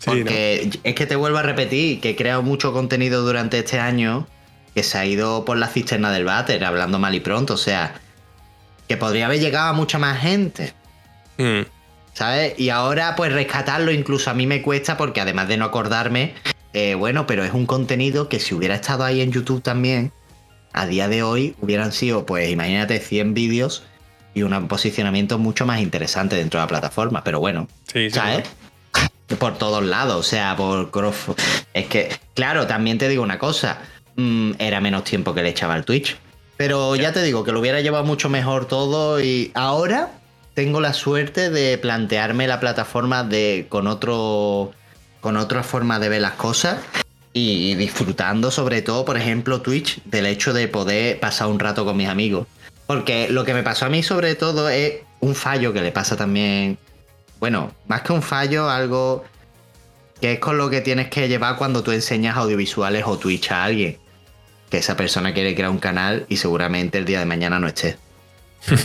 [0.00, 0.16] Sí, ¿no?
[0.16, 4.26] Porque es que te vuelvo a repetir que he creado mucho contenido durante este año
[4.74, 7.54] que se ha ido por la cisterna del váter, hablando mal y pronto.
[7.54, 7.94] O sea,
[8.88, 10.74] que podría haber llegado a mucha más gente.
[11.38, 11.62] Mm.
[12.12, 12.58] ¿Sabes?
[12.58, 16.34] Y ahora, pues rescatarlo incluso a mí me cuesta porque además de no acordarme,
[16.72, 20.12] eh, bueno, pero es un contenido que si hubiera estado ahí en YouTube también,
[20.72, 23.84] a día de hoy hubieran sido, pues imagínate, 100 vídeos
[24.34, 27.24] y un posicionamiento mucho más interesante dentro de la plataforma.
[27.24, 28.48] Pero bueno, Sí, sí, ¿sabes?
[29.38, 30.90] Por todos lados, o sea, por.
[31.72, 33.78] Es que, claro, también te digo una cosa,
[34.20, 36.16] mm, era menos tiempo que le echaba al Twitch.
[36.56, 40.10] Pero ya te digo que lo hubiera llevado mucho mejor todo y ahora
[40.54, 44.72] tengo la suerte de plantearme la plataforma de con otro
[45.20, 46.78] con otra forma de ver las cosas
[47.32, 51.96] y disfrutando sobre todo, por ejemplo, Twitch del hecho de poder pasar un rato con
[51.96, 52.46] mis amigos.
[52.86, 56.16] Porque lo que me pasó a mí sobre todo es un fallo que le pasa
[56.16, 56.76] también,
[57.38, 59.24] bueno, más que un fallo, algo
[60.20, 63.64] que es con lo que tienes que llevar cuando tú enseñas audiovisuales o Twitch a
[63.64, 63.96] alguien.
[64.70, 67.96] Que esa persona quiere crear un canal y seguramente el día de mañana no esté.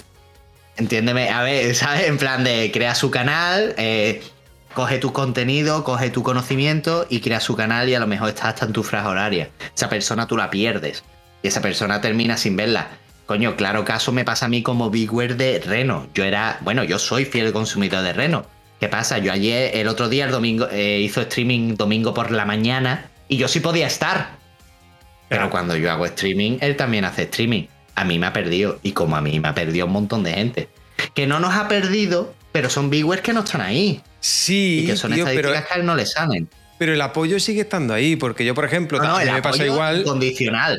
[0.78, 2.08] Entiéndeme, a ver, ¿sabes?
[2.08, 4.22] En plan de crea su canal, eh,
[4.74, 8.50] coge tu contenido, coge tu conocimiento y crea su canal y a lo mejor está
[8.50, 9.50] hasta en tu franja horaria.
[9.76, 11.04] Esa persona tú la pierdes
[11.42, 12.90] y esa persona termina sin verla.
[13.26, 16.08] Coño, claro caso me pasa a mí como Bigware de Reno.
[16.14, 18.46] Yo era, bueno, yo soy fiel consumidor de Reno.
[18.80, 19.18] ¿Qué pasa?
[19.18, 23.38] Yo ayer, el otro día, el domingo, eh, hizo streaming domingo por la mañana y
[23.38, 24.38] yo sí podía estar.
[25.30, 27.64] Pero cuando yo hago streaming, él también hace streaming.
[27.96, 28.80] A mí me ha perdido.
[28.84, 30.70] Y como a mí me ha perdido un montón de gente.
[31.14, 34.02] Que no nos ha perdido, pero son viewers que no están ahí.
[34.20, 36.50] Sí, Y que son tío, pero, estadísticas que a él no le salen.
[36.78, 39.66] pero el apoyo sigue estando ahí, porque yo, por ejemplo, No, no, el me pasa
[39.66, 40.04] igual.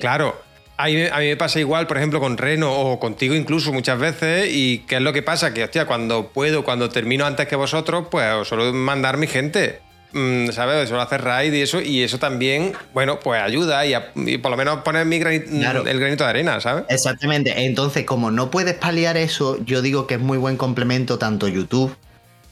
[0.01, 0.43] Claro.
[0.79, 3.99] A mí, a mí me pasa igual, por ejemplo, con Reno o contigo incluso muchas
[3.99, 4.49] veces.
[4.53, 5.55] ¿Y qué es lo que pasa?
[5.55, 9.81] Que, hostia, cuando puedo, cuando termino antes que vosotros, pues os suelo mandar mi gente.
[10.19, 10.89] Mm, ¿Sabes?
[10.89, 11.81] Suelo hacer raid y eso.
[11.81, 15.41] Y eso también, bueno, pues ayuda y, a- y por lo menos poner mi grani-
[15.41, 15.87] Claro.
[15.87, 16.85] el granito de arena, ¿sabes?
[16.89, 17.67] Exactamente.
[17.67, 21.95] Entonces, como no puedes paliar eso, yo digo que es muy buen complemento tanto YouTube,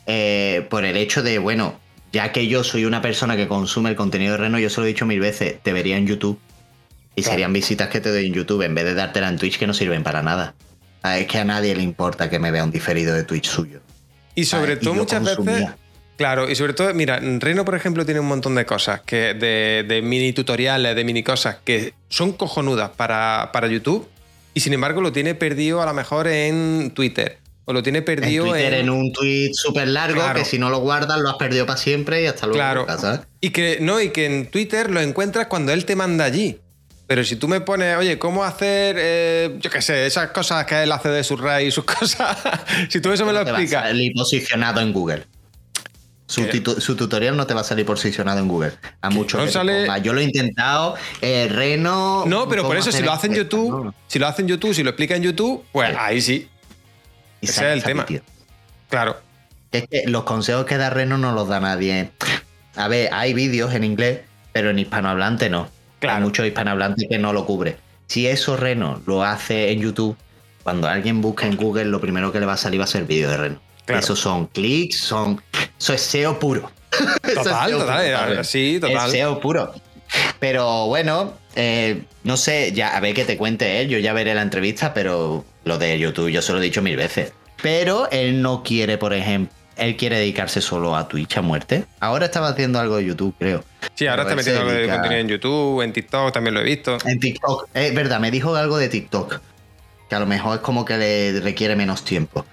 [0.06, 1.80] eh, por el hecho de, bueno,
[2.12, 4.84] ya que yo soy una persona que consume el contenido de Reno, yo se lo
[4.84, 6.38] he dicho mil veces, te vería en YouTube.
[7.16, 7.32] Y Claro.
[7.34, 9.72] serían visitas que te doy en YouTube en vez de dártela en Twitch que no
[9.72, 10.54] sirven para nada.
[11.02, 13.80] Ah, Es que a nadie le importa que me vea un diferido de Twitch suyo.
[14.34, 15.68] Y sobre todo muchas veces.
[16.16, 19.84] Claro, y sobre todo, mira, Reno, por ejemplo, tiene un montón de cosas, que de,
[19.86, 24.08] de mini tutoriales, de mini cosas, que son cojonudas para, para YouTube,
[24.54, 27.38] y sin embargo lo tiene perdido a lo mejor en Twitter.
[27.66, 28.80] O lo tiene En perdido Twitter en.
[28.82, 30.38] en un tweet súper largo Claro.
[30.38, 32.58] que si no lo guardas lo has perdido para siempre y hasta luego.
[32.58, 32.86] Claro.
[33.00, 33.20] ¿sabes?
[33.40, 36.58] Y que no, y que en Twitter lo encuentras cuando él te manda allí.
[37.06, 40.82] Pero si tú me pones, oye, ¿cómo hacer, eh, yo qué sé, esas cosas que
[40.82, 42.36] él hace de su y sus cosas?
[42.88, 43.82] si tú eso me lo explicas.
[43.82, 45.24] salir posicionado en Google.
[46.26, 46.52] Su, ¿Qué?
[46.62, 48.72] titu- su tutorial no te va a salir posicionado en Google.
[49.02, 49.86] A mucho No sale-.
[50.02, 50.94] Yo lo he intentado.
[51.20, 52.24] eh, Reno.
[52.26, 53.42] No, pero por ¿cómo eso, si lo hace en esto?
[53.58, 55.96] YouTube, No, si lo hace en YouTube, si lo explica en YouTube, pues Sí.
[55.98, 56.48] ahí sí.
[57.42, 58.06] y ese sale es el tema.
[58.88, 59.16] Claro.
[59.70, 62.10] Es que los consejos que da Reno no los da nadie.
[62.76, 64.20] A ver, hay vídeos en inglés,
[64.52, 65.68] pero en hispanohablante no.
[65.98, 66.16] Claro.
[66.18, 67.76] Hay muchos hispanohablantes que no lo cubre.
[68.06, 70.16] Si eso Reno lo hace en YouTube,
[70.62, 73.04] cuando alguien busca en Google, lo primero que le va a salir va a ser
[73.04, 73.60] vídeo de Reno.
[73.84, 74.00] Claro.
[74.00, 75.42] Esos son clics, son.
[75.78, 76.70] Eso es SEO puro.
[77.22, 79.06] Es Total, total, puro, eh, sí, total.
[79.06, 79.74] Es SEO puro.
[80.38, 84.34] Pero bueno, eh, no sé, ya a ver que te cuente él, yo ya veré
[84.34, 87.32] la entrevista, pero lo de YouTube yo se lo he dicho mil veces.
[87.62, 91.84] Pero él no quiere, por ejemplo, él quiere dedicarse solo a Twitch a muerte.
[92.00, 93.64] Ahora estaba haciendo algo de YouTube, creo.
[93.94, 96.64] Sí, ahora Pero está metiendo algo de contenido en YouTube, en TikTok también lo he
[96.64, 96.98] visto.
[97.06, 97.68] En TikTok.
[97.74, 99.40] Es verdad, me dijo algo de TikTok.
[100.08, 102.44] Que a lo mejor es como que le requiere menos tiempo.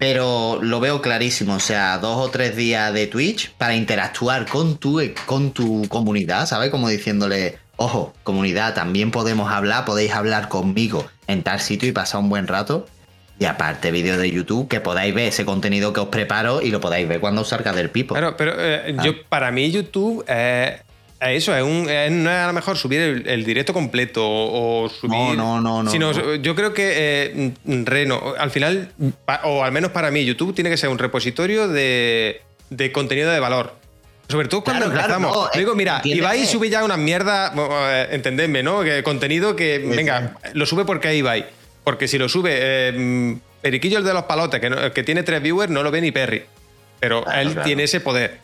[0.00, 1.54] Pero lo veo clarísimo.
[1.54, 6.46] O sea, dos o tres días de Twitch para interactuar con tu, con tu comunidad,
[6.46, 6.70] ¿sabes?
[6.70, 12.20] Como diciéndole, ojo, comunidad, también podemos hablar, podéis hablar conmigo en tal sitio y pasar
[12.22, 12.86] un buen rato.
[13.38, 16.80] Y aparte, vídeos de YouTube que podáis ver ese contenido que os preparo y lo
[16.80, 18.14] podáis ver cuando os salga del pipo.
[18.14, 19.02] Claro, pero eh, Ah.
[19.04, 20.80] yo, para mí YouTube eh,
[21.20, 24.84] eso, es un, es- no es a lo mejor subir el, el directo completo o,
[24.84, 25.10] o subir...
[25.12, 26.34] No, no, no, no, Sino, no.
[26.36, 27.52] yo creo que eh,
[27.84, 28.90] Reno, al final,
[29.44, 32.40] o al menos para mí, YouTube tiene que ser un repositorio de,
[32.70, 33.74] de contenido de valor.
[34.28, 35.50] Sobre todo cuando Claro, claro, empezamos.
[35.54, 38.82] no, Digo, eh, mira, Ibai sube ya una mierda, eh, entendedme, ¿no?
[38.82, 41.46] Que contenido que, venga, lo sube porque Ibai.
[41.82, 45.22] Porque si lo sube eh, mm, Periquillo el de los palotes, que, no- que tiene
[45.24, 46.44] tres viewers, no lo ve ni Perry.
[47.00, 47.66] Pero Claro, él claro.
[47.66, 48.38] tiene ese poder.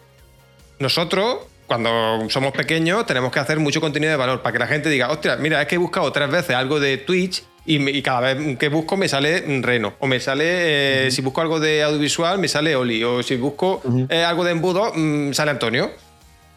[0.79, 4.89] Nosotros, cuando somos pequeños, tenemos que hacer mucho contenido de valor para que la gente
[4.89, 8.03] diga, ostras, mira, es que he buscado tres veces algo de Twitch y, me- y
[8.03, 9.95] cada vez que busco me sale Reno.
[9.99, 13.03] O me sale, eh, si busco algo de audiovisual, me sale Oli.
[13.03, 15.91] O si busco eh, algo de embudo, mm, sale Antonio.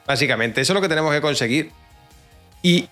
[0.05, 1.71] Básicamente, eso es lo que tenemos que conseguir.
[2.61, 2.88] Y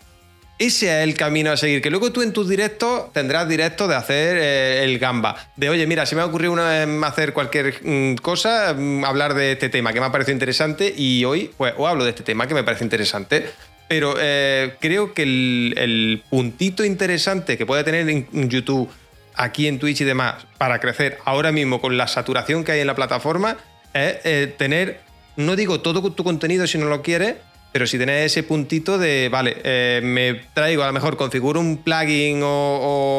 [0.57, 1.81] ese es el camino a seguir.
[1.81, 5.49] Que luego tú en tus directos tendrás directos de hacer eh, el gamba.
[5.55, 9.33] De oye, mira, si me ha ocurrido una vez hacer cualquier mm, cosa, mm, hablar
[9.33, 12.23] de este tema que me ha parecido interesante y hoy, pues, o hablo de este
[12.23, 13.49] tema que me parece interesante.
[13.87, 18.89] Pero eh, creo que el, el puntito interesante que puede tener en YouTube,
[19.35, 22.87] aquí en Twitch y demás, para crecer ahora mismo con la saturación que hay en
[22.87, 23.57] la plataforma,
[23.93, 24.99] es eh, tener,
[25.35, 27.35] no digo todo tu contenido si no lo quieres,
[27.71, 31.77] pero si tenés ese puntito de, vale, eh, me traigo, a lo mejor configuro un
[31.83, 32.47] plugin o,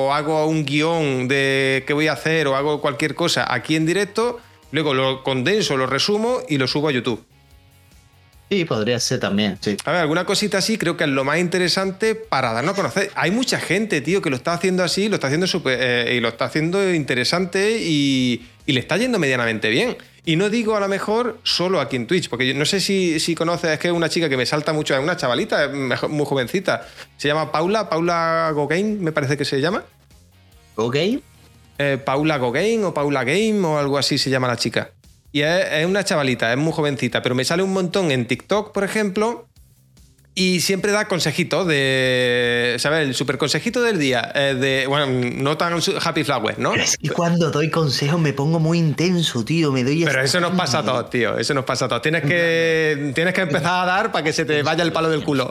[0.09, 3.87] o hago un guion de qué voy a hacer o hago cualquier cosa aquí en
[3.87, 4.41] directo,
[4.73, 7.25] luego lo condenso, lo resumo y lo subo a YouTube.
[8.51, 9.77] Sí, podría ser también, sí.
[9.85, 13.11] A ver, alguna cosita así creo que es lo más interesante para darnos a conocer.
[13.15, 16.21] Hay mucha gente, tío, que lo está haciendo así, lo está haciendo súper, eh, y
[16.21, 19.99] lo está haciendo interesante y, y le está yendo medianamente bien.
[20.29, 23.19] Y no digo a lo mejor solo aquí en Twitch, porque yo no sé si,
[23.19, 25.71] si conoces, es que es una chica que me salta mucho, es una chavalita,
[26.07, 26.87] muy jovencita.
[27.17, 29.85] Se llama Paula, Paula Gogain, me parece que se llama.
[30.75, 30.97] ¿Ok?
[31.79, 34.91] Eh, Paula Gogain o Paula Game o algo así se llama la chica.
[35.33, 38.73] Y es, es una chavalita, es muy jovencita, pero me sale un montón en TikTok,
[38.75, 39.48] por ejemplo,
[40.39, 43.09] y siempre da consejitos de, ¿sabes?
[43.09, 46.71] El super consejito del día, eh, de, bueno, no tan happy flower, ¿no?
[46.73, 49.73] Pero es que cuando doy consejos me pongo muy intenso, tío.
[49.73, 51.37] Me doy Pero eso nos pasa a todos, tío.
[51.39, 52.03] Eso nos pasa a todos.
[52.03, 55.25] Tienes que, tienes que empezar a dar para que se te vaya el palo del
[55.25, 55.51] culo.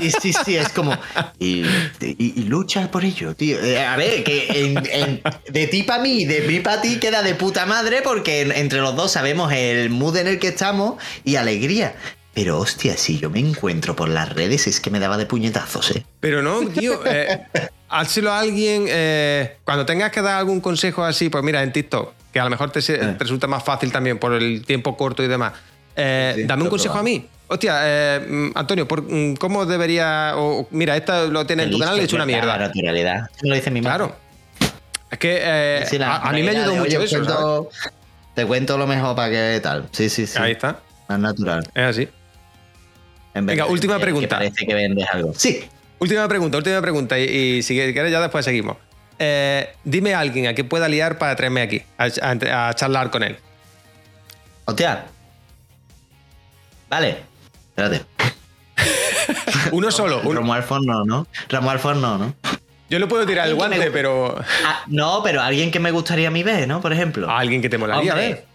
[0.00, 0.96] Sí, sí, sí, es como.
[1.40, 1.62] Y,
[2.00, 3.58] y- y lucha por ello, tío.
[3.62, 7.22] Eh, A ver, que en- en- de ti para mí, de mí para ti queda
[7.22, 11.02] de puta madre porque en- entre los dos sabemos el mood en el que estamos
[11.24, 11.94] y alegría.
[12.34, 15.90] Pero hostia, si yo me encuentro por las redes es que me daba de puñetazos,
[15.96, 16.06] ¿eh?
[16.20, 17.00] Pero no, tío.
[17.06, 17.40] Eh,
[17.88, 18.84] házelo a alguien.
[18.88, 22.50] eh, cuando tengas que dar algún consejo así, pues mira, en TikTok, que a lo
[22.50, 25.54] mejor te, te resulta más fácil también por el tiempo corto y demás.
[25.96, 27.26] eh, Sí, dame un consejo a mí.
[27.48, 30.34] Hostia, eh, Antonio, por- mm, ¿cómo debería.?
[30.36, 32.58] o- mira, esta lo tienes en tu canal y he hecho una La mierda.
[32.58, 33.30] naturalidad.
[33.42, 33.96] Me lo dice mi madre.
[34.04, 34.16] Claro.
[35.10, 37.16] Es que eh, Sí, la a, a mí me naturalidad ayudó mucho eso.
[37.16, 37.70] cuento-
[38.34, 39.88] Te cuento lo mejor para que tal.
[39.92, 40.38] Sí, sí, sí.
[40.38, 40.80] Ahí está.
[41.08, 41.66] Más natural.
[41.74, 42.08] Es así.
[43.38, 44.28] En Venga, de última pregunta.
[44.28, 45.32] que parece que vendes algo.
[45.36, 45.64] Sí.
[45.98, 47.18] Última pregunta, última pregunta.
[47.18, 48.76] Y, y si quieres, ya después seguimos.
[49.18, 53.10] Eh, dime a alguien a que pueda liar para traerme aquí, a, a- a charlar
[53.10, 53.36] con él.
[54.64, 55.06] Hostia.
[56.88, 57.18] Vale.
[57.70, 58.04] Espérate.
[59.72, 60.20] Uno solo.
[60.22, 61.26] un- Romuald Forno, ¿no?
[61.48, 62.34] Romuald Forno, ¿no?
[62.90, 66.28] yo le puedo tirar el guante, me- pero Ah, no, pero alguien que me gustaría
[66.28, 66.80] a mí ver, ¿no?
[66.80, 67.28] Por ejemplo.
[67.28, 68.46] a alguien que te molaría ver.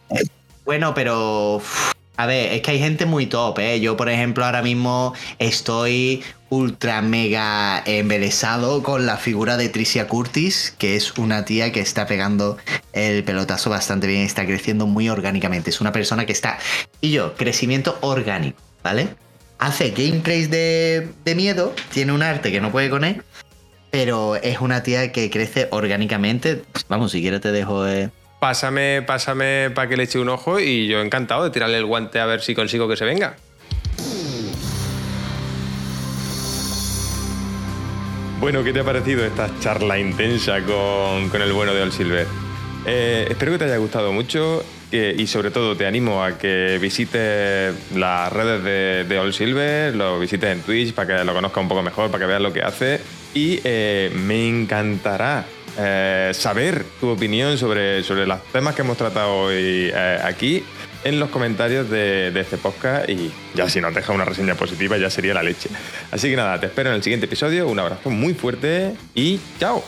[0.66, 1.56] Bueno, pero.
[1.58, 3.80] uf, A ver, es que hay gente muy top, ¿eh?
[3.80, 10.76] Yo, por ejemplo, ahora mismo estoy ultra mega embelesado con la figura de Tricia Curtis,
[10.78, 12.58] que es una tía que está pegando
[12.92, 15.72] el pelotazo bastante bien, está creciendo muy orgánicamente.
[15.72, 16.60] Es una persona que está.
[17.02, 19.08] Y yo, crecimiento orgánico, ¿vale?
[19.58, 23.24] Hace gameplays de, de miedo, tiene un arte que no puede con él,
[23.90, 26.62] pero es una tía que crece orgánicamente.
[26.90, 27.88] Vamos, si quieres te dejo.
[27.88, 28.12] eh,
[28.44, 32.20] pásame, pásame para que le eche un ojo y yo encantado de tirarle el guante
[32.20, 33.38] a ver si consigo que se venga.
[38.42, 42.28] Bueno, ¿qué te ha parecido esta charla intensa con, el bueno de All Silver?
[42.86, 47.74] Eh, espero que te haya gustado mucho y sobre todo te animo a que visites
[47.96, 51.82] las redes de, de Silver, lo visites en Twitch para que lo conozcas un poco
[51.82, 53.00] mejor, para que veas lo que hace
[53.34, 55.46] y eh, me encantará
[55.78, 60.64] eh, saber tu opinión sobre, sobre los temas que hemos tratado hoy eh, aquí
[61.04, 65.10] en los comentarios de, este podcast y ya si nos deja una reseña positiva ya
[65.10, 65.70] sería la leche.
[66.12, 69.84] Así que nada, te espero en el siguiente episodio, un abrazo muy fuerte y chao.